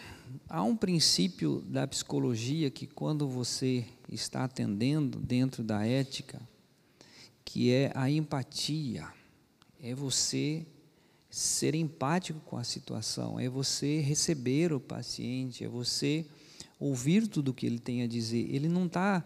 Há 0.49 0.63
um 0.63 0.75
princípio 0.75 1.61
da 1.67 1.85
psicologia 1.85 2.71
que 2.71 2.87
quando 2.87 3.27
você 3.27 3.85
está 4.09 4.43
atendendo 4.43 5.19
dentro 5.19 5.63
da 5.63 5.85
ética, 5.85 6.41
que 7.43 7.71
é 7.71 7.91
a 7.95 8.09
empatia. 8.09 9.07
É 9.81 9.93
você 9.93 10.65
ser 11.29 11.75
empático 11.75 12.39
com 12.41 12.57
a 12.57 12.63
situação, 12.63 13.39
é 13.39 13.49
você 13.49 13.99
receber 13.99 14.71
o 14.71 14.79
paciente, 14.79 15.63
é 15.63 15.67
você 15.67 16.25
ouvir 16.79 17.27
tudo 17.27 17.49
o 17.49 17.53
que 17.53 17.65
ele 17.65 17.79
tem 17.79 18.03
a 18.03 18.07
dizer. 18.07 18.53
Ele 18.53 18.69
não 18.69 18.85
está 18.85 19.23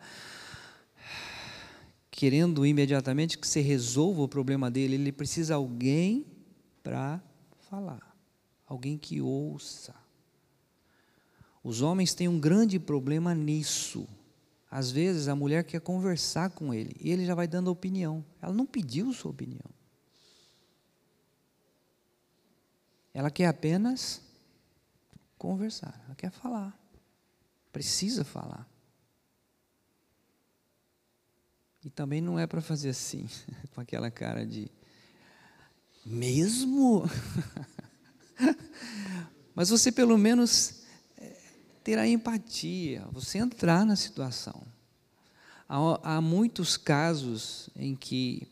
querendo 2.09 2.65
imediatamente 2.65 3.37
que 3.37 3.47
você 3.47 3.61
resolva 3.61 4.23
o 4.23 4.27
problema 4.27 4.69
dele, 4.69 4.95
ele 4.95 5.11
precisa 5.11 5.53
de 5.53 5.53
alguém 5.53 6.25
para 6.83 7.21
falar, 7.69 8.15
alguém 8.65 8.97
que 8.97 9.21
ouça. 9.21 9.95
Os 11.63 11.81
homens 11.81 12.13
têm 12.13 12.27
um 12.27 12.39
grande 12.39 12.79
problema 12.79 13.35
nisso. 13.35 14.07
Às 14.69 14.91
vezes 14.91 15.27
a 15.27 15.35
mulher 15.35 15.63
quer 15.63 15.81
conversar 15.81 16.51
com 16.51 16.73
ele 16.73 16.95
e 16.99 17.09
ele 17.09 17.25
já 17.25 17.33
vai 17.33 17.47
dando 17.47 17.71
opinião. 17.71 18.23
Ela 18.41 18.53
não 18.53 18.65
pediu 18.65 19.11
sua 19.13 19.31
opinião. 19.31 19.65
Ela 23.13 23.31
quer 23.31 23.47
apenas 23.47 24.21
conversar, 25.37 25.99
ela 26.05 26.15
quer 26.15 26.29
falar. 26.29 26.77
Precisa 27.71 28.23
falar. 28.23 28.69
E 31.83 31.89
também 31.89 32.21
não 32.21 32.37
é 32.37 32.45
para 32.45 32.61
fazer 32.61 32.89
assim, 32.89 33.27
com 33.73 33.81
aquela 33.81 34.11
cara 34.11 34.45
de 34.45 34.69
mesmo? 36.05 37.03
Mas 39.55 39.69
você 39.69 39.91
pelo 39.91 40.17
menos 40.17 40.78
ter 41.89 41.97
a 41.97 42.07
empatia, 42.07 43.03
você 43.11 43.39
entrar 43.39 43.83
na 43.83 43.95
situação. 43.95 44.61
Há, 45.67 46.17
há 46.17 46.21
muitos 46.21 46.77
casos 46.77 47.67
em 47.75 47.95
que 47.95 48.47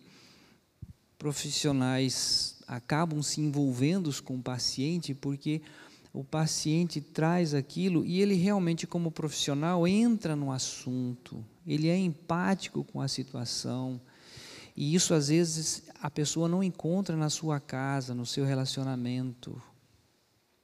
profissionais 1.20 2.56
acabam 2.68 3.22
se 3.22 3.40
envolvendo 3.40 4.12
com 4.24 4.38
o 4.38 4.42
paciente 4.42 5.14
porque 5.14 5.62
o 6.12 6.24
paciente 6.24 7.00
traz 7.00 7.54
aquilo 7.54 8.04
e 8.04 8.20
ele 8.20 8.34
realmente, 8.34 8.88
como 8.88 9.12
profissional, 9.12 9.88
entra 9.88 10.36
no 10.36 10.52
assunto, 10.52 11.46
ele 11.68 11.90
é 11.90 11.98
empático 11.98 12.84
com 12.86 13.02
a 13.02 13.08
situação. 13.08 14.02
E 14.76 14.96
isso, 14.96 15.14
às 15.14 15.28
vezes, 15.28 15.84
a 16.02 16.10
pessoa 16.10 16.50
não 16.50 16.64
encontra 16.64 17.16
na 17.16 17.30
sua 17.30 17.60
casa, 17.60 18.16
no 18.16 18.26
seu 18.26 18.46
relacionamento. 18.46 19.62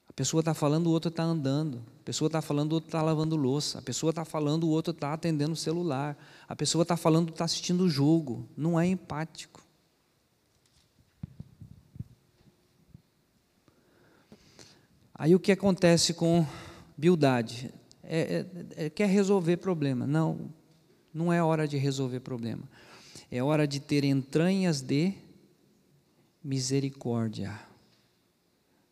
A 0.08 0.12
pessoa 0.12 0.40
está 0.40 0.54
falando, 0.54 0.88
o 0.88 0.90
outro 0.90 1.08
está 1.08 1.22
andando. 1.22 1.93
A 2.04 2.12
pessoa 2.12 2.26
está 2.26 2.42
falando, 2.42 2.72
o 2.72 2.74
outro 2.74 2.88
está 2.88 3.00
lavando 3.00 3.34
louça. 3.34 3.78
A 3.78 3.82
pessoa 3.82 4.10
está 4.10 4.26
falando, 4.26 4.64
o 4.64 4.68
outro 4.68 4.90
está 4.90 5.14
atendendo 5.14 5.52
o 5.52 5.56
celular. 5.56 6.18
A 6.46 6.54
pessoa 6.54 6.82
está 6.82 6.98
falando, 6.98 7.30
está 7.30 7.46
assistindo 7.46 7.80
o 7.80 7.88
jogo. 7.88 8.46
Não 8.54 8.78
é 8.78 8.86
empático. 8.86 9.64
Aí 15.14 15.34
o 15.34 15.40
que 15.40 15.50
acontece 15.50 16.12
com 16.12 16.46
Bildade? 16.94 17.72
É, 18.02 18.46
é, 18.76 18.84
é, 18.84 18.90
quer 18.90 19.08
resolver 19.08 19.56
problema. 19.56 20.06
Não, 20.06 20.52
não 21.12 21.32
é 21.32 21.42
hora 21.42 21.66
de 21.66 21.78
resolver 21.78 22.20
problema. 22.20 22.68
É 23.30 23.42
hora 23.42 23.66
de 23.66 23.80
ter 23.80 24.04
entranhas 24.04 24.82
de 24.82 25.14
misericórdia. 26.44 27.58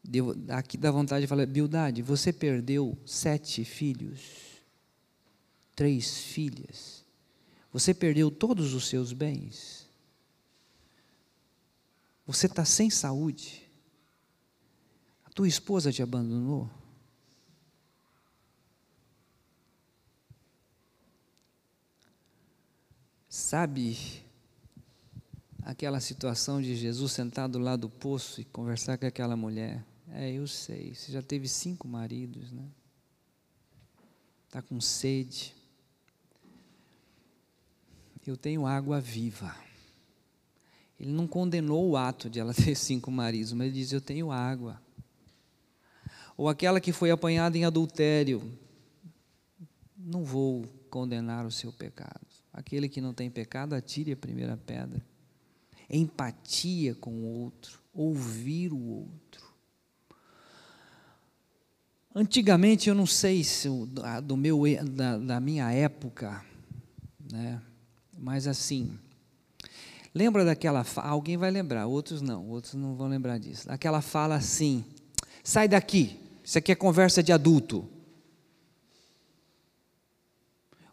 Deu, 0.05 0.35
aqui 0.49 0.77
dá 0.77 0.91
vontade 0.91 1.23
de 1.23 1.27
falar, 1.29 1.47
Bildade, 1.47 2.03
você 2.03 2.33
perdeu 2.33 2.99
sete 3.07 3.65
filhos, 3.65 4.21
três 5.77 6.19
filhas, 6.19 7.05
você 7.73 7.95
perdeu 7.95 8.31
todos 8.31 8.75
os 8.75 8.89
seus 8.89 9.13
bens, 9.13 9.87
você 12.27 12.47
está 12.47 12.65
sem 12.65 12.91
saúde, 12.91 13.63
a 15.25 15.31
tua 15.31 15.47
esposa 15.47 15.93
te 15.93 16.03
abandonou. 16.03 16.69
Sabe 23.29 23.97
aquela 25.63 26.01
situação 26.01 26.61
de 26.61 26.75
Jesus 26.75 27.13
sentado 27.13 27.59
lá 27.59 27.77
do 27.77 27.89
poço 27.89 28.41
e 28.41 28.45
conversar 28.45 28.99
com 28.99 29.07
aquela 29.07 29.37
mulher? 29.37 29.92
É, 30.15 30.31
eu 30.31 30.47
sei. 30.47 30.95
Você 30.95 31.11
já 31.11 31.23
teve 31.23 31.49
cinco 31.49 31.89
maridos, 31.89 32.53
né? 32.53 32.69
Está 34.47 34.61
com 34.61 34.81
sede. 34.81 35.55
Eu 38.27 38.37
tenho 38.37 38.67
água 38.67 39.01
viva. 39.01 39.57
Ele 41.01 41.11
não 41.11 41.27
condenou 41.27 41.91
o 41.91 41.97
ato 41.97 42.29
de 42.29 42.39
ela 42.39 42.53
ter 42.55 42.75
cinco 42.75 43.11
maridos, 43.11 43.53
mas 43.55 43.69
ele 43.69 43.77
diz: 43.77 43.93
Eu 43.93 44.01
tenho 44.01 44.31
água. 44.31 44.81
Ou 46.37 46.49
aquela 46.49 46.81
que 46.81 46.93
foi 46.93 47.11
apanhada 47.11 47.57
em 47.57 47.65
adultério. 47.65 48.43
Não 49.97 50.25
vou 50.25 50.67
condenar 50.91 51.47
o 51.47 51.51
seu 51.51 51.73
pecado. 51.73 52.27
Aquele 52.53 52.89
que 52.89 53.01
não 53.01 53.15
tem 53.15 53.31
pecado, 53.31 53.75
atire 53.75 54.13
a 54.13 54.17
primeira 54.17 54.57
pedra. 54.57 55.03
Empatia 55.89 56.95
com 56.95 57.13
o 57.13 57.25
outro, 57.25 57.81
ouvir 57.95 58.73
o 58.73 58.79
outro. 58.79 59.52
Antigamente, 62.15 62.91
eu 62.91 62.95
não 62.95 63.07
sei 63.07 63.43
se 63.43 63.69
do 64.23 64.37
meu, 64.37 64.63
da, 64.85 65.17
da 65.17 65.41
minha 65.41 65.73
época, 65.73 66.45
né? 67.33 67.61
mas 68.13 68.47
assim, 68.47 68.99
lembra 70.15 70.45
daquela 70.45 70.85
alguém 70.97 71.39
vai 71.39 71.51
lembrar, 71.51 71.87
outros 71.87 72.21
não, 72.21 72.47
outros 72.51 72.75
não 72.75 72.95
vão 72.95 73.09
lembrar 73.09 73.39
disso. 73.39 73.71
Aquela 73.71 74.03
fala 74.03 74.35
assim: 74.35 74.85
sai 75.43 75.67
daqui, 75.67 76.21
isso 76.45 76.59
aqui 76.59 76.73
é 76.73 76.75
conversa 76.75 77.23
de 77.23 77.33
adulto. 77.33 77.89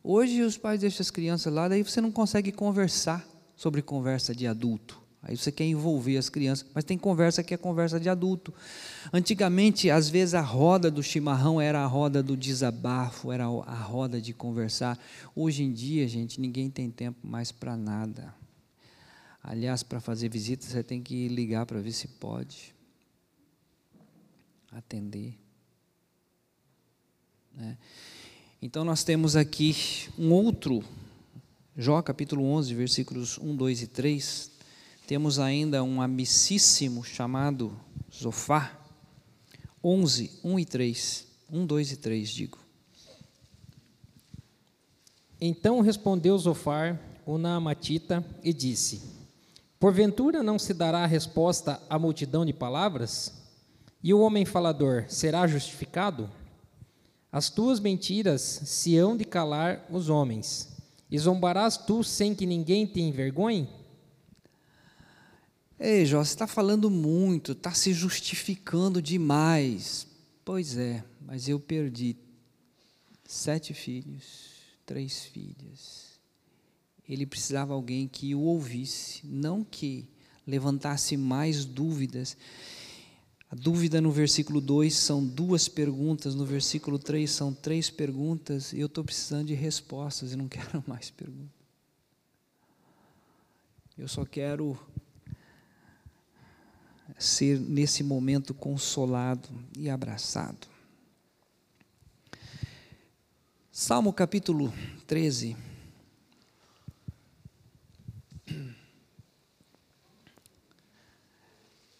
Hoje 0.02 0.42
os 0.42 0.58
pais 0.58 0.80
deixam 0.80 1.02
as 1.02 1.12
crianças 1.12 1.54
lá, 1.54 1.68
daí 1.68 1.84
você 1.84 2.00
não 2.00 2.14
consegue 2.14 2.50
conversar 2.54 3.28
sobre 3.58 3.82
conversa 3.82 4.34
de 4.34 4.48
adulto. 4.48 4.99
Aí 5.22 5.36
você 5.36 5.52
quer 5.52 5.66
envolver 5.66 6.18
as 6.18 6.30
crianças, 6.30 6.66
mas 6.74 6.86
tem 6.86 6.98
conversa 6.98 7.44
que 7.44 7.54
é 7.54 7.58
conversa 7.58 8.00
de 8.00 8.08
adulto. 8.08 8.54
Antigamente, 9.12 9.90
às 9.90 10.10
vezes, 10.10 10.34
a 10.34 10.42
roda 10.42 10.90
do 10.90 11.04
chimarrão 11.04 11.60
era 11.60 11.82
a 11.84 11.86
roda 11.86 12.24
do 12.24 12.38
desabafo, 12.38 13.32
era 13.32 13.44
a 13.44 13.76
roda 13.76 14.22
de 14.22 14.34
conversar. 14.34 14.98
Hoje 15.36 15.64
em 15.64 15.74
dia, 15.74 16.08
gente, 16.08 16.40
ninguém 16.40 16.70
tem 16.70 16.90
tempo 16.90 17.28
mais 17.28 17.52
para 17.52 17.76
nada. 17.76 18.34
Aliás, 19.44 19.84
para 19.84 20.00
fazer 20.00 20.30
visita, 20.30 20.66
você 20.66 20.82
tem 20.82 21.02
que 21.02 21.28
ligar 21.28 21.66
para 21.66 21.82
ver 21.82 21.92
se 21.92 22.08
pode 22.08 22.74
atender. 24.72 25.38
Né? 27.54 27.78
Então, 28.62 28.86
nós 28.86 29.04
temos 29.04 29.36
aqui 29.36 29.76
um 30.18 30.32
outro, 30.32 30.82
Jó 31.78 32.02
capítulo 32.02 32.46
11, 32.46 32.74
versículos 32.74 33.38
1, 33.38 33.56
2 33.56 33.82
e 33.82 33.88
3 33.88 34.59
temos 35.10 35.40
ainda 35.40 35.84
um 35.84 36.04
amicíssimo 36.04 37.04
chamado 37.04 37.76
Zofá, 38.14 38.80
11, 39.84 40.40
1 40.44 40.60
e 40.60 40.66
3. 40.66 41.28
1, 41.52 41.66
2 41.66 41.92
e 41.94 41.98
3, 41.98 42.30
digo. 42.30 42.60
Então 45.42 45.80
respondeu 45.80 46.38
Zofar, 46.38 47.02
o 47.26 47.40
Naamatita, 47.40 48.24
e 48.44 48.54
disse: 48.54 49.02
Porventura 49.80 50.44
não 50.44 50.60
se 50.60 50.76
dará 50.76 51.04
resposta 51.08 51.82
à 51.90 51.98
multidão 51.98 52.46
de 52.46 52.54
palavras? 52.54 53.34
E 54.04 54.14
o 54.14 54.20
homem 54.20 54.46
falador 54.46 55.06
será 55.08 55.48
justificado? 55.48 56.30
As 57.32 57.50
tuas 57.50 57.80
mentiras 57.80 58.42
se 58.42 58.96
hão 58.96 59.18
de 59.18 59.26
calar 59.26 59.88
os 59.90 60.08
homens, 60.08 60.70
e 61.10 61.18
zombarás 61.18 61.78
tu 61.78 62.04
sem 62.04 62.36
que 62.36 62.46
ninguém 62.46 62.86
te 62.86 63.02
envergonhe? 63.02 63.79
Ei, 65.82 66.06
Jó, 66.06 66.22
você 66.22 66.34
está 66.34 66.46
falando 66.46 66.90
muito, 66.90 67.54
está 67.54 67.74
se 67.74 67.94
justificando 67.94 69.02
demais. 69.02 70.06
Pois 70.44 70.76
é, 70.76 71.06
mas 71.22 71.48
eu 71.48 71.58
perdi 71.58 72.18
sete 73.26 73.74
filhos, 73.74 74.58
três 74.86 75.24
filhas. 75.24 76.20
Ele 77.08 77.26
precisava 77.26 77.68
de 77.68 77.76
alguém 77.76 78.10
que 78.10 78.36
o 78.36 78.42
ouvisse, 78.42 79.26
não 79.26 79.64
que 79.64 80.06
levantasse 80.46 81.16
mais 81.16 81.64
dúvidas. 81.64 82.36
A 83.50 83.56
dúvida 83.56 84.02
no 84.02 84.12
versículo 84.12 84.60
2 84.60 84.94
são 84.94 85.26
duas 85.26 85.70
perguntas, 85.70 86.36
no 86.36 86.46
versículo 86.46 87.00
3 87.00 87.32
são 87.32 87.54
três 87.54 87.90
perguntas, 87.90 88.74
e 88.74 88.82
eu 88.82 88.88
estou 88.88 89.04
precisando 89.04 89.48
de 89.48 89.54
respostas 89.54 90.34
e 90.34 90.36
não 90.36 90.48
quero 90.50 90.84
mais 90.86 91.10
perguntas. 91.10 91.58
Eu 93.98 94.10
só 94.10 94.26
quero 94.26 94.78
ser 97.20 97.60
nesse 97.60 98.02
momento 98.02 98.54
consolado 98.54 99.50
e 99.78 99.90
abraçado. 99.90 100.68
Salmo 103.72 104.12
capítulo 104.14 104.74
13. 105.06 105.56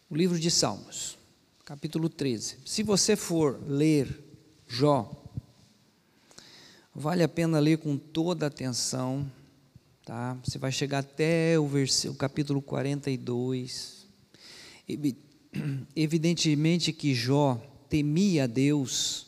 O 0.10 0.16
livro 0.16 0.40
de 0.40 0.50
Salmos, 0.50 1.18
capítulo 1.64 2.10
13. 2.10 2.58
Se 2.66 2.82
você 2.82 3.16
for 3.16 3.62
ler 3.68 4.24
Jó, 4.68 5.12
vale 6.96 7.24
a 7.24 7.30
pena 7.30 7.60
ler 7.60 7.78
com 7.78 7.98
toda 7.98 8.48
atenção, 8.48 9.30
tá? 10.04 10.38
Você 10.44 10.58
vai 10.58 10.72
chegar 10.72 11.00
até 11.00 11.60
o, 11.60 11.68
versículo, 11.68 12.16
o 12.16 12.18
capítulo 12.18 12.62
42. 12.62 13.99
Evidentemente 15.96 16.92
que 16.94 17.14
Jó 17.14 17.62
temia 17.90 18.44
a 18.44 18.48
Deus, 18.48 19.28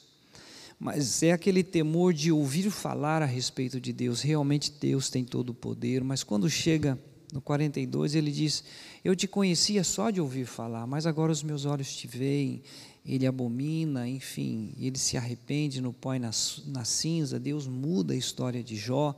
mas 0.79 1.21
é 1.21 1.31
aquele 1.31 1.63
temor 1.63 2.13
de 2.13 2.31
ouvir 2.31 2.69
falar 2.69 3.21
a 3.21 3.25
respeito 3.25 3.79
de 3.79 3.93
Deus. 3.93 4.21
Realmente 4.21 4.71
Deus 4.79 5.09
tem 5.09 5.23
todo 5.23 5.49
o 5.49 5.53
poder, 5.53 6.03
mas 6.03 6.23
quando 6.23 6.49
chega 6.49 6.97
no 7.31 7.41
42, 7.41 8.15
ele 8.15 8.31
diz: 8.31 8.63
Eu 9.03 9.15
te 9.15 9.27
conhecia 9.27 9.83
só 9.83 10.09
de 10.09 10.19
ouvir 10.19 10.45
falar, 10.45 10.85
mas 10.85 11.05
agora 11.05 11.31
os 11.31 11.43
meus 11.43 11.65
olhos 11.65 11.95
te 11.95 12.07
veem. 12.07 12.61
Ele 13.03 13.25
abomina, 13.25 14.07
enfim, 14.07 14.73
ele 14.79 14.97
se 14.97 15.17
arrepende 15.17 15.81
no 15.81 15.91
pó 15.91 16.13
e 16.13 16.19
na, 16.19 16.29
na 16.67 16.85
cinza. 16.85 17.39
Deus 17.39 17.67
muda 17.67 18.13
a 18.13 18.17
história 18.17 18.63
de 18.63 18.75
Jó. 18.75 19.15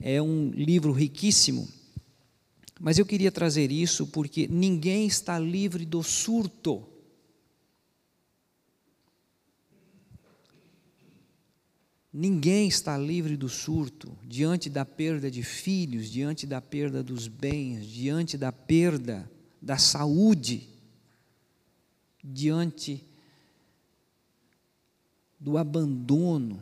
É 0.00 0.22
um 0.22 0.50
livro 0.50 0.90
riquíssimo. 0.92 1.68
Mas 2.84 2.98
eu 2.98 3.06
queria 3.06 3.32
trazer 3.32 3.72
isso 3.72 4.06
porque 4.08 4.46
ninguém 4.46 5.06
está 5.06 5.38
livre 5.38 5.86
do 5.86 6.02
surto. 6.02 6.86
Ninguém 12.12 12.68
está 12.68 12.98
livre 12.98 13.38
do 13.38 13.48
surto 13.48 14.14
diante 14.22 14.68
da 14.68 14.84
perda 14.84 15.30
de 15.30 15.42
filhos, 15.42 16.10
diante 16.10 16.46
da 16.46 16.60
perda 16.60 17.02
dos 17.02 17.26
bens, 17.26 17.86
diante 17.86 18.36
da 18.36 18.52
perda 18.52 19.32
da 19.62 19.78
saúde, 19.78 20.68
diante 22.22 23.02
do 25.40 25.56
abandono 25.56 26.60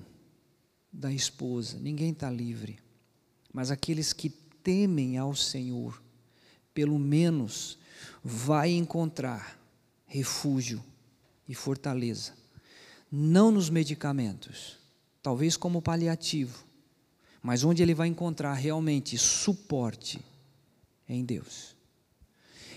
da 0.92 1.12
esposa. 1.12 1.80
Ninguém 1.80 2.12
está 2.12 2.30
livre. 2.30 2.78
Mas 3.52 3.72
aqueles 3.72 4.12
que 4.12 4.30
temem 4.30 5.18
ao 5.18 5.34
Senhor, 5.34 6.00
pelo 6.74 6.98
menos 6.98 7.78
vai 8.22 8.70
encontrar 8.70 9.58
refúgio 10.06 10.82
e 11.48 11.54
fortaleza, 11.54 12.34
não 13.10 13.50
nos 13.50 13.68
medicamentos 13.68 14.78
talvez 15.22 15.56
como 15.56 15.80
paliativo, 15.80 16.64
mas 17.40 17.62
onde 17.62 17.82
ele 17.82 17.94
vai 17.94 18.08
encontrar 18.08 18.54
realmente 18.54 19.16
suporte 19.16 20.20
é 21.08 21.14
em 21.14 21.24
Deus. 21.24 21.76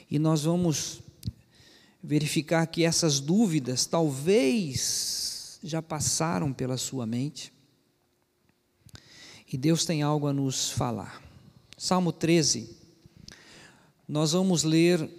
E 0.09 0.19
nós 0.19 0.43
vamos 0.43 1.01
verificar 2.01 2.65
que 2.67 2.83
essas 2.83 3.19
dúvidas 3.19 3.85
talvez 3.85 5.59
já 5.63 5.81
passaram 5.81 6.53
pela 6.53 6.77
sua 6.77 7.05
mente, 7.05 7.51
e 9.51 9.57
Deus 9.57 9.85
tem 9.85 10.01
algo 10.01 10.27
a 10.27 10.33
nos 10.33 10.69
falar. 10.69 11.23
Salmo 11.77 12.11
13, 12.11 12.75
nós 14.07 14.33
vamos 14.33 14.63
ler 14.63 15.09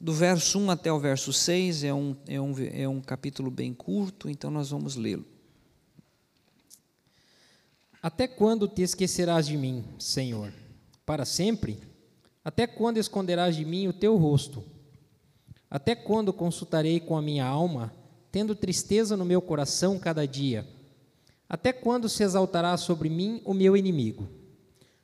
do 0.00 0.12
verso 0.12 0.58
1 0.58 0.70
até 0.70 0.92
o 0.92 0.98
verso 0.98 1.32
6, 1.32 1.84
é 1.84 1.94
um, 1.94 2.16
é 2.26 2.40
um, 2.40 2.54
é 2.72 2.88
um 2.88 3.00
capítulo 3.00 3.50
bem 3.50 3.72
curto, 3.72 4.28
então 4.28 4.50
nós 4.50 4.70
vamos 4.70 4.96
lê-lo. 4.96 5.24
Até 8.02 8.26
quando 8.26 8.68
te 8.68 8.82
esquecerás 8.82 9.46
de 9.46 9.56
mim, 9.56 9.84
Senhor? 9.98 10.52
Para 11.04 11.24
sempre? 11.24 11.78
Até 12.44 12.66
quando 12.66 12.98
esconderás 12.98 13.56
de 13.56 13.64
mim 13.64 13.88
o 13.88 13.92
teu 13.92 14.16
rosto? 14.16 14.62
Até 15.70 15.94
quando 15.94 16.32
consultarei 16.32 17.00
com 17.00 17.16
a 17.16 17.22
minha 17.22 17.44
alma, 17.44 17.92
tendo 18.30 18.54
tristeza 18.54 19.16
no 19.16 19.24
meu 19.24 19.40
coração 19.40 19.98
cada 19.98 20.26
dia? 20.26 20.66
Até 21.48 21.72
quando 21.72 22.08
se 22.08 22.22
exaltará 22.22 22.76
sobre 22.76 23.08
mim 23.08 23.40
o 23.44 23.54
meu 23.54 23.76
inimigo? 23.76 24.28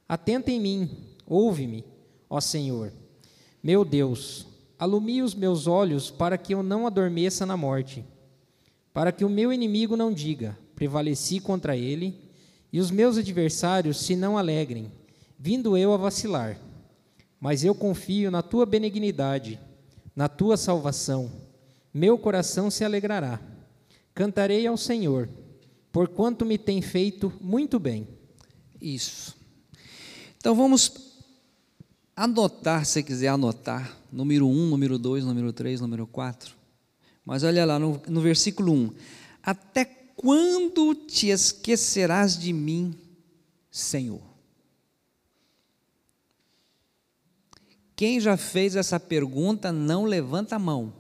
Atenta 0.09 0.51
em 0.51 0.61
mim, 0.61 0.91
ouve-me, 1.27 1.85
ó 2.33 2.41
Senhor. 2.41 2.91
Meu 3.63 3.85
Deus, 3.85 4.47
alumie 4.79 5.21
os 5.21 5.35
meus 5.35 5.67
olhos 5.67 6.11
para 6.11 6.39
que 6.39 6.55
eu 6.55 6.63
não 6.63 6.87
adormeça 6.87 7.45
na 7.45 7.59
morte, 7.59 8.03
para 8.91 9.13
que 9.13 9.23
o 9.23 9.29
meu 9.29 9.53
inimigo 9.53 9.99
não 9.99 10.11
diga: 10.11 10.59
prevaleci 10.75 11.41
contra 11.41 11.77
ele 11.77 12.19
e 12.73 12.81
os 12.81 12.91
meus 12.91 13.19
adversários 13.19 14.01
se 14.01 14.17
não 14.17 14.39
alegrem, 14.39 14.91
vindo 15.39 15.77
eu 15.77 15.93
a 15.93 15.99
vacilar. 15.99 16.59
Mas 17.39 17.65
eu 17.65 17.75
confio 17.75 18.31
na 18.31 18.41
tua 18.41 18.65
benignidade, 18.65 19.61
na 20.17 20.27
tua 20.27 20.57
salvação. 20.57 21.31
Meu 21.93 22.17
coração 22.17 22.71
se 22.71 22.83
alegrará. 22.83 23.39
Cantarei 24.15 24.67
ao 24.67 24.79
Senhor, 24.79 25.29
porquanto 25.91 26.47
me 26.47 26.57
tem 26.57 26.81
feito 26.81 27.31
muito 27.43 27.79
bem. 27.79 28.09
Isso. 28.81 29.37
Então 30.39 30.55
vamos 30.55 31.12
anotar, 32.17 32.85
se 32.85 33.03
quiser 33.03 33.29
anotar, 33.29 33.97
número 34.11 34.47
1, 34.47 34.67
número 34.69 34.99
2, 34.99 35.25
número 35.25 35.53
3, 35.53 35.81
número 35.81 36.07
4. 36.07 36.55
Mas 37.25 37.43
olha 37.43 37.65
lá 37.65 37.79
no, 37.79 38.01
no 38.09 38.21
versículo 38.21 38.73
1. 38.73 38.95
Até 39.43 39.85
quando 39.85 40.95
te 40.95 41.29
esquecerás 41.29 42.39
de 42.39 42.53
mim, 42.53 42.99
Senhor? 43.71 44.23
Quem 47.95 48.21
já 48.21 48.37
fez 48.37 48.75
essa 48.77 48.99
pergunta, 48.99 49.71
não 49.71 50.05
levanta 50.05 50.57
a 50.57 50.59
mão. 50.59 50.93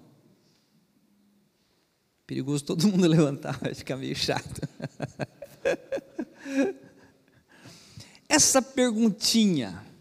Perigoso 2.27 2.65
todo 2.65 2.87
mundo 2.87 3.07
levantar, 3.09 3.59
vai 3.59 3.75
ficar 3.75 3.97
meio 3.97 4.15
chato. 4.15 4.61
Essa 8.29 8.63
perguntinha. 8.63 9.92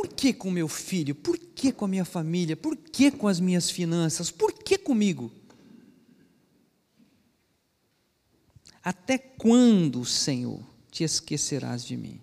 Por 0.00 0.08
que 0.08 0.32
com 0.32 0.50
meu 0.50 0.66
filho? 0.66 1.14
Por 1.14 1.36
que 1.36 1.70
com 1.70 1.84
a 1.84 1.88
minha 1.88 2.06
família? 2.06 2.56
Por 2.56 2.74
que 2.74 3.10
com 3.10 3.28
as 3.28 3.38
minhas 3.38 3.68
finanças? 3.68 4.30
Por 4.30 4.50
que 4.50 4.78
comigo? 4.78 5.30
Até 8.82 9.18
quando, 9.18 10.02
Senhor, 10.06 10.64
te 10.90 11.04
esquecerás 11.04 11.84
de 11.84 11.98
mim? 11.98 12.18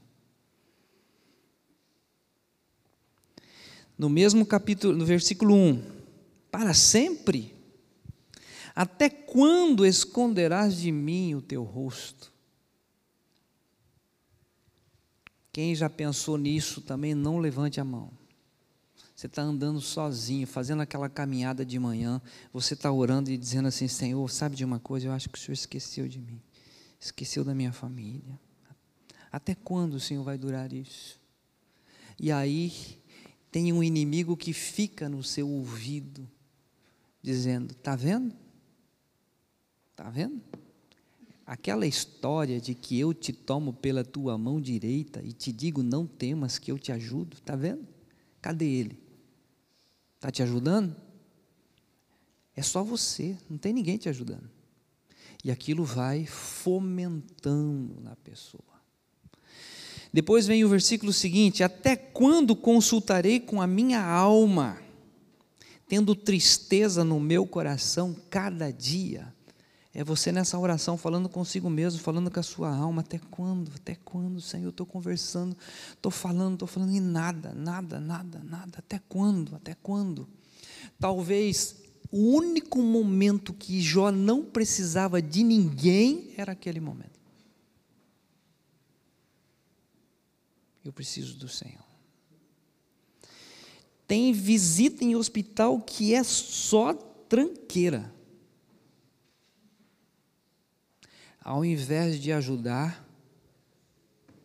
No 3.96 4.10
mesmo 4.10 4.44
capítulo, 4.44 4.98
no 4.98 5.06
versículo 5.06 5.54
1, 5.54 5.84
para 6.50 6.74
sempre? 6.74 7.54
Até 8.74 9.08
quando 9.08 9.86
esconderás 9.86 10.78
de 10.78 10.92
mim 10.92 11.36
o 11.36 11.44
teu 11.44 11.62
rosto? 11.62 12.34
Quem 15.58 15.74
já 15.74 15.90
pensou 15.90 16.38
nisso 16.38 16.82
também 16.82 17.16
não 17.16 17.40
levante 17.40 17.82
a 17.82 17.84
mão. 17.84 18.12
Você 19.16 19.26
está 19.26 19.42
andando 19.42 19.82
sozinho, 19.82 20.46
fazendo 20.46 20.84
aquela 20.84 21.10
caminhada 21.10 21.66
de 21.66 21.80
manhã, 21.80 22.22
você 22.54 22.76
está 22.76 22.92
orando 22.92 23.32
e 23.32 23.38
dizendo 23.40 23.68
assim: 23.68 23.88
Senhor, 23.88 24.30
sabe 24.30 24.56
de 24.56 24.64
uma 24.64 24.80
coisa? 24.80 25.08
Eu 25.08 25.14
acho 25.14 25.28
que 25.28 25.36
o 25.36 25.42
Senhor 25.42 25.54
esqueceu 25.56 26.08
de 26.08 26.22
mim. 26.22 26.40
Esqueceu 27.00 27.44
da 27.44 27.56
minha 27.56 27.74
família. 27.74 28.40
Até 29.32 29.56
quando 29.56 29.96
o 29.96 30.00
Senhor 30.00 30.24
vai 30.24 30.38
durar 30.38 30.72
isso? 30.72 31.20
E 32.20 32.32
aí 32.32 32.72
tem 33.50 33.74
um 33.74 33.84
inimigo 33.84 34.38
que 34.38 34.54
fica 34.54 35.10
no 35.10 35.24
seu 35.24 35.50
ouvido, 35.50 36.30
dizendo: 37.20 37.72
Está 37.72 37.96
vendo? 37.96 38.36
Está 39.90 40.08
vendo? 40.08 40.40
Aquela 41.48 41.88
história 41.88 42.60
de 42.60 42.76
que 42.76 43.00
eu 43.00 43.14
te 43.14 43.32
tomo 43.32 43.72
pela 43.72 44.04
tua 44.04 44.38
mão 44.38 44.60
direita 44.60 45.22
e 45.24 45.32
te 45.32 45.50
digo 45.50 45.82
não 45.82 46.06
temas 46.06 46.60
que 46.60 46.70
eu 46.70 46.78
te 46.78 46.92
ajudo, 46.92 47.38
está 47.38 47.56
vendo? 47.56 47.88
Cadê 48.42 48.66
ele? 48.66 49.00
Está 50.16 50.30
te 50.30 50.44
ajudando? 50.44 50.94
É 52.54 52.62
só 52.62 52.84
você, 52.84 53.38
não 53.50 53.58
tem 53.58 53.72
ninguém 53.72 53.98
te 53.98 54.10
ajudando. 54.10 54.50
E 55.42 55.50
aquilo 55.50 55.86
vai 55.86 56.26
fomentando 56.26 58.02
na 58.02 58.18
pessoa. 58.18 58.62
Depois 60.12 60.48
vem 60.48 60.66
o 60.66 60.70
versículo 60.70 61.14
seguinte: 61.14 61.64
Até 61.64 61.96
quando 61.96 62.58
consultarei 62.58 63.40
com 63.40 63.62
a 63.62 63.68
minha 63.68 64.04
alma, 64.04 64.82
tendo 65.88 66.14
tristeza 66.14 67.06
no 67.06 67.22
meu 67.22 67.48
coração 67.48 68.14
cada 68.30 68.70
dia? 68.70 69.34
É 69.98 70.04
você 70.04 70.32
nessa 70.32 70.60
oração 70.60 70.96
falando 70.96 71.28
consigo 71.28 71.72
mesmo, 71.72 72.00
falando 72.00 72.30
com 72.30 72.40
a 72.40 72.44
sua 72.44 72.70
alma. 72.70 73.02
Até 73.02 73.18
quando? 73.32 73.72
Até 73.74 73.96
quando, 73.96 74.40
Senhor? 74.40 74.66
Eu 74.66 74.70
estou 74.70 74.86
conversando, 74.86 75.58
estou 75.92 76.12
falando, 76.12 76.54
estou 76.54 76.68
falando 76.68 76.94
e 76.94 77.00
nada, 77.00 77.52
nada, 77.56 78.00
nada, 78.00 78.40
nada. 78.44 78.78
Até 78.78 79.02
quando? 79.10 79.56
Até 79.56 79.74
quando? 79.74 80.30
Talvez 81.00 81.78
o 82.12 82.36
único 82.36 82.80
momento 82.80 83.52
que 83.52 83.82
Jó 83.82 84.12
não 84.12 84.46
precisava 84.46 85.20
de 85.20 85.42
ninguém 85.42 86.32
era 86.38 86.52
aquele 86.52 86.80
momento. 86.80 87.20
Eu 90.86 90.94
preciso 90.94 91.36
do 91.38 91.50
Senhor. 91.50 91.84
Tem 94.08 94.32
visita 94.32 95.04
em 95.04 95.16
hospital 95.16 95.82
que 95.82 96.14
é 96.14 96.24
só 96.24 96.94
tranqueira. 96.94 98.16
Ao 101.48 101.64
invés 101.64 102.20
de 102.20 102.34
ajudar, 102.34 103.08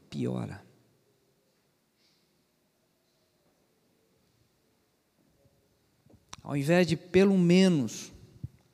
piora. 0.09 0.65
Ao 6.45 6.57
invés 6.57 6.87
de 6.87 6.97
pelo 6.97 7.37
menos, 7.37 8.13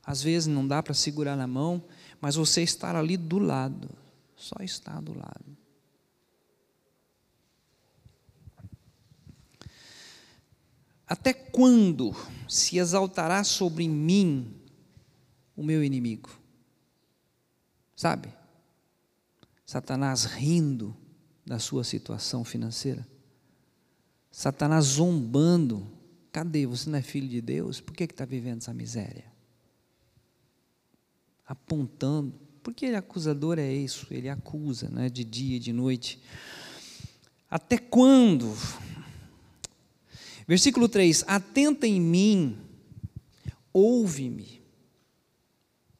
às 0.03 0.21
vezes 0.21 0.45
não 0.45 0.67
dá 0.67 0.83
para 0.83 0.93
segurar 0.93 1.35
na 1.35 1.47
mão, 1.47 1.83
mas 2.21 2.35
você 2.35 2.61
estar 2.61 2.95
ali 2.95 3.17
do 3.17 3.39
lado, 3.39 3.89
só 4.35 4.57
estar 4.61 5.01
do 5.01 5.17
lado. 5.17 5.57
Até 11.07 11.33
quando 11.33 12.15
se 12.47 12.77
exaltará 12.77 13.43
sobre 13.43 13.89
mim 13.89 14.53
o 15.55 15.63
meu 15.63 15.83
inimigo? 15.83 16.38
Sabe? 17.99 18.29
Satanás 19.65 20.23
rindo 20.23 20.95
da 21.45 21.59
sua 21.59 21.83
situação 21.83 22.45
financeira. 22.45 23.05
Satanás 24.31 24.85
zombando. 24.85 25.85
Cadê? 26.31 26.65
Você 26.65 26.89
não 26.89 26.97
é 26.97 27.01
filho 27.01 27.27
de 27.27 27.41
Deus? 27.41 27.81
Por 27.81 27.93
que 27.93 28.05
está 28.05 28.23
vivendo 28.23 28.59
essa 28.59 28.73
miséria? 28.73 29.25
Apontando. 31.45 32.39
Porque 32.63 32.85
ele 32.85 32.95
acusador 32.95 33.59
é 33.59 33.69
isso, 33.69 34.07
ele 34.09 34.29
acusa, 34.29 34.87
né, 34.87 35.09
de 35.09 35.25
dia 35.25 35.57
e 35.57 35.59
de 35.59 35.73
noite. 35.73 36.21
Até 37.49 37.77
quando 37.77 38.55
Versículo 40.47 40.87
3: 40.87 41.25
Atenta 41.27 41.85
em 41.85 41.99
mim, 41.99 42.57
ouve-me, 43.73 44.58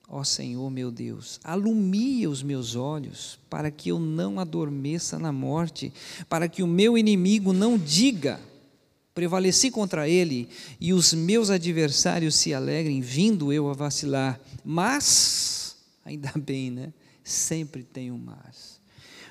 ó 0.10 0.24
Senhor 0.24 0.70
meu 0.72 0.92
Deus, 0.92 1.40
alumia 1.44 2.30
os 2.30 2.42
meus 2.42 2.76
olhos, 2.76 3.40
para 3.50 3.70
que 3.70 3.90
eu 3.90 4.00
não 4.00 4.40
adormeça 4.40 5.20
na 5.20 5.32
morte, 5.32 5.94
para 6.28 6.48
que 6.48 6.64
o 6.64 6.68
meu 6.68 6.98
inimigo 6.98 7.54
não 7.54 7.78
diga, 7.78 8.40
prevaleci 9.14 9.70
contra 9.70 10.10
ele, 10.10 10.50
e 10.80 10.94
os 10.94 11.14
meus 11.14 11.50
adversários 11.50 12.36
se 12.36 12.54
alegrem, 12.54 13.02
vindo 13.02 13.54
eu 13.54 13.70
a 13.70 13.74
vacilar. 13.74 14.40
Mas, 14.66 15.78
ainda 16.04 16.32
bem, 16.44 16.72
né? 16.72 16.94
Sempre 17.24 17.84
tem 17.84 18.12
um 18.12 18.18
mas 18.18 18.80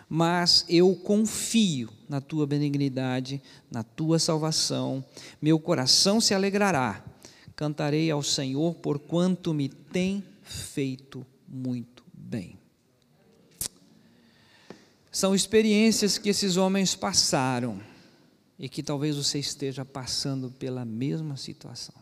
mas 0.09 0.65
eu 0.69 0.95
confio 0.95 1.91
na 2.09 2.21
tua 2.21 2.47
benignidade, 2.47 3.43
na 3.71 3.83
tua 3.83 4.19
salvação. 4.19 5.05
Meu 5.41 5.59
coração 5.59 6.19
se 6.21 6.33
alegrará. 6.33 7.05
Cantarei 7.55 8.11
ao 8.11 8.23
Senhor 8.23 8.75
por 8.77 8.99
quanto 8.99 9.53
me 9.53 9.69
tem 9.69 10.25
feito 10.49 11.27
muito 11.47 12.05
bem. 12.13 12.59
São 15.11 15.35
experiências 15.35 16.19
que 16.19 16.29
esses 16.29 16.57
homens 16.57 16.95
passaram 16.95 17.81
e 18.59 18.69
que 18.69 18.83
talvez 18.83 19.17
você 19.17 19.39
esteja 19.39 19.85
passando 19.85 20.51
pela 20.51 20.85
mesma 20.85 21.37
situação. 21.37 21.95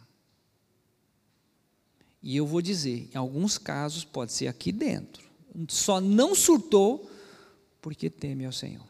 E 2.22 2.36
eu 2.36 2.46
vou 2.46 2.60
dizer, 2.60 3.08
em 3.14 3.16
alguns 3.16 3.56
casos 3.58 4.04
pode 4.04 4.32
ser 4.32 4.48
aqui 4.48 4.72
dentro. 4.72 5.24
Só 5.68 6.00
não 6.00 6.34
surtou 6.34 7.10
porque 7.80 8.10
teme 8.10 8.44
ao 8.44 8.52
Senhor. 8.52 8.86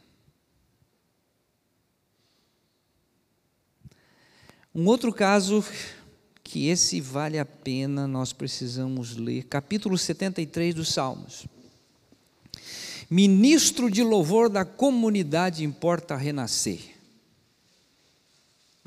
Um 4.74 4.86
outro 4.86 5.12
caso 5.12 5.64
que 6.46 6.68
esse 6.68 7.00
vale 7.00 7.40
a 7.40 7.44
pena, 7.44 8.06
nós 8.06 8.32
precisamos 8.32 9.16
ler, 9.16 9.42
capítulo 9.46 9.98
73 9.98 10.76
dos 10.76 10.92
Salmos. 10.92 11.44
Ministro 13.10 13.90
de 13.90 14.04
louvor 14.04 14.48
da 14.48 14.64
comunidade 14.64 15.64
importa 15.64 16.14
renascer. 16.14 16.78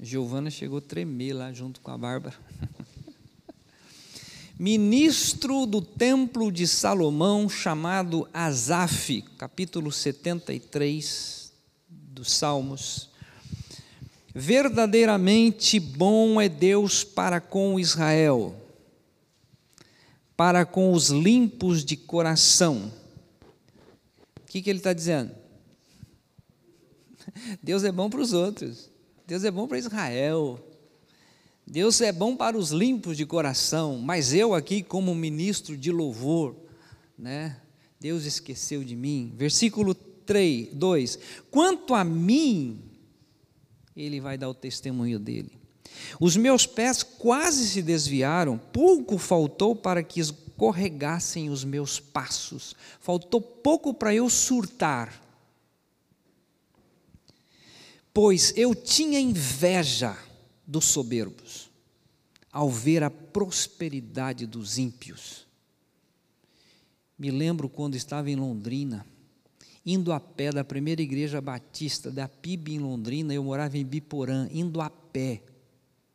Giovana 0.01 0.49
chegou 0.49 0.77
a 0.77 0.81
tremer 0.81 1.33
lá 1.33 1.51
junto 1.51 1.81
com 1.81 1.91
a 1.91 1.97
Bárbara. 1.97 2.37
ministro 4.57 5.65
do 5.65 5.81
templo 5.81 6.53
de 6.53 6.65
Salomão, 6.65 7.49
chamado 7.49 8.25
Asaf, 8.33 9.21
capítulo 9.37 9.91
73 9.91 11.51
dos 11.89 12.31
Salmos. 12.31 13.08
Verdadeiramente 14.33 15.79
bom 15.79 16.39
é 16.39 16.47
Deus 16.47 17.03
para 17.03 17.41
com 17.41 17.79
Israel, 17.79 18.55
para 20.37 20.65
com 20.65 20.93
os 20.93 21.09
limpos 21.09 21.83
de 21.83 21.97
coração. 21.97 22.91
O 24.37 24.45
que, 24.47 24.61
que 24.61 24.69
ele 24.69 24.79
está 24.79 24.93
dizendo? 24.93 25.31
Deus 27.61 27.83
é 27.83 27.91
bom 27.91 28.09
para 28.09 28.21
os 28.21 28.33
outros, 28.33 28.89
Deus 29.25 29.43
é 29.43 29.51
bom 29.51 29.67
para 29.67 29.79
Israel, 29.79 30.59
Deus 31.65 31.99
é 32.01 32.11
bom 32.11 32.35
para 32.35 32.57
os 32.57 32.71
limpos 32.71 33.17
de 33.17 33.25
coração, 33.25 33.97
mas 33.97 34.33
eu 34.33 34.53
aqui, 34.53 34.81
como 34.81 35.13
ministro 35.13 35.77
de 35.77 35.91
louvor, 35.91 36.55
né? 37.17 37.57
Deus 37.99 38.25
esqueceu 38.25 38.83
de 38.83 38.95
mim. 38.95 39.33
Versículo 39.35 39.93
3, 39.93 40.69
2: 40.73 41.19
Quanto 41.51 41.93
a 41.93 42.03
mim, 42.03 42.88
ele 44.01 44.19
vai 44.19 44.37
dar 44.37 44.49
o 44.49 44.53
testemunho 44.53 45.19
dele. 45.19 45.59
Os 46.19 46.37
meus 46.37 46.65
pés 46.65 47.03
quase 47.03 47.67
se 47.67 47.81
desviaram, 47.81 48.57
pouco 48.57 49.17
faltou 49.17 49.75
para 49.75 50.01
que 50.01 50.19
escorregassem 50.19 51.49
os 51.49 51.63
meus 51.63 51.99
passos, 51.99 52.75
faltou 52.99 53.41
pouco 53.41 53.93
para 53.93 54.13
eu 54.13 54.29
surtar. 54.29 55.21
Pois 58.13 58.53
eu 58.55 58.73
tinha 58.73 59.19
inveja 59.19 60.17
dos 60.65 60.85
soberbos, 60.85 61.69
ao 62.51 62.69
ver 62.69 63.03
a 63.03 63.09
prosperidade 63.09 64.45
dos 64.45 64.77
ímpios. 64.77 65.47
Me 67.17 67.31
lembro 67.31 67.67
quando 67.67 67.95
estava 67.95 68.29
em 68.29 68.35
Londrina, 68.35 69.05
indo 69.85 70.11
a 70.11 70.19
pé 70.19 70.51
da 70.51 70.63
primeira 70.63 71.01
igreja 71.01 71.41
batista 71.41 72.11
da 72.11 72.27
PIB 72.27 72.75
em 72.75 72.79
Londrina, 72.79 73.33
eu 73.33 73.43
morava 73.43 73.77
em 73.77 73.85
Biporã, 73.85 74.47
indo 74.51 74.81
a 74.81 74.89
pé, 74.89 75.43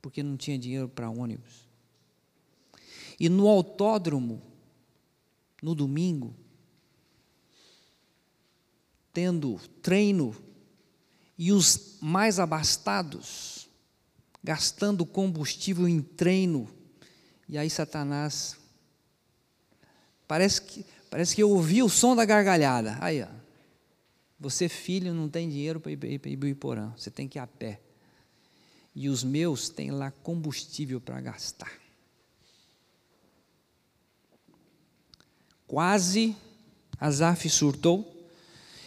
porque 0.01 0.23
não 0.23 0.37
tinha 0.37 0.59
dinheiro 0.59 0.89
para 0.89 1.11
ônibus. 1.11 1.65
E 3.19 3.29
no 3.29 3.49
autódromo, 3.49 4.43
no 5.62 5.75
domingo, 5.75 6.35
tendo 9.12 9.61
treino, 9.81 10.35
e 11.37 11.51
os 11.53 11.99
mais 12.01 12.39
abastados, 12.39 13.69
gastando 14.43 15.05
combustível 15.05 15.89
em 15.89 16.01
treino. 16.01 16.69
E 17.49 17.59
aí 17.59 17.69
Satanás 17.69 18.57
parece 20.27 20.62
que 20.62 20.85
Parece 21.15 21.37
que 21.37 21.45
eu 21.45 21.51
ouvi 21.51 21.81
o 21.81 21.89
som 21.89 22.17
da 22.17 22.25
gargalhada. 22.25 22.99
Aí, 23.01 23.23
ó. 23.23 23.29
Você, 24.45 24.68
filho, 24.68 25.14
não 25.14 25.26
tem 25.26 25.49
dinheiro 25.49 25.80
para 25.80 25.90
ir 25.90 26.18
para 26.18 26.30
Ibiporã. 26.30 26.92
Você 26.99 27.11
tem 27.11 27.26
que 27.26 27.38
ir 27.38 27.40
a 27.40 27.47
pé. 27.47 27.80
E 28.95 29.09
os 29.09 29.24
meus 29.24 29.70
têm 29.70 29.90
lá 29.90 30.11
combustível 30.11 31.01
para 31.01 31.18
gastar. 31.18 31.72
Quase 35.66 36.36
Azaf 37.01 37.49
surtou. 37.49 38.28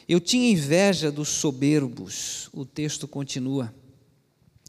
Eu 0.08 0.22
tinha 0.22 0.52
inveja 0.52 1.12
dos 1.12 1.30
soberbos. 1.30 2.52
O 2.54 2.64
texto 2.64 3.08
continua 3.08 3.74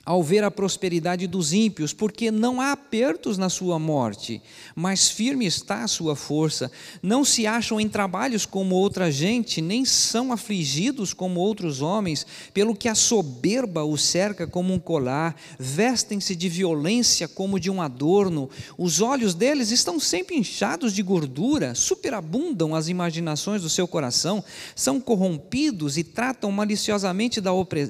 ao 0.08 0.22
ver 0.22 0.42
a 0.42 0.50
prosperidade 0.50 1.26
dos 1.26 1.52
ímpios, 1.52 1.92
porque 1.92 2.30
não 2.30 2.62
há 2.62 2.72
apertos 2.72 3.36
na 3.36 3.50
sua 3.50 3.78
morte, 3.78 4.40
mas 4.74 5.10
firme 5.10 5.44
está 5.44 5.84
a 5.84 5.86
sua 5.86 6.16
força. 6.16 6.72
Não 7.02 7.26
se 7.26 7.46
acham 7.46 7.78
em 7.78 7.86
trabalhos 7.86 8.46
como 8.46 8.74
outra 8.74 9.12
gente, 9.12 9.60
nem 9.60 9.84
são 9.84 10.32
afligidos 10.32 11.12
como 11.12 11.40
outros 11.40 11.82
homens, 11.82 12.26
pelo 12.54 12.74
que 12.74 12.88
a 12.88 12.94
soberba 12.94 13.84
os 13.84 14.02
cerca 14.02 14.46
como 14.46 14.72
um 14.72 14.78
colar, 14.78 15.36
vestem-se 15.58 16.34
de 16.34 16.48
violência 16.48 17.28
como 17.28 17.60
de 17.60 17.70
um 17.70 17.82
adorno, 17.82 18.48
os 18.78 19.02
olhos 19.02 19.34
deles 19.34 19.70
estão 19.70 20.00
sempre 20.00 20.38
inchados 20.38 20.94
de 20.94 21.02
gordura, 21.02 21.74
superabundam 21.74 22.74
as 22.74 22.88
imaginações 22.88 23.60
do 23.60 23.68
seu 23.68 23.86
coração, 23.86 24.42
são 24.74 24.98
corrompidos 25.02 25.98
e 25.98 26.02
tratam 26.02 26.50
maliciosamente 26.50 27.42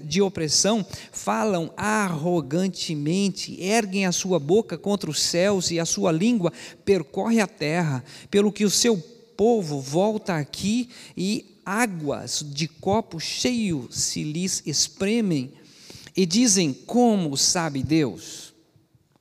de 0.02 0.20
opressão, 0.20 0.84
falam 1.12 1.72
a 1.76 2.07
arrogantemente, 2.08 3.60
erguem 3.60 4.06
a 4.06 4.12
sua 4.12 4.38
boca 4.38 4.78
contra 4.78 5.10
os 5.10 5.20
céus 5.20 5.70
e 5.70 5.78
a 5.78 5.84
sua 5.84 6.10
língua 6.10 6.52
percorre 6.84 7.40
a 7.40 7.46
terra, 7.46 8.04
pelo 8.30 8.52
que 8.52 8.64
o 8.64 8.70
seu 8.70 8.96
povo 9.36 9.80
volta 9.80 10.34
aqui 10.34 10.88
e 11.16 11.60
águas 11.64 12.44
de 12.44 12.66
copo 12.66 13.20
cheio 13.20 13.88
se 13.90 14.24
lhes 14.24 14.62
espremem 14.66 15.52
e 16.16 16.26
dizem: 16.26 16.72
Como 16.72 17.36
sabe 17.36 17.82
Deus? 17.82 18.47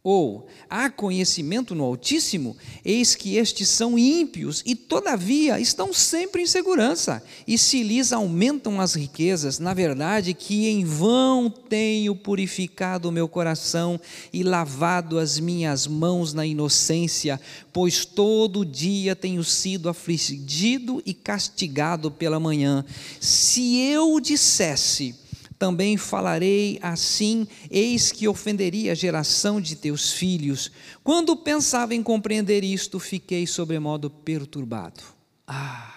Ou 0.10 0.48
há 0.70 0.90
conhecimento 0.90 1.76
no 1.76 1.84
Altíssimo? 1.84 2.56
Eis 2.86 3.14
que 3.14 3.36
estes 3.36 3.68
são 3.68 4.00
ímpios 4.00 4.64
e, 4.66 4.74
todavia, 4.74 5.60
estão 5.60 5.92
sempre 5.92 6.42
em 6.42 6.48
segurança, 6.48 7.22
e 7.46 7.58
se 7.58 7.84
lhes 7.84 8.14
aumentam 8.14 8.80
as 8.80 8.94
riquezas. 8.94 9.60
Na 9.60 9.74
verdade, 9.74 10.34
que 10.34 10.70
em 10.70 10.86
vão 10.86 11.50
tenho 11.50 12.16
purificado 12.16 13.10
o 13.10 13.12
meu 13.12 13.28
coração 13.28 14.00
e 14.32 14.44
lavado 14.44 15.20
as 15.20 15.42
minhas 15.42 15.86
mãos 15.86 16.34
na 16.34 16.46
inocência, 16.46 17.38
pois 17.74 18.06
todo 18.06 18.66
dia 18.66 19.14
tenho 19.14 19.44
sido 19.44 19.90
afligido 19.90 21.04
e 21.06 21.14
castigado 21.14 22.10
pela 22.10 22.40
manhã. 22.40 22.86
Se 23.20 23.76
eu 23.82 24.22
dissesse, 24.22 25.27
também 25.58 25.98
falarei 25.98 26.80
assim: 26.82 27.48
eis 27.70 28.12
que 28.12 28.28
ofenderia 28.28 28.92
a 28.92 28.96
geração 28.96 29.60
de 29.60 29.76
teus 29.76 30.14
filhos. 30.14 30.72
Quando 31.04 31.36
pensava 31.36 31.96
em 31.96 32.04
compreender 32.04 32.64
isto, 32.64 33.00
fiquei 33.00 33.48
sobremodo 33.48 34.10
perturbado. 34.10 35.04
Ah! 35.48 35.94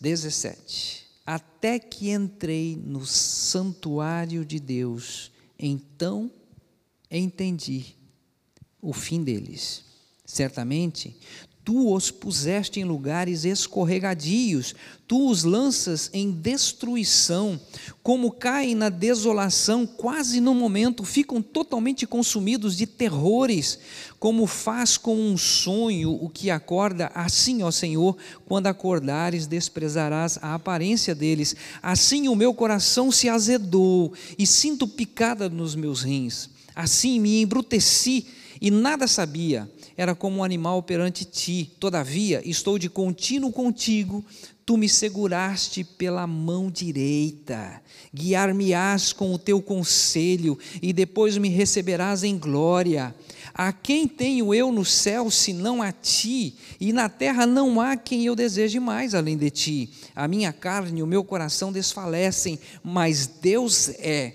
17. 0.00 1.06
Até 1.24 1.78
que 1.78 2.10
entrei 2.10 2.76
no 2.76 3.04
santuário 3.04 4.44
de 4.44 4.58
Deus, 4.58 5.30
então 5.58 6.30
entendi 7.10 7.94
o 8.80 8.92
fim 8.92 9.22
deles. 9.22 9.84
Certamente, 10.24 11.16
tu 11.68 11.92
os 11.92 12.10
puseste 12.10 12.80
em 12.80 12.84
lugares 12.84 13.44
escorregadios, 13.44 14.74
tu 15.06 15.28
os 15.28 15.44
lanças 15.44 16.08
em 16.14 16.30
destruição, 16.30 17.60
como 18.02 18.30
caem 18.32 18.74
na 18.74 18.88
desolação, 18.88 19.86
quase 19.86 20.40
no 20.40 20.54
momento, 20.54 21.04
ficam 21.04 21.42
totalmente 21.42 22.06
consumidos 22.06 22.74
de 22.74 22.86
terrores, 22.86 23.78
como 24.18 24.46
faz 24.46 24.96
com 24.96 25.14
um 25.14 25.36
sonho 25.36 26.10
o 26.10 26.30
que 26.30 26.50
acorda, 26.50 27.12
assim, 27.14 27.62
ó 27.62 27.70
Senhor, 27.70 28.16
quando 28.46 28.68
acordares, 28.68 29.46
desprezarás 29.46 30.38
a 30.40 30.54
aparência 30.54 31.14
deles. 31.14 31.54
Assim 31.82 32.28
o 32.28 32.34
meu 32.34 32.54
coração 32.54 33.12
se 33.12 33.28
azedou 33.28 34.14
e 34.38 34.46
sinto 34.46 34.88
picada 34.88 35.50
nos 35.50 35.74
meus 35.74 36.02
rins. 36.02 36.48
Assim 36.74 37.20
me 37.20 37.42
embruteci 37.42 38.26
e 38.60 38.70
nada 38.70 39.06
sabia 39.06 39.70
era 39.96 40.14
como 40.14 40.38
um 40.38 40.44
animal 40.44 40.82
perante 40.82 41.24
ti. 41.24 41.72
Todavia, 41.80 42.40
estou 42.44 42.78
de 42.78 42.88
contínuo 42.88 43.52
contigo, 43.52 44.24
tu 44.64 44.76
me 44.76 44.88
seguraste 44.88 45.82
pela 45.82 46.26
mão 46.26 46.70
direita, 46.70 47.82
guiar-me-ás 48.14 49.12
com 49.12 49.32
o 49.32 49.38
teu 49.38 49.62
conselho, 49.62 50.58
e 50.82 50.92
depois 50.92 51.36
me 51.38 51.48
receberás 51.48 52.22
em 52.22 52.38
glória. 52.38 53.14
A 53.54 53.72
quem 53.72 54.06
tenho 54.06 54.54
eu 54.54 54.70
no 54.70 54.84
céu 54.84 55.30
senão 55.30 55.82
a 55.82 55.90
ti? 55.90 56.54
E 56.78 56.92
na 56.92 57.08
terra 57.08 57.46
não 57.46 57.80
há 57.80 57.96
quem 57.96 58.24
eu 58.26 58.36
deseje 58.36 58.78
mais 58.78 59.14
além 59.14 59.36
de 59.36 59.50
ti. 59.50 59.90
A 60.14 60.28
minha 60.28 60.52
carne 60.52 61.00
e 61.00 61.02
o 61.02 61.06
meu 61.06 61.24
coração 61.24 61.72
desfalecem, 61.72 62.58
mas 62.84 63.26
Deus 63.26 63.88
é 63.98 64.34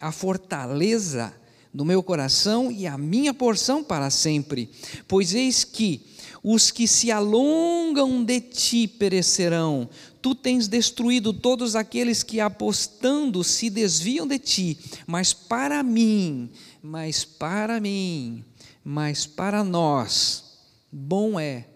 a 0.00 0.10
fortaleza 0.10 1.34
no 1.72 1.84
meu 1.84 2.02
coração 2.02 2.70
e 2.70 2.86
a 2.86 2.98
minha 2.98 3.32
porção 3.32 3.82
para 3.82 4.10
sempre. 4.10 4.70
Pois 5.06 5.34
eis 5.34 5.64
que 5.64 6.04
os 6.42 6.70
que 6.70 6.88
se 6.88 7.10
alongam 7.10 8.24
de 8.24 8.40
ti 8.40 8.88
perecerão. 8.88 9.88
Tu 10.22 10.34
tens 10.34 10.68
destruído 10.68 11.32
todos 11.32 11.76
aqueles 11.76 12.22
que 12.22 12.40
apostando 12.40 13.42
se 13.44 13.70
desviam 13.70 14.26
de 14.26 14.38
ti, 14.38 14.78
mas 15.06 15.32
para 15.32 15.82
mim, 15.82 16.50
mas 16.82 17.24
para 17.24 17.80
mim, 17.80 18.44
mas 18.84 19.26
para 19.26 19.64
nós, 19.64 20.44
bom 20.90 21.38
é 21.38 21.66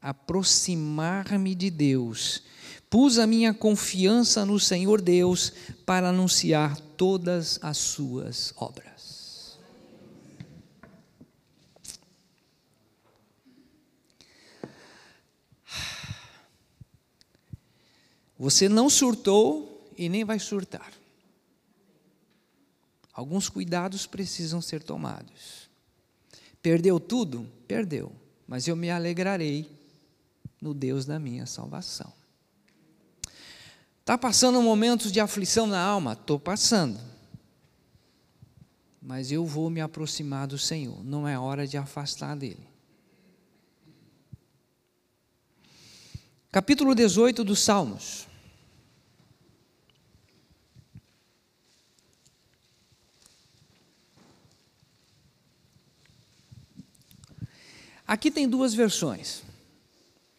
aproximar-me 0.00 1.54
de 1.54 1.70
Deus. 1.70 2.42
Pus 2.88 3.18
a 3.18 3.26
minha 3.26 3.54
confiança 3.54 4.44
no 4.44 4.58
Senhor 4.58 5.00
Deus 5.00 5.52
para 5.86 6.08
anunciar 6.08 6.76
todas 6.96 7.58
as 7.62 7.76
suas 7.76 8.52
obras. 8.56 8.89
Você 18.40 18.70
não 18.70 18.88
surtou 18.88 19.92
e 19.98 20.08
nem 20.08 20.24
vai 20.24 20.38
surtar. 20.38 20.90
Alguns 23.12 23.50
cuidados 23.50 24.06
precisam 24.06 24.62
ser 24.62 24.82
tomados. 24.82 25.68
Perdeu 26.62 26.98
tudo? 26.98 27.46
Perdeu. 27.68 28.10
Mas 28.48 28.66
eu 28.66 28.74
me 28.74 28.88
alegrarei 28.90 29.70
no 30.58 30.72
Deus 30.72 31.04
da 31.04 31.18
minha 31.18 31.44
salvação. 31.44 32.10
Está 34.00 34.16
passando 34.16 34.62
momentos 34.62 35.12
de 35.12 35.20
aflição 35.20 35.66
na 35.66 35.78
alma? 35.78 36.14
Estou 36.14 36.40
passando. 36.40 36.98
Mas 39.02 39.30
eu 39.30 39.44
vou 39.44 39.68
me 39.68 39.82
aproximar 39.82 40.46
do 40.46 40.56
Senhor. 40.56 41.04
Não 41.04 41.28
é 41.28 41.38
hora 41.38 41.66
de 41.66 41.76
afastar 41.76 42.34
dele. 42.36 42.66
Capítulo 46.50 46.94
18 46.94 47.44
dos 47.44 47.60
Salmos. 47.60 48.29
Aqui 58.10 58.28
tem 58.28 58.48
duas 58.48 58.74
versões. 58.74 59.44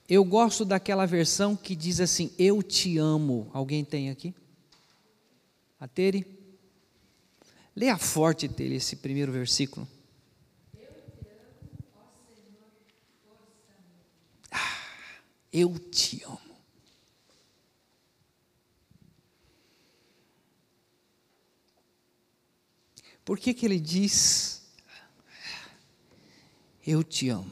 Eu 0.09 0.25
gosto 0.25 0.65
daquela 0.65 1.05
versão 1.05 1.55
que 1.55 1.73
diz 1.73 2.01
assim: 2.01 2.29
Eu 2.37 2.61
te 2.61 2.97
amo. 2.97 3.49
Alguém 3.53 3.85
tem 3.85 4.09
aqui? 4.09 4.35
A 5.79 5.87
Tere? 5.87 6.27
Leia 7.73 7.97
forte, 7.97 8.49
Tere, 8.49 8.75
esse 8.75 8.97
primeiro 8.97 9.31
versículo. 9.31 9.87
Ah, 14.51 14.77
eu 15.53 15.79
te 15.79 16.21
amo. 16.25 16.41
Por 23.23 23.39
que, 23.39 23.53
que 23.53 23.65
ele 23.65 23.79
diz, 23.79 24.50
eu 26.91 27.03
te 27.03 27.29
amo? 27.29 27.49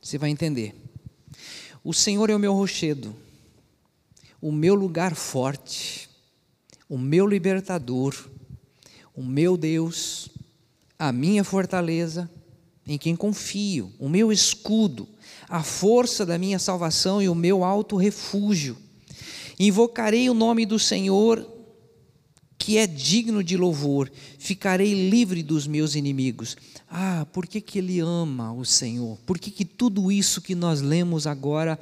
Você 0.00 0.18
vai 0.18 0.30
entender. 0.30 0.74
O 1.82 1.92
Senhor 1.92 2.30
é 2.30 2.36
o 2.36 2.38
meu 2.38 2.52
rochedo, 2.52 3.14
o 4.40 4.52
meu 4.52 4.74
lugar 4.74 5.14
forte, 5.14 6.08
o 6.88 6.98
meu 6.98 7.26
libertador, 7.26 8.14
o 9.14 9.22
meu 9.22 9.56
Deus, 9.56 10.28
a 10.98 11.12
minha 11.12 11.42
fortaleza 11.42 12.30
em 12.86 12.96
quem 12.96 13.14
confio, 13.14 13.92
o 13.98 14.08
meu 14.08 14.32
escudo, 14.32 15.08
a 15.48 15.62
força 15.62 16.24
da 16.24 16.38
minha 16.38 16.58
salvação 16.58 17.20
e 17.20 17.28
o 17.28 17.34
meu 17.34 17.64
alto 17.64 17.96
refúgio. 17.96 18.76
Invocarei 19.58 20.30
o 20.30 20.34
nome 20.34 20.64
do 20.64 20.78
Senhor, 20.78 21.57
que 22.58 22.76
é 22.76 22.86
digno 22.86 23.42
de 23.42 23.56
louvor, 23.56 24.10
ficarei 24.38 25.08
livre 25.08 25.42
dos 25.42 25.66
meus 25.66 25.94
inimigos. 25.94 26.56
Ah, 26.90 27.26
por 27.32 27.46
que, 27.46 27.60
que 27.60 27.78
ele 27.78 28.00
ama 28.00 28.52
o 28.52 28.64
Senhor? 28.64 29.16
Por 29.24 29.38
que, 29.38 29.50
que 29.50 29.64
tudo 29.64 30.10
isso 30.10 30.42
que 30.42 30.54
nós 30.54 30.80
lemos 30.80 31.26
agora, 31.26 31.78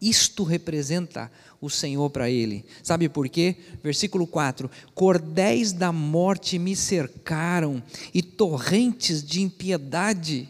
isto 0.00 0.42
representa 0.42 1.30
o 1.60 1.68
Senhor 1.68 2.08
para 2.08 2.30
ele? 2.30 2.64
Sabe 2.82 3.08
por 3.08 3.28
quê? 3.28 3.56
Versículo 3.82 4.26
4: 4.26 4.70
Cordéis 4.94 5.72
da 5.72 5.92
morte 5.92 6.58
me 6.58 6.74
cercaram, 6.74 7.82
e 8.12 8.22
torrentes 8.22 9.22
de 9.22 9.42
impiedade 9.42 10.48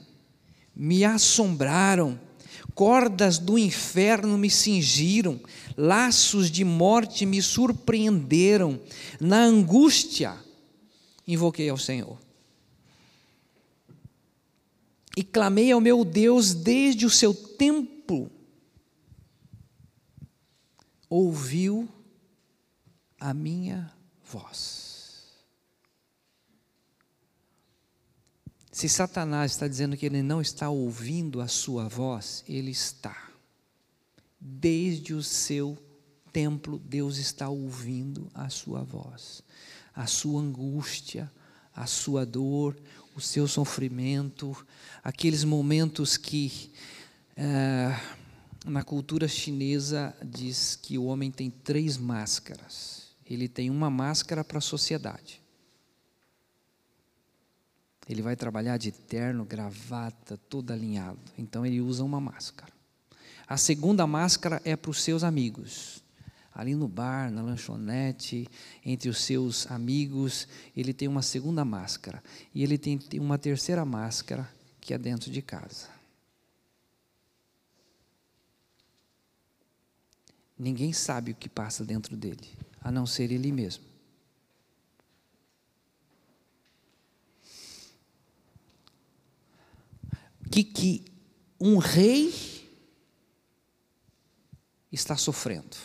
me 0.75 1.05
assombraram, 1.05 2.19
cordas 2.75 3.39
do 3.39 3.59
inferno 3.59 4.37
me 4.37 4.51
cingiram, 4.51 5.41
laços 5.77 6.51
de 6.51 6.65
morte 6.65 7.25
me 7.25 7.41
surpreenderam, 7.41 8.81
na 9.21 9.43
angústia 9.45 10.37
invoquei 11.27 11.69
ao 11.69 11.79
Senhor 11.79 12.25
e 15.17 15.23
clamei 15.23 15.71
ao 15.71 15.81
meu 15.81 16.05
Deus 16.05 16.55
desde 16.55 17.07
o 17.07 17.11
seu 17.11 17.33
templo. 17.35 18.31
Ouviu 21.09 21.89
a 23.21 23.33
minha 23.33 23.93
voz. 24.25 24.84
Se 28.85 28.89
Satanás 28.91 29.53
está 29.53 29.67
dizendo 29.67 29.97
que 29.97 30.05
ele 30.05 30.23
não 30.23 30.43
está 30.43 30.69
ouvindo 30.69 31.41
a 31.41 31.49
sua 31.49 31.89
voz, 31.89 32.45
ele 32.47 32.71
está. 32.71 33.31
Desde 34.39 35.15
o 35.15 35.23
seu 35.23 35.79
templo, 36.31 36.79
Deus 36.81 37.17
está 37.17 37.49
ouvindo 37.49 38.31
a 38.35 38.51
sua 38.51 38.83
voz, 38.83 39.43
a 39.95 40.07
sua 40.07 40.39
angústia, 40.39 41.33
a 41.75 41.87
sua 41.87 42.27
dor, 42.27 42.77
o 43.17 43.23
seu 43.23 43.49
sofrimento, 43.49 44.55
aqueles 45.03 45.45
momentos 45.45 46.19
que 46.19 46.71
é, 47.39 47.99
na 48.67 48.83
cultura 48.83 49.27
chinesa 49.27 50.15
diz 50.23 50.77
que 50.77 50.99
o 50.99 51.05
homem 51.05 51.31
tem 51.31 51.49
três 51.49 51.97
máscaras. 51.97 53.15
Ele 53.25 53.49
tem 53.49 53.71
uma 53.71 53.89
máscara 53.89 54.45
para 54.45 54.59
a 54.59 54.61
sociedade. 54.61 55.43
Ele 58.09 58.23
vai 58.23 58.37
trabalhar 58.37 58.77
de 58.77 58.93
terno, 58.93 59.45
gravata, 59.45 60.37
todo 60.49 60.73
alinhado. 60.73 61.19
Então 61.39 61.65
ele 61.65 61.81
usa 61.81 62.05
uma 62.05 62.21
máscara. 62.21 62.73
A 63.47 63.57
segunda 63.57 64.07
máscara 64.07 64.61
é 64.65 64.77
para 64.77 64.91
os 64.91 65.03
seus 65.03 65.23
amigos 65.23 66.05
ali 66.55 66.75
no 66.75 66.87
bar, 66.87 67.31
na 67.33 67.43
lanchonete, 67.43 68.49
entre 68.85 69.09
os 69.09 69.21
seus 69.23 69.69
amigos, 69.71 70.47
ele 70.77 70.95
tem 70.95 71.09
uma 71.09 71.23
segunda 71.23 71.65
máscara. 71.65 72.23
E 72.55 72.63
ele 72.63 72.79
tem 72.79 73.01
uma 73.15 73.37
terceira 73.37 73.85
máscara, 73.85 74.49
que 74.81 74.95
é 74.95 74.99
dentro 74.99 75.31
de 75.31 75.43
casa. 75.43 75.89
Ninguém 80.57 80.93
sabe 80.93 81.33
o 81.33 81.35
que 81.35 81.49
passa 81.49 81.85
dentro 81.85 82.17
dele, 82.17 82.49
a 82.81 82.93
não 82.93 83.05
ser 83.05 83.33
ele 83.33 83.51
mesmo. 83.51 83.83
Que, 90.55 90.63
que 90.63 91.05
um 91.59 91.79
rei 91.79 92.33
está 94.93 95.17
sofrendo 95.17 95.77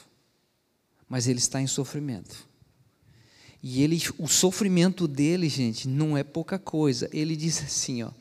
mas 1.10 1.28
ele 1.28 1.40
está 1.40 1.60
em 1.60 1.68
sofrimento. 1.68 2.48
E 3.62 3.82
ele, 3.82 4.02
o 4.18 4.28
sofrimento 4.28 5.08
dele, 5.08 5.50
gente, 5.50 5.88
não 5.88 6.16
é 6.16 6.24
pouca 6.24 6.60
coisa. 6.60 7.10
Ele 7.12 7.36
diz 7.36 7.62
assim, 7.62 8.04
ó: 8.04 8.12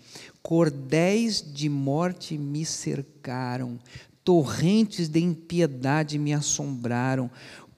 Cordéis 0.42 1.44
de 1.46 1.68
morte 1.68 2.36
me 2.36 2.64
cercaram, 2.64 3.78
torrentes 4.24 5.09
de 5.09 5.20
impiedade 5.20 6.18
me 6.18 6.32
assombraram, 6.32 7.30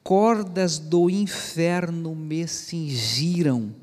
cordas 0.02 0.78
do 0.78 1.10
inferno 1.10 2.14
me 2.14 2.46
cingiram. 2.48 3.74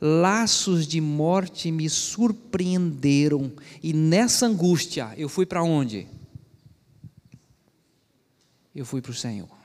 Laços 0.00 0.86
de 0.86 1.00
morte 1.00 1.70
me 1.70 1.88
surpreenderam, 1.88 3.52
e 3.82 3.92
nessa 3.92 4.46
angústia 4.46 5.14
eu 5.16 5.28
fui 5.28 5.46
para 5.46 5.62
onde? 5.62 6.06
Eu 8.74 8.84
fui 8.84 9.00
para 9.00 9.12
o 9.12 9.14
Senhor 9.14 9.56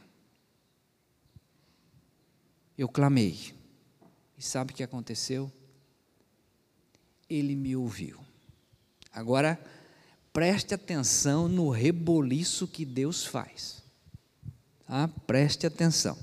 eu 2.82 2.89
clamei. 2.89 3.53
E 4.38 4.43
sabe 4.43 4.73
o 4.73 4.75
que 4.75 4.82
aconteceu? 4.82 5.51
Ele 7.29 7.55
me 7.55 7.75
ouviu. 7.75 8.19
Agora, 9.13 9.59
preste 10.34 10.73
atenção 10.73 11.47
no 11.47 11.69
reboliço 11.69 12.67
que 12.67 12.84
Deus 12.84 13.25
faz. 13.25 13.84
Tá? 14.88 15.07
Preste 15.27 15.67
atenção. 15.67 16.17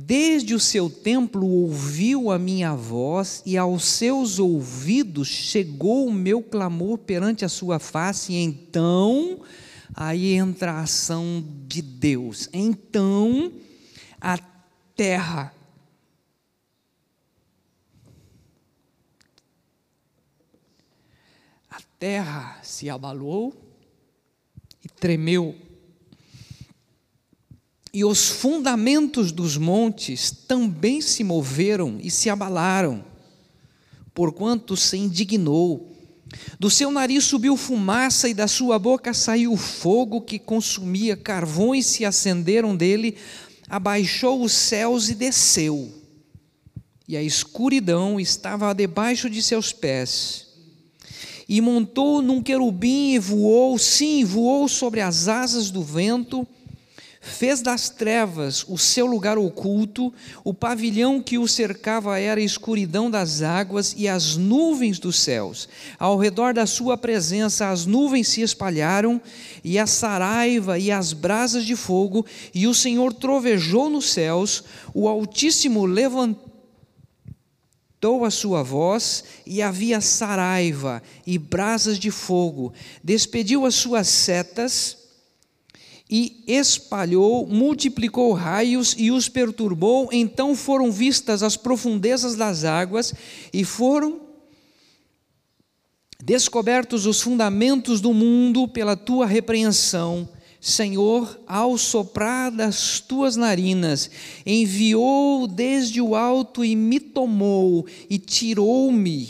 Desde 0.00 0.54
o 0.54 0.60
seu 0.60 0.88
templo 0.88 1.44
ouviu 1.44 2.30
a 2.30 2.38
minha 2.38 2.72
voz, 2.74 3.42
e 3.44 3.56
aos 3.56 3.84
seus 3.84 4.38
ouvidos 4.38 5.26
chegou 5.26 6.06
o 6.06 6.12
meu 6.12 6.40
clamor 6.40 6.98
perante 6.98 7.44
a 7.44 7.48
sua 7.48 7.80
face, 7.80 8.32
e 8.32 8.36
então, 8.36 9.40
aí 9.92 10.34
entra 10.34 10.74
a 10.74 10.82
ação 10.82 11.44
de 11.66 11.82
Deus. 11.82 12.48
Então, 12.52 13.52
a 14.20 14.38
terra 14.94 15.52
terra 21.98 22.60
se 22.62 22.88
abalou 22.88 23.52
e 24.84 24.88
tremeu, 24.88 25.56
e 27.98 28.04
os 28.04 28.28
fundamentos 28.28 29.32
dos 29.32 29.56
montes 29.56 30.30
também 30.30 31.00
se 31.00 31.24
moveram 31.24 31.98
e 32.00 32.12
se 32.12 32.30
abalaram, 32.30 33.04
porquanto 34.14 34.76
se 34.76 34.96
indignou. 34.96 35.96
Do 36.60 36.70
seu 36.70 36.92
nariz 36.92 37.24
subiu 37.24 37.56
fumaça 37.56 38.28
e 38.28 38.34
da 38.34 38.46
sua 38.46 38.78
boca 38.78 39.12
saiu 39.12 39.56
fogo 39.56 40.20
que 40.20 40.38
consumia, 40.38 41.16
carvões 41.16 41.86
se 41.86 42.04
acenderam 42.04 42.76
dele, 42.76 43.16
abaixou 43.68 44.44
os 44.44 44.52
céus 44.52 45.08
e 45.08 45.16
desceu. 45.16 45.92
E 47.08 47.16
a 47.16 47.22
escuridão 47.24 48.20
estava 48.20 48.72
debaixo 48.72 49.28
de 49.28 49.42
seus 49.42 49.72
pés 49.72 50.46
e 51.48 51.60
montou 51.60 52.22
num 52.22 52.40
querubim 52.40 53.14
e 53.14 53.18
voou, 53.18 53.76
sim, 53.76 54.24
voou 54.24 54.68
sobre 54.68 55.00
as 55.00 55.26
asas 55.26 55.68
do 55.68 55.82
vento, 55.82 56.46
fez 57.28 57.60
das 57.62 57.88
trevas 57.88 58.64
o 58.66 58.76
seu 58.76 59.06
lugar 59.06 59.38
oculto, 59.38 60.12
o 60.42 60.52
pavilhão 60.52 61.22
que 61.22 61.38
o 61.38 61.46
cercava 61.46 62.18
era 62.18 62.40
a 62.40 62.44
escuridão 62.44 63.10
das 63.10 63.42
águas 63.42 63.94
e 63.96 64.08
as 64.08 64.36
nuvens 64.36 64.98
dos 64.98 65.20
céus. 65.20 65.68
Ao 65.98 66.18
redor 66.18 66.52
da 66.52 66.66
sua 66.66 66.96
presença 66.96 67.68
as 67.68 67.86
nuvens 67.86 68.28
se 68.28 68.42
espalharam, 68.42 69.20
e 69.62 69.78
a 69.78 69.86
saraiva 69.86 70.78
e 70.78 70.90
as 70.90 71.12
brasas 71.12 71.64
de 71.64 71.76
fogo, 71.76 72.26
e 72.54 72.66
o 72.66 72.74
Senhor 72.74 73.12
trovejou 73.12 73.88
nos 73.88 74.10
céus, 74.10 74.64
o 74.92 75.06
Altíssimo 75.06 75.86
levantou 75.86 76.48
Dou 78.00 78.24
a 78.24 78.30
sua 78.30 78.62
voz, 78.62 79.24
e 79.44 79.60
havia 79.60 80.00
saraiva 80.00 81.02
e 81.26 81.36
brasas 81.36 81.98
de 81.98 82.12
fogo. 82.12 82.72
Despediu 83.02 83.66
as 83.66 83.74
suas 83.74 84.06
setas 84.06 84.97
e 86.10 86.42
espalhou, 86.46 87.46
multiplicou 87.46 88.32
raios 88.32 88.94
e 88.98 89.10
os 89.10 89.28
perturbou. 89.28 90.08
Então 90.12 90.54
foram 90.54 90.90
vistas 90.90 91.42
as 91.42 91.56
profundezas 91.56 92.34
das 92.34 92.64
águas 92.64 93.12
e 93.52 93.64
foram 93.64 94.20
descobertos 96.22 97.06
os 97.06 97.20
fundamentos 97.20 98.00
do 98.00 98.12
mundo 98.12 98.66
pela 98.66 98.96
tua 98.96 99.26
repreensão 99.26 100.28
Senhor, 100.60 101.40
ao 101.46 101.78
soprar 101.78 102.50
das 102.50 102.98
tuas 102.98 103.36
narinas, 103.36 104.10
enviou 104.44 105.46
desde 105.46 106.00
o 106.00 106.16
alto 106.16 106.64
e 106.64 106.74
me 106.74 106.98
tomou 106.98 107.86
e 108.10 108.18
tirou-me 108.18 109.28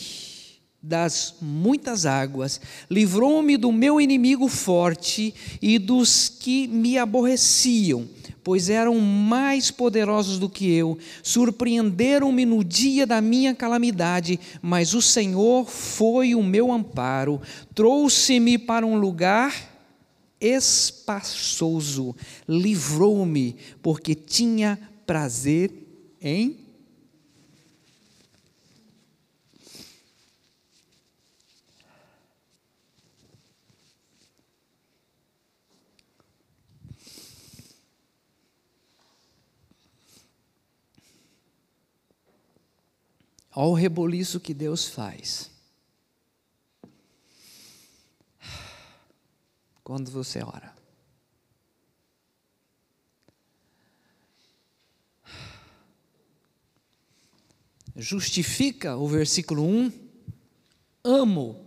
das 0.89 1.35
muitas 1.43 2.07
águas, 2.07 2.59
livrou-me 2.91 3.59
do 3.59 3.71
meu 3.71 4.01
inimigo 4.01 4.49
forte 4.49 5.35
e 5.61 5.79
dos 5.79 6.31
que 6.31 6.67
me 6.67 6.97
aborreciam, 6.97 8.09
pois 8.43 8.71
eram 8.71 8.99
mais 8.99 9.71
poderosos 9.71 10.39
do 10.39 10.49
que 10.49 10.73
eu. 10.73 10.97
Surpreenderam-me 11.23 12.47
no 12.47 12.65
dia 12.65 13.07
da 13.07 13.21
minha 13.21 13.55
calamidade, 13.55 14.41
mas 14.63 14.95
o 14.95 15.03
Senhor 15.03 15.67
foi 15.67 16.35
o 16.35 16.43
meu 16.43 16.73
amparo, 16.73 17.39
trouxe-me 17.75 18.57
para 18.57 18.87
um 18.87 18.99
lugar 18.99 19.55
espaçoso, 20.41 22.17
livrou-me, 22.49 23.57
porque 23.83 24.15
tinha 24.15 24.79
prazer 25.05 25.71
em 26.19 26.68
Olha 43.61 43.71
o 43.71 43.75
reboliço 43.75 44.39
que 44.39 44.55
Deus 44.55 44.87
faz. 44.87 45.51
Quando 49.83 50.13
você 50.13 50.45
ora. 50.45 50.73
Justifica 57.97 58.97
o 58.97 59.09
versículo 59.09 59.65
1, 59.65 59.93
amo 61.03 61.67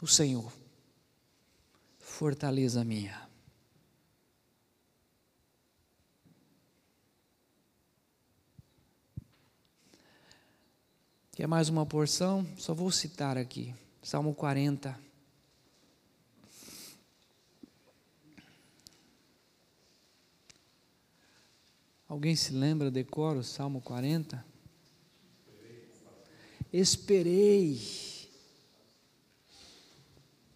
o 0.00 0.08
Senhor, 0.08 0.52
fortaleza 2.00 2.82
minha. 2.82 3.31
Quer 11.42 11.48
mais 11.48 11.68
uma 11.68 11.84
porção? 11.84 12.46
Só 12.56 12.72
vou 12.72 12.88
citar 12.92 13.36
aqui. 13.36 13.74
Salmo 14.00 14.32
40. 14.32 14.96
Alguém 22.08 22.36
se 22.36 22.52
lembra, 22.52 22.92
decora 22.92 23.40
o 23.40 23.42
Salmo 23.42 23.80
40? 23.80 24.46
Esperei 26.72 27.76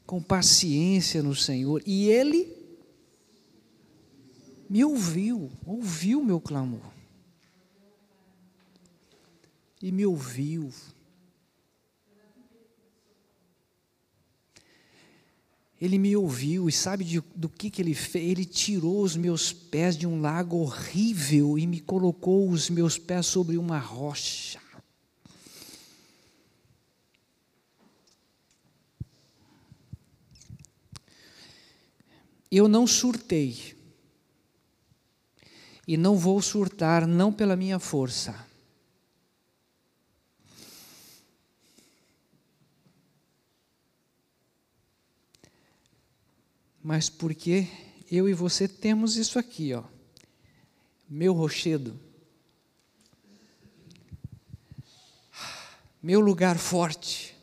com 0.07 0.23
paciência 0.23 1.21
no 1.21 1.35
Senhor 1.35 1.83
e 1.85 2.09
Ele 2.09 2.57
me 4.71 4.85
ouviu, 4.85 5.51
ouviu 5.67 6.23
meu 6.23 6.41
clamor 6.41 6.96
e 9.83 9.93
me 9.93 10.07
ouviu. 10.07 10.73
Ele 15.79 15.99
me 15.99 16.17
ouviu 16.17 16.69
e 16.71 16.73
sabe 16.73 17.05
de, 17.05 17.21
do 17.35 17.51
que, 17.51 17.69
que 17.69 17.83
ele 17.83 17.95
fez? 17.95 18.31
Ele 18.31 18.47
tirou 18.47 19.03
os 19.03 19.15
meus 19.15 19.53
pés 19.53 19.95
de 19.97 20.07
um 20.07 20.21
lago 20.23 20.57
horrível 20.57 21.59
e 21.59 21.67
me 21.67 21.81
colocou 21.81 22.49
os 22.49 22.71
meus 22.71 22.97
pés 22.97 23.27
sobre 23.27 23.59
uma 23.59 23.79
rocha. 23.79 24.59
Eu 32.51 32.69
não 32.69 32.87
surtei 32.87 33.77
e 35.87 35.97
não 35.99 36.17
vou 36.17 36.41
surtar, 36.41 37.07
não 37.07 37.31
pela 37.31 37.55
minha 37.55 37.79
força 37.79 38.47
mas 46.87 47.11
porque 47.11 47.67
eu 48.09 48.29
e 48.29 48.33
você 48.33 48.69
temos 48.69 49.17
isso 49.17 49.41
aqui, 49.41 49.75
ó. 49.75 49.83
Meu 51.11 51.33
rochedo. 51.33 51.99
Meu 56.01 56.21
lugar 56.21 56.57
forte. 56.57 57.37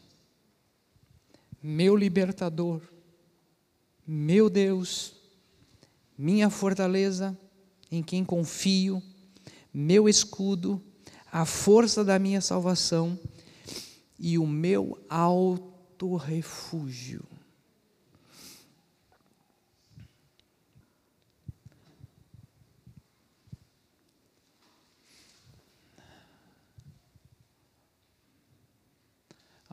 Meu 1.62 1.94
libertador. 1.98 2.82
Meu 4.08 4.50
Deus. 4.50 5.14
Minha 6.18 6.50
fortaleza 6.50 7.38
em 7.92 8.02
quem 8.02 8.24
confio, 8.24 9.04
meu 9.74 10.08
escudo, 10.08 10.82
a 11.30 11.46
força 11.46 12.02
da 12.02 12.18
minha 12.18 12.40
salvação 12.40 13.20
e 14.18 14.38
o 14.38 14.48
meu 14.48 14.98
alto 15.10 16.16
refúgio. 16.16 17.33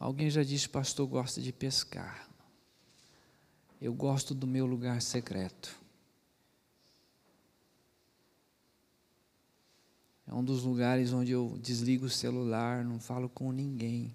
Alguém 0.01 0.31
já 0.31 0.43
disse, 0.43 0.67
pastor, 0.67 1.07
gosta 1.07 1.43
de 1.43 1.53
pescar. 1.53 2.27
Eu 3.79 3.93
gosto 3.93 4.35
do 4.35 4.47
meu 4.47 4.65
lugar 4.65 5.03
secreto. 5.03 5.79
É 10.27 10.33
um 10.33 10.43
dos 10.43 10.63
lugares 10.63 11.13
onde 11.13 11.33
eu 11.33 11.59
desligo 11.61 12.07
o 12.07 12.11
celular, 12.11 12.83
não 12.83 12.99
falo 12.99 13.29
com 13.29 13.53
ninguém, 13.53 14.15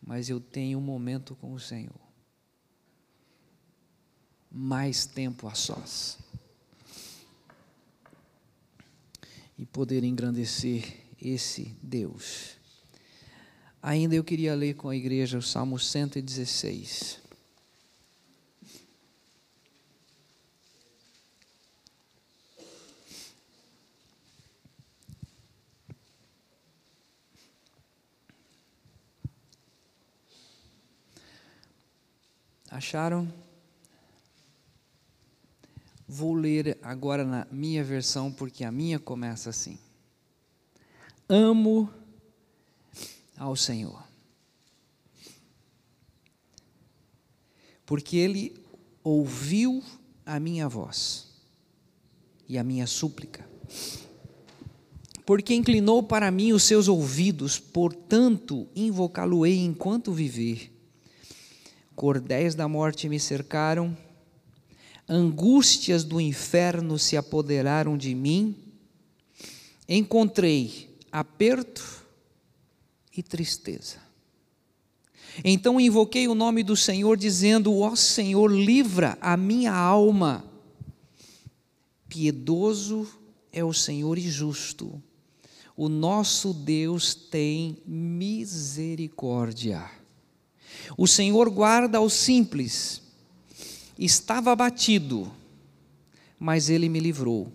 mas 0.00 0.30
eu 0.30 0.40
tenho 0.40 0.78
um 0.78 0.82
momento 0.82 1.36
com 1.36 1.52
o 1.52 1.60
Senhor. 1.60 2.00
Mais 4.50 5.04
tempo 5.04 5.46
a 5.48 5.54
sós. 5.54 6.18
E 9.58 9.66
poder 9.66 10.02
engrandecer 10.02 11.04
esse 11.20 11.76
Deus. 11.82 12.59
Ainda 13.82 14.14
eu 14.14 14.22
queria 14.22 14.54
ler 14.54 14.74
com 14.74 14.90
a 14.90 14.96
igreja 14.96 15.38
o 15.38 15.42
Salmo 15.42 15.78
116. 15.78 17.18
Acharam? 32.70 33.32
Vou 36.06 36.34
ler 36.34 36.78
agora 36.82 37.24
na 37.24 37.46
minha 37.50 37.82
versão, 37.82 38.30
porque 38.30 38.62
a 38.62 38.70
minha 38.70 38.98
começa 38.98 39.50
assim. 39.50 39.78
Amo 41.28 41.99
ao 43.40 43.56
Senhor. 43.56 44.04
Porque 47.86 48.18
Ele 48.18 48.54
ouviu 49.02 49.82
a 50.26 50.38
minha 50.38 50.68
voz 50.68 51.26
e 52.46 52.58
a 52.58 52.62
minha 52.62 52.86
súplica. 52.86 53.48
Porque 55.24 55.54
inclinou 55.54 56.02
para 56.02 56.30
mim 56.30 56.52
os 56.52 56.64
seus 56.64 56.86
ouvidos, 56.86 57.58
portanto 57.58 58.68
invocá-lo-ei 58.76 59.58
enquanto 59.60 60.12
viver. 60.12 60.70
Cordéis 61.96 62.54
da 62.54 62.68
morte 62.68 63.08
me 63.08 63.18
cercaram, 63.18 63.96
angústias 65.08 66.04
do 66.04 66.20
inferno 66.20 66.98
se 66.98 67.16
apoderaram 67.16 67.96
de 67.96 68.14
mim. 68.14 68.54
Encontrei 69.88 70.94
aperto 71.10 71.99
e 73.16 73.22
tristeza. 73.22 74.10
Então 75.44 75.80
invoquei 75.80 76.28
o 76.28 76.34
nome 76.34 76.62
do 76.62 76.76
Senhor, 76.76 77.16
dizendo: 77.16 77.78
Ó 77.78 77.94
Senhor, 77.94 78.50
livra 78.50 79.16
a 79.20 79.36
minha 79.36 79.72
alma. 79.72 80.44
Piedoso 82.08 83.06
é 83.52 83.64
o 83.64 83.72
Senhor 83.72 84.18
e 84.18 84.28
justo. 84.28 85.00
O 85.76 85.88
nosso 85.88 86.52
Deus 86.52 87.14
tem 87.14 87.78
misericórdia. 87.86 89.88
O 90.96 91.06
Senhor 91.06 91.48
guarda 91.48 92.00
os 92.00 92.12
simples. 92.12 93.00
Estava 93.96 94.50
abatido, 94.50 95.30
mas 96.38 96.68
ele 96.68 96.88
me 96.88 96.98
livrou. 96.98 97.52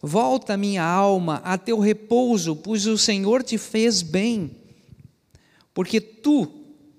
Volta 0.00 0.56
minha 0.56 0.84
alma 0.84 1.42
a 1.44 1.58
teu 1.58 1.80
repouso, 1.80 2.54
pois 2.54 2.86
o 2.86 2.96
Senhor 2.96 3.42
te 3.42 3.58
fez 3.58 4.02
bem 4.02 4.63
porque 5.74 6.00
tu, 6.00 6.48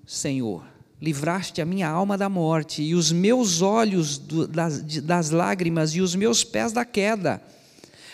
Senhor, 0.06 0.64
livraste 1.00 1.62
a 1.62 1.66
minha 1.66 1.88
alma 1.88 2.16
da 2.18 2.28
morte, 2.28 2.82
e 2.82 2.94
os 2.94 3.10
meus 3.10 3.62
olhos 3.62 4.18
das, 4.18 4.82
das 5.02 5.30
lágrimas, 5.30 5.94
e 5.94 6.02
os 6.02 6.14
meus 6.14 6.44
pés 6.44 6.72
da 6.72 6.84
queda. 6.84 7.42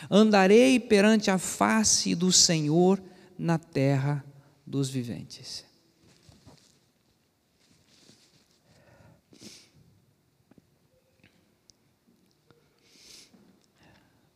Andarei 0.08 0.78
perante 0.78 1.30
a 1.30 1.38
face 1.38 2.14
do 2.14 2.32
Senhor 2.32 3.02
na 3.36 3.58
terra 3.58 4.24
dos 4.64 4.88
viventes. 4.88 5.64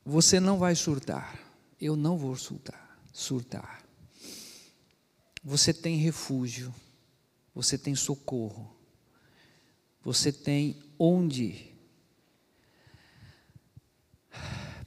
Você 0.05 0.39
não 0.39 0.57
vai 0.57 0.77
surtar. 0.77 1.37
Eu 1.81 1.97
não 1.97 2.17
vou 2.17 2.37
surtar. 2.37 2.97
Surtar. 3.13 3.86
Você 5.49 5.73
tem 5.73 5.97
refúgio. 5.97 6.75
Você 7.55 7.79
tem 7.79 7.95
socorro. 7.95 8.69
Você 10.03 10.33
tem 10.33 10.83
onde 10.99 11.73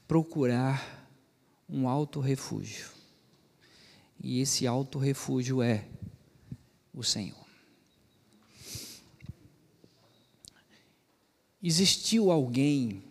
procurar 0.05 1.07
um 1.69 1.87
alto 1.87 2.19
refúgio. 2.19 2.89
E 4.21 4.41
esse 4.41 4.67
alto 4.67 4.99
refúgio 4.99 5.61
é 5.61 5.87
o 6.93 7.05
Senhor. 7.05 7.47
Existiu 11.63 12.31
alguém 12.31 13.01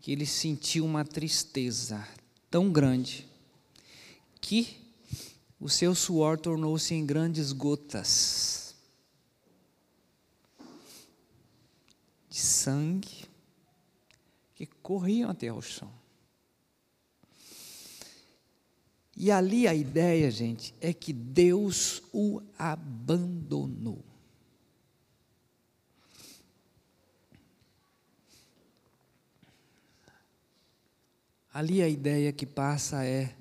que 0.00 0.10
ele 0.10 0.26
sentiu 0.26 0.84
uma 0.84 1.04
tristeza 1.04 2.04
tão 2.50 2.72
grande 2.72 3.28
que 4.40 4.79
o 5.60 5.68
seu 5.68 5.94
suor 5.94 6.38
tornou-se 6.38 6.94
em 6.94 7.04
grandes 7.04 7.52
gotas 7.52 8.74
de 12.30 12.38
sangue 12.38 13.28
que 14.54 14.64
corriam 14.64 15.30
até 15.30 15.52
o 15.52 15.60
chão. 15.60 15.92
E 19.14 19.30
ali 19.30 19.68
a 19.68 19.74
ideia, 19.74 20.30
gente, 20.30 20.74
é 20.80 20.94
que 20.94 21.12
Deus 21.12 22.02
o 22.10 22.40
abandonou. 22.58 24.02
Ali 31.52 31.82
a 31.82 31.88
ideia 31.88 32.32
que 32.32 32.46
passa 32.46 33.04
é, 33.04 33.36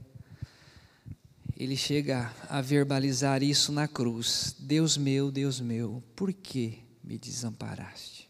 ele 1.59 1.75
chega 1.75 2.33
a 2.47 2.61
verbalizar 2.61 3.43
isso 3.43 3.73
na 3.73 3.85
cruz: 3.85 4.55
Deus 4.57 4.95
meu, 4.95 5.29
Deus 5.29 5.59
meu, 5.59 6.01
por 6.15 6.31
que 6.31 6.79
me 7.03 7.17
desamparaste? 7.17 8.29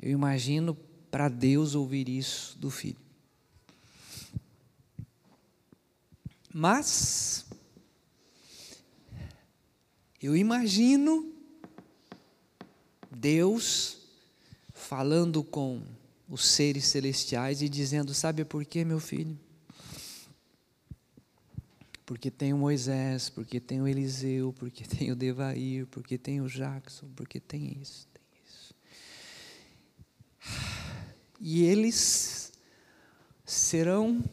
Eu 0.00 0.12
imagino 0.12 0.76
para 1.10 1.28
Deus 1.28 1.74
ouvir 1.74 2.08
isso 2.08 2.56
do 2.56 2.70
filho. 2.70 3.00
Mas, 6.54 7.44
eu 10.22 10.36
imagino 10.36 11.32
Deus 13.10 13.98
falando 14.72 15.42
com 15.42 15.82
os 16.28 16.46
seres 16.46 16.86
celestiais 16.86 17.62
e 17.62 17.68
dizendo: 17.68 18.14
Sabe 18.14 18.44
por 18.44 18.64
quê, 18.64 18.84
meu 18.84 19.00
filho? 19.00 19.36
Porque 22.08 22.30
tem 22.30 22.54
o 22.54 22.56
Moisés, 22.56 23.28
porque 23.28 23.60
tem 23.60 23.82
o 23.82 23.86
Eliseu, 23.86 24.50
porque 24.54 24.82
tem 24.88 25.12
o 25.12 25.14
Devair, 25.14 25.86
porque 25.88 26.16
tem 26.16 26.40
o 26.40 26.48
Jackson, 26.48 27.06
porque 27.14 27.38
tem 27.38 27.78
isso, 27.82 28.08
tem 28.14 28.24
isso. 28.46 28.74
E 31.38 31.64
eles 31.64 32.50
serão 33.44 34.24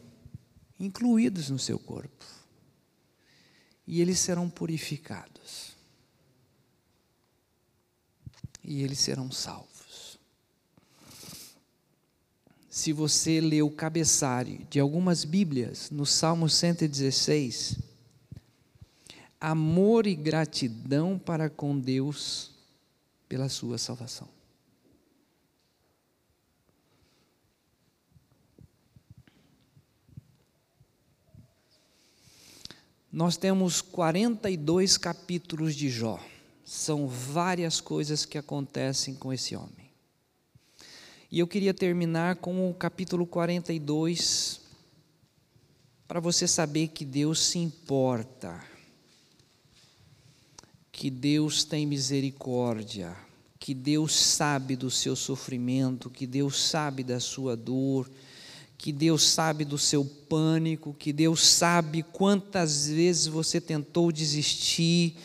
incluídos 0.80 1.50
no 1.50 1.58
seu 1.58 1.78
corpo. 1.78 2.24
E 3.86 4.00
eles 4.00 4.20
serão 4.20 4.48
purificados. 4.48 5.76
E 8.64 8.82
eles 8.82 9.00
serão 9.00 9.30
salvos 9.30 9.75
se 12.76 12.92
você 12.92 13.40
ler 13.40 13.62
o 13.62 13.70
cabeçalho 13.70 14.58
de 14.68 14.78
algumas 14.78 15.24
Bíblias, 15.24 15.88
no 15.90 16.04
Salmo 16.04 16.46
116, 16.46 17.78
amor 19.40 20.06
e 20.06 20.14
gratidão 20.14 21.18
para 21.18 21.48
com 21.48 21.80
Deus 21.80 22.50
pela 23.30 23.48
sua 23.48 23.78
salvação. 23.78 24.28
Nós 33.10 33.38
temos 33.38 33.80
42 33.80 34.98
capítulos 34.98 35.74
de 35.74 35.88
Jó. 35.88 36.20
São 36.62 37.08
várias 37.08 37.80
coisas 37.80 38.26
que 38.26 38.36
acontecem 38.36 39.14
com 39.14 39.32
esse 39.32 39.56
homem. 39.56 39.85
E 41.30 41.40
eu 41.40 41.46
queria 41.48 41.74
terminar 41.74 42.36
com 42.36 42.70
o 42.70 42.74
capítulo 42.74 43.26
42, 43.26 44.60
para 46.06 46.20
você 46.20 46.46
saber 46.46 46.88
que 46.88 47.04
Deus 47.04 47.40
se 47.40 47.58
importa, 47.58 48.62
que 50.92 51.10
Deus 51.10 51.64
tem 51.64 51.84
misericórdia, 51.84 53.16
que 53.58 53.74
Deus 53.74 54.14
sabe 54.14 54.76
do 54.76 54.88
seu 54.88 55.16
sofrimento, 55.16 56.08
que 56.08 56.28
Deus 56.28 56.62
sabe 56.62 57.02
da 57.02 57.18
sua 57.18 57.56
dor, 57.56 58.08
que 58.78 58.92
Deus 58.92 59.24
sabe 59.24 59.64
do 59.64 59.76
seu 59.76 60.04
pânico, 60.04 60.94
que 60.94 61.12
Deus 61.12 61.44
sabe 61.44 62.04
quantas 62.04 62.86
vezes 62.86 63.26
você 63.26 63.60
tentou 63.60 64.12
desistir 64.12 65.16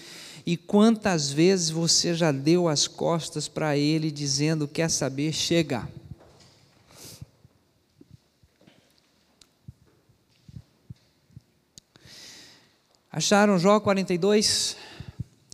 e 0.46 0.58
quantas 0.58 1.32
vezes 1.32 1.70
você 1.70 2.16
já 2.16 2.32
deu 2.32 2.68
as 2.68 2.88
costas 2.88 3.48
para 3.48 3.78
Ele, 3.78 4.12
dizendo: 4.12 4.68
Quer 4.68 4.90
saber? 4.90 5.32
Chega. 5.34 5.88
Acharam 13.12 13.60
Jó 13.60 13.80
42? 13.80 14.78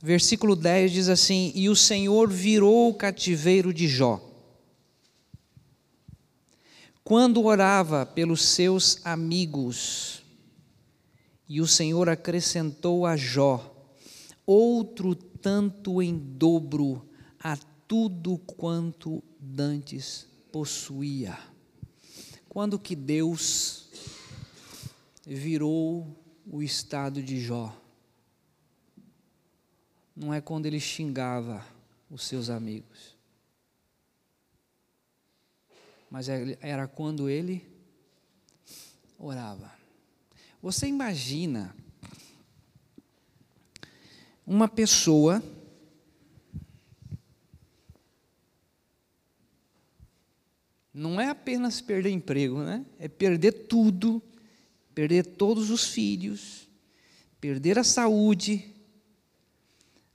Versículo 0.02 0.56
10 0.56 0.92
diz 0.92 1.10
assim: 1.10 1.52
E 1.54 1.68
o 1.70 1.76
Senhor 1.76 2.30
virou 2.30 2.90
o 2.90 2.94
cativeiro 2.94 3.74
de 3.74 3.88
Jó. 3.88 4.24
Quando 7.04 7.44
orava 7.44 8.06
pelos 8.06 8.42
seus 8.42 9.00
amigos, 9.04 10.24
e 11.50 11.62
o 11.62 11.68
Senhor 11.68 12.10
acrescentou 12.10 13.06
a 13.06 13.18
Jó 13.18 13.77
outro 14.48 15.14
tanto 15.14 16.02
em 16.02 16.18
dobro 16.18 17.06
a 17.38 17.58
tudo 17.86 18.38
quanto 18.38 19.22
dantes 19.38 20.26
possuía. 20.52 21.38
Quando 22.48 22.80
que 22.80 22.96
Deus 22.96 23.90
virou 25.26 26.18
o 26.50 26.64
estado 26.64 27.22
de 27.22 27.42
Jó? 27.42 27.76
Não 30.16 30.34
é 30.34 30.42
quando 30.42 30.66
ele 30.66 30.80
xingava 30.80 31.64
os 32.10 32.24
seus 32.26 32.50
amigos, 32.50 33.16
mas 36.10 36.28
era 36.30 36.88
quando 36.88 37.30
ele 37.30 37.70
orava. 39.20 39.72
Você 40.62 40.88
imagina 40.88 41.76
uma 44.48 44.70
pessoa 44.70 45.44
não 50.94 51.20
é 51.20 51.30
apenas 51.30 51.82
perder 51.82 52.12
emprego, 52.12 52.64
né? 52.64 52.86
É 52.98 53.10
perder 53.10 53.52
tudo, 53.68 54.24
perder 54.96 55.26
todos 55.26 55.70
os 55.70 55.84
filhos, 55.84 56.68
perder 57.42 57.78
a 57.78 57.84
saúde, 57.84 58.74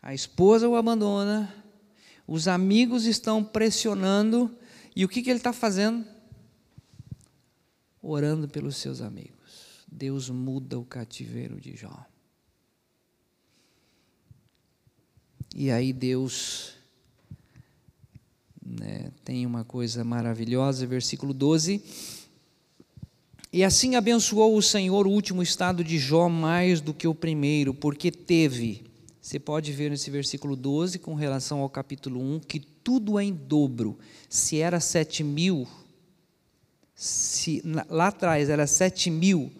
a 0.00 0.14
esposa 0.14 0.66
o 0.66 0.76
abandona, 0.76 1.54
os 2.26 2.48
amigos 2.48 3.04
estão 3.04 3.44
pressionando, 3.44 4.56
e 4.96 5.04
o 5.04 5.08
que, 5.08 5.22
que 5.22 5.30
ele 5.30 5.38
está 5.38 5.52
fazendo? 5.52 6.04
Orando 8.00 8.48
pelos 8.48 8.76
seus 8.76 9.00
amigos. 9.02 9.84
Deus 9.86 10.30
muda 10.30 10.78
o 10.78 10.84
cativeiro 10.84 11.60
de 11.60 11.76
Jó. 11.76 12.11
E 15.54 15.70
aí 15.70 15.92
Deus 15.92 16.72
né, 18.64 19.10
tem 19.24 19.44
uma 19.44 19.64
coisa 19.64 20.02
maravilhosa, 20.02 20.86
versículo 20.86 21.34
12. 21.34 21.82
E 23.52 23.62
assim 23.62 23.96
abençoou 23.96 24.56
o 24.56 24.62
Senhor 24.62 25.06
o 25.06 25.10
último 25.10 25.42
estado 25.42 25.84
de 25.84 25.98
Jó 25.98 26.28
mais 26.28 26.80
do 26.80 26.94
que 26.94 27.06
o 27.06 27.14
primeiro, 27.14 27.74
porque 27.74 28.10
teve 28.10 28.84
Você 29.20 29.38
pode 29.38 29.70
ver 29.72 29.90
nesse 29.90 30.10
versículo 30.10 30.56
12, 30.56 30.98
com 30.98 31.14
relação 31.14 31.60
ao 31.60 31.68
capítulo 31.68 32.18
1, 32.20 32.40
que 32.40 32.58
tudo 32.58 33.18
é 33.18 33.24
em 33.24 33.32
dobro. 33.32 33.98
Se 34.28 34.58
era 34.58 34.80
7 34.80 35.22
mil, 35.22 35.68
se, 36.94 37.62
lá 37.90 38.08
atrás 38.08 38.48
era 38.48 38.66
7 38.66 39.10
mil 39.10 39.52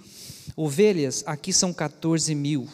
ovelhas, 0.57 1.23
aqui 1.27 1.53
são 1.53 1.73
14 1.73 2.35
mil. 2.35 2.67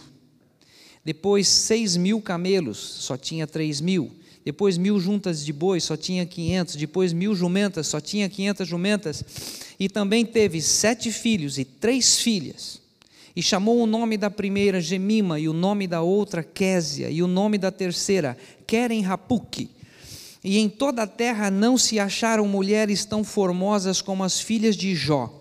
Depois 1.09 1.49
6 1.49 1.97
mil 1.97 2.21
camelos, 2.21 2.77
só 2.77 3.17
tinha 3.17 3.47
3 3.47 3.81
mil. 3.81 4.13
Depois 4.45 4.77
mil 4.77 5.01
juntas 5.01 5.43
de 5.43 5.55
bois, 5.55 5.83
só 5.83 5.97
tinha 5.97 6.27
500. 6.27 6.77
Depois 6.77 7.15
mil 7.15 7.35
jumentas, 7.35 7.87
só 7.87 7.99
tinha 7.99 8.29
500 8.29 8.69
jumentas. 8.69 9.25
E 9.81 9.89
também 9.89 10.27
teve 10.27 10.61
sete 10.61 11.11
filhos 11.11 11.57
e 11.57 11.65
três 11.65 12.19
filhas. 12.19 12.79
E 13.35 13.43
chamou 13.43 13.81
o 13.81 13.87
nome 13.87 14.19
da 14.19 14.31
primeira 14.31 14.83
Gemima, 14.83 15.41
e 15.41 15.49
o 15.49 15.55
nome 15.55 15.87
da 15.87 16.03
outra 16.03 16.43
Késia, 16.43 17.09
e 17.09 17.23
o 17.23 17.27
nome 17.27 17.57
da 17.57 17.71
terceira 17.71 18.37
Querem 18.67 19.01
Rapuque. 19.01 19.71
E 20.45 20.59
em 20.59 20.69
toda 20.69 21.05
a 21.05 21.07
terra 21.07 21.51
não 21.51 21.79
se 21.79 21.99
acharam 21.99 22.47
mulheres 22.47 23.07
tão 23.07 23.25
formosas 23.25 24.03
como 24.03 24.23
as 24.23 24.39
filhas 24.39 24.77
de 24.77 24.95
Jó. 24.95 25.33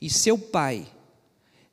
E 0.00 0.08
seu 0.08 0.38
pai 0.38 0.86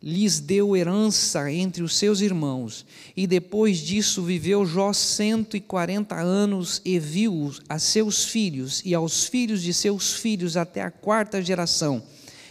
lhes 0.01 0.39
deu 0.39 0.75
herança 0.75 1.51
entre 1.51 1.81
os 1.81 1.97
seus 1.97 2.21
irmãos. 2.21 2.85
E 3.15 3.25
depois 3.25 3.79
disso 3.79 4.21
viveu 4.23 4.65
Jó 4.65 4.93
cento 4.93 5.57
e 5.57 5.61
quarenta 5.61 6.15
anos 6.15 6.81
e 6.85 6.99
viu 6.99 7.53
a 7.67 7.79
seus 7.79 8.25
filhos 8.25 8.81
e 8.85 8.93
aos 8.93 9.25
filhos 9.25 9.61
de 9.61 9.73
seus 9.73 10.13
filhos 10.13 10.55
até 10.55 10.81
a 10.81 10.91
quarta 10.91 11.41
geração. 11.41 12.03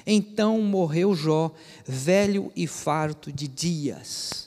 Então 0.07 0.61
morreu 0.61 1.15
Jó, 1.15 1.55
velho 1.87 2.53
e 2.55 2.67
farto 2.67 3.33
de 3.33 3.49
dias. 3.49 4.45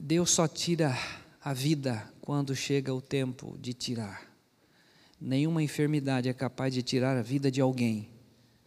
Deus 0.00 0.30
só 0.30 0.48
tira 0.48 0.98
a 1.44 1.52
vida 1.52 2.10
quando 2.20 2.56
chega 2.56 2.92
o 2.92 3.00
tempo 3.00 3.56
de 3.60 3.72
tirar. 3.72 4.31
Nenhuma 5.24 5.62
enfermidade 5.62 6.28
é 6.28 6.32
capaz 6.32 6.74
de 6.74 6.82
tirar 6.82 7.16
a 7.16 7.22
vida 7.22 7.48
de 7.48 7.60
alguém, 7.60 8.08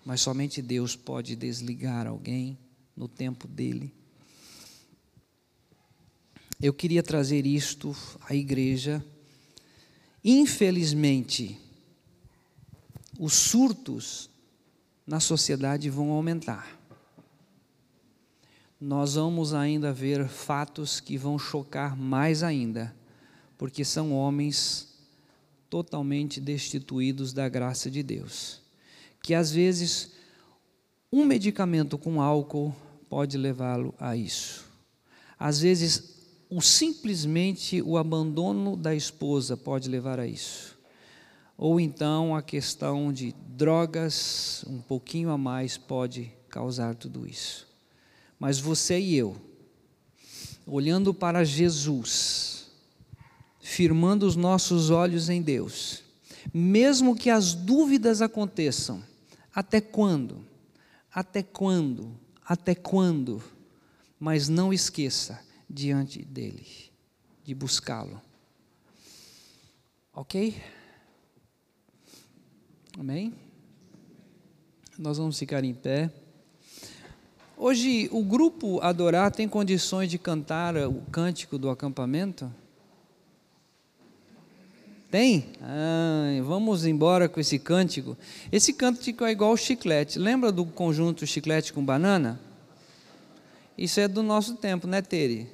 mas 0.05 0.21
somente 0.21 0.61
Deus 0.61 0.95
pode 0.95 1.35
desligar 1.35 2.07
alguém 2.07 2.57
no 2.95 3.09
tempo 3.09 3.45
dele. 3.45 3.93
Eu 6.61 6.73
queria 6.73 7.03
trazer 7.03 7.45
isto 7.45 7.93
à 8.21 8.33
igreja. 8.33 9.03
Infelizmente, 10.23 11.59
os 13.19 13.33
surtos 13.33 14.29
na 15.05 15.19
sociedade 15.19 15.89
vão 15.89 16.11
aumentar. 16.11 16.79
Nós 18.79 19.15
vamos 19.15 19.53
ainda 19.53 19.91
ver 19.91 20.25
fatos 20.29 21.01
que 21.01 21.17
vão 21.17 21.37
chocar 21.37 21.97
mais 21.97 22.43
ainda, 22.43 22.95
porque 23.57 23.83
são 23.83 24.13
homens 24.13 24.94
totalmente 25.75 26.39
destituídos 26.39 27.33
da 27.33 27.49
graça 27.49 27.91
de 27.91 28.01
Deus. 28.01 28.61
Que 29.21 29.33
às 29.33 29.51
vezes 29.51 30.13
um 31.11 31.25
medicamento 31.25 31.97
com 31.97 32.21
álcool 32.21 32.73
pode 33.09 33.37
levá-lo 33.37 33.93
a 33.99 34.15
isso. 34.15 34.63
Às 35.37 35.59
vezes, 35.59 36.15
o 36.49 36.61
simplesmente 36.61 37.81
o 37.81 37.97
abandono 37.97 38.77
da 38.77 38.95
esposa 38.95 39.57
pode 39.57 39.89
levar 39.89 40.17
a 40.17 40.25
isso 40.25 40.77
ou 41.57 41.77
então 41.77 42.33
a 42.33 42.41
questão 42.41 43.11
de 43.11 43.35
drogas, 43.49 44.63
um 44.69 44.79
pouquinho 44.79 45.29
a 45.29 45.37
mais, 45.37 45.77
pode 45.77 46.31
causar 46.49 46.95
tudo 46.95 47.27
isso. 47.27 47.67
Mas 48.39 48.59
você 48.59 48.97
e 48.97 49.15
eu, 49.15 49.35
olhando 50.65 51.13
para 51.13 51.43
Jesus, 51.43 52.54
firmando 53.65 54.27
os 54.27 54.35
nossos 54.35 54.91
olhos 54.91 55.27
em 55.27 55.41
Deus, 55.41 56.03
mesmo 56.53 57.15
que 57.15 57.31
as 57.31 57.55
dúvidas 57.55 58.21
aconteçam, 58.21 59.03
até 59.51 59.81
quando? 59.81 60.45
Até 61.11 61.41
quando? 61.41 62.15
Até 62.45 62.75
quando? 62.75 63.41
Mas 64.19 64.47
não 64.47 64.71
esqueça 64.71 65.39
diante 65.67 66.23
dele 66.23 66.67
de 67.43 67.55
buscá-lo. 67.55 68.21
Ok? 70.13 70.55
Amém? 72.99 73.33
Nós 74.95 75.17
vamos 75.17 75.39
ficar 75.39 75.63
em 75.63 75.73
pé. 75.73 76.13
Hoje, 77.57 78.09
o 78.11 78.23
grupo 78.23 78.79
Adorar 78.81 79.31
tem 79.31 79.49
condições 79.49 80.07
de 80.11 80.19
cantar 80.19 80.77
o 80.77 81.01
cântico 81.11 81.57
do 81.57 81.71
acampamento? 81.71 82.53
Tem? 85.09 85.45
Vamos 86.43 86.85
embora 86.85 87.29
com 87.29 87.39
esse 87.39 87.57
cântico. 87.59 88.17
Esse 88.51 88.73
cântico 88.73 89.23
é 89.23 89.31
igual 89.31 89.51
ao 89.51 89.57
chiclete. 89.57 90.19
Lembra 90.19 90.51
do 90.51 90.65
conjunto 90.65 91.25
chiclete 91.25 91.71
com 91.71 91.83
banana? 91.83 92.39
Isso 93.77 93.99
é 93.99 94.07
do 94.07 94.23
nosso 94.23 94.55
tempo, 94.55 94.87
né, 94.87 95.01
Tere? 95.01 95.49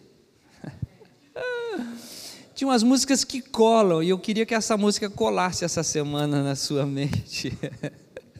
Tinha 2.53 2.67
umas 2.67 2.83
músicas 2.83 3.23
que 3.23 3.41
colam, 3.41 4.03
e 4.03 4.09
eu 4.09 4.19
queria 4.19 4.45
que 4.45 4.53
essa 4.53 4.77
música 4.77 5.09
colasse 5.09 5.65
essa 5.65 5.81
semana 5.81 6.43
na 6.43 6.55
sua 6.55 6.85
mente. 6.85 7.57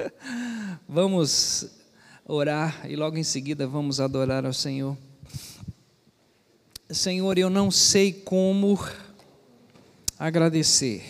vamos 0.88 1.66
orar 2.26 2.86
e 2.89 2.95
logo 2.95 3.18
em 3.18 3.24
seguida 3.24 3.68
vamos 3.68 3.99
adorar 3.99 4.45
ao 4.45 4.53
Senhor. 4.53 4.97
Senhor, 6.89 7.38
eu 7.38 7.49
não 7.49 7.72
sei 7.72 8.12
como 8.12 8.78
agradecer. 10.22 11.01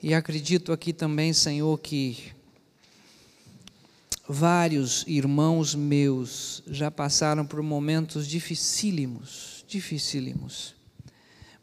E 0.00 0.14
acredito 0.14 0.72
aqui 0.72 0.92
também, 0.92 1.32
Senhor, 1.32 1.76
que 1.80 2.32
vários 4.28 5.04
irmãos 5.08 5.74
meus 5.74 6.62
já 6.68 6.92
passaram 6.92 7.44
por 7.44 7.60
momentos 7.62 8.28
dificílimos, 8.28 9.64
dificílimos. 9.66 10.76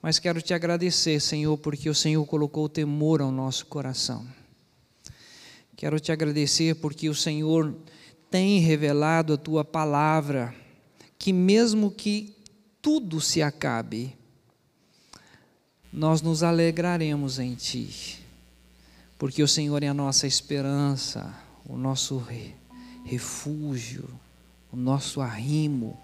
Mas 0.01 0.19
quero 0.19 0.41
te 0.41 0.53
agradecer, 0.53 1.21
Senhor, 1.21 1.57
porque 1.57 1.89
o 1.89 1.95
Senhor 1.95 2.25
colocou 2.25 2.67
temor 2.67 3.21
ao 3.21 3.31
nosso 3.31 3.65
coração. 3.67 4.27
Quero 5.77 6.01
te 6.01 6.11
agradecer 6.11 6.75
porque 6.75 7.07
o 7.07 7.15
Senhor 7.15 7.73
tem 8.29 8.59
revelado 8.59 9.31
a 9.31 9.37
tua 9.37 9.63
palavra, 9.63 10.53
que 11.17 11.31
mesmo 11.31 11.89
que 11.89 12.35
tudo 12.81 13.21
se 13.21 13.41
acabe, 13.41 14.17
nós 15.93 16.23
nos 16.23 16.41
alegraremos 16.41 17.37
em 17.37 17.53
ti, 17.53 18.19
porque 19.19 19.43
o 19.43 19.47
Senhor 19.47 19.83
é 19.83 19.87
a 19.87 19.93
nossa 19.93 20.25
esperança, 20.25 21.31
o 21.63 21.77
nosso 21.77 22.25
refúgio, 23.05 24.09
o 24.71 24.75
nosso 24.75 25.21
arrimo, 25.21 25.95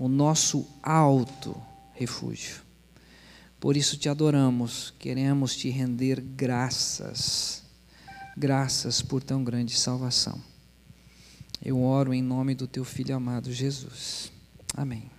o 0.00 0.08
nosso 0.08 0.66
alto 0.82 1.56
refúgio. 1.94 2.60
Por 3.60 3.76
isso 3.76 3.96
te 3.96 4.08
adoramos, 4.08 4.92
queremos 4.98 5.54
te 5.54 5.70
render 5.70 6.20
graças, 6.20 7.62
graças 8.36 9.00
por 9.00 9.22
tão 9.22 9.44
grande 9.44 9.78
salvação. 9.78 10.42
Eu 11.64 11.80
oro 11.80 12.12
em 12.12 12.20
nome 12.20 12.54
do 12.54 12.66
teu 12.66 12.84
filho 12.84 13.14
amado 13.14 13.52
Jesus. 13.52 14.32
Amém. 14.76 15.13